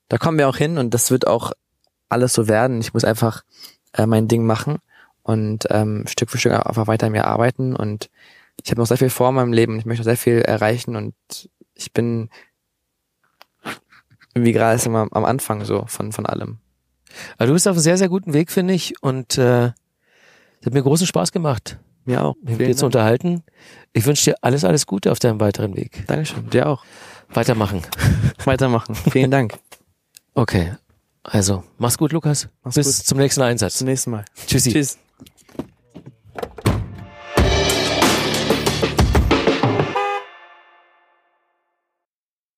da 0.09 0.17
kommen 0.17 0.37
wir 0.37 0.47
auch 0.49 0.57
hin 0.57 0.77
und 0.77 0.93
das 0.93 1.09
wird 1.11 1.25
auch 1.27 1.53
alles 2.09 2.33
so 2.33 2.47
werden. 2.47 2.79
Ich 2.81 2.93
muss 2.93 3.03
einfach 3.03 3.43
äh, 3.93 4.05
mein 4.05 4.27
Ding 4.27 4.45
machen 4.45 4.77
und 5.23 5.65
ähm, 5.71 6.05
Stück 6.07 6.29
für 6.29 6.37
Stück 6.37 6.53
einfach 6.53 6.87
weiter 6.87 7.07
an 7.07 7.11
mir 7.13 7.25
arbeiten 7.25 7.75
und 7.75 8.09
ich 8.63 8.69
habe 8.71 8.81
noch 8.81 8.87
sehr 8.87 8.97
viel 8.97 9.09
vor 9.09 9.29
in 9.29 9.35
meinem 9.35 9.53
Leben 9.53 9.73
und 9.73 9.79
ich 9.79 9.85
möchte 9.85 10.01
noch 10.01 10.05
sehr 10.05 10.17
viel 10.17 10.39
erreichen 10.41 10.95
und 10.95 11.15
ich 11.73 11.93
bin 11.93 12.29
wie 14.33 14.51
gerade 14.51 14.75
ist 14.75 14.85
immer 14.85 15.07
am 15.11 15.25
Anfang 15.25 15.63
so 15.65 15.85
von 15.87 16.11
von 16.11 16.25
allem. 16.25 16.57
Aber 17.37 17.47
du 17.47 17.53
bist 17.53 17.67
auf 17.67 17.75
einem 17.75 17.81
sehr, 17.81 17.97
sehr 17.97 18.09
guten 18.09 18.33
Weg, 18.33 18.51
finde 18.51 18.73
ich. 18.75 18.93
Und 19.01 19.37
äh, 19.37 19.71
es 20.59 20.65
hat 20.65 20.73
mir 20.73 20.83
großen 20.83 21.07
Spaß 21.07 21.31
gemacht, 21.31 21.77
Mir 22.05 22.23
auch. 22.23 22.35
mich 22.41 22.57
mit 22.57 22.67
dir 22.67 22.75
zu 22.75 22.85
unterhalten. 22.85 23.43
Ich 23.93 24.05
wünsche 24.05 24.31
dir 24.31 24.35
alles, 24.41 24.63
alles 24.63 24.85
Gute 24.85 25.11
auf 25.11 25.19
deinem 25.19 25.39
weiteren 25.39 25.75
Weg. 25.75 26.03
Dankeschön. 26.07 26.49
Dir 26.49 26.67
auch. 26.67 26.83
Weitermachen. 27.29 27.81
Weitermachen. 28.45 28.95
Vielen 28.95 29.31
Dank. 29.31 29.53
Okay. 30.33 30.75
Also, 31.23 31.63
mach's 31.77 31.97
gut, 31.97 32.13
Lukas. 32.13 32.47
Mach's 32.63 32.75
Bis 32.75 32.97
gut. 32.97 33.05
zum 33.07 33.17
nächsten 33.17 33.41
Einsatz. 33.41 33.73
Bis 33.73 33.77
zum 33.79 33.87
nächsten 33.87 34.11
Mal. 34.11 34.25
Tschüssi. 34.47 34.71
Tschüss. 34.71 34.97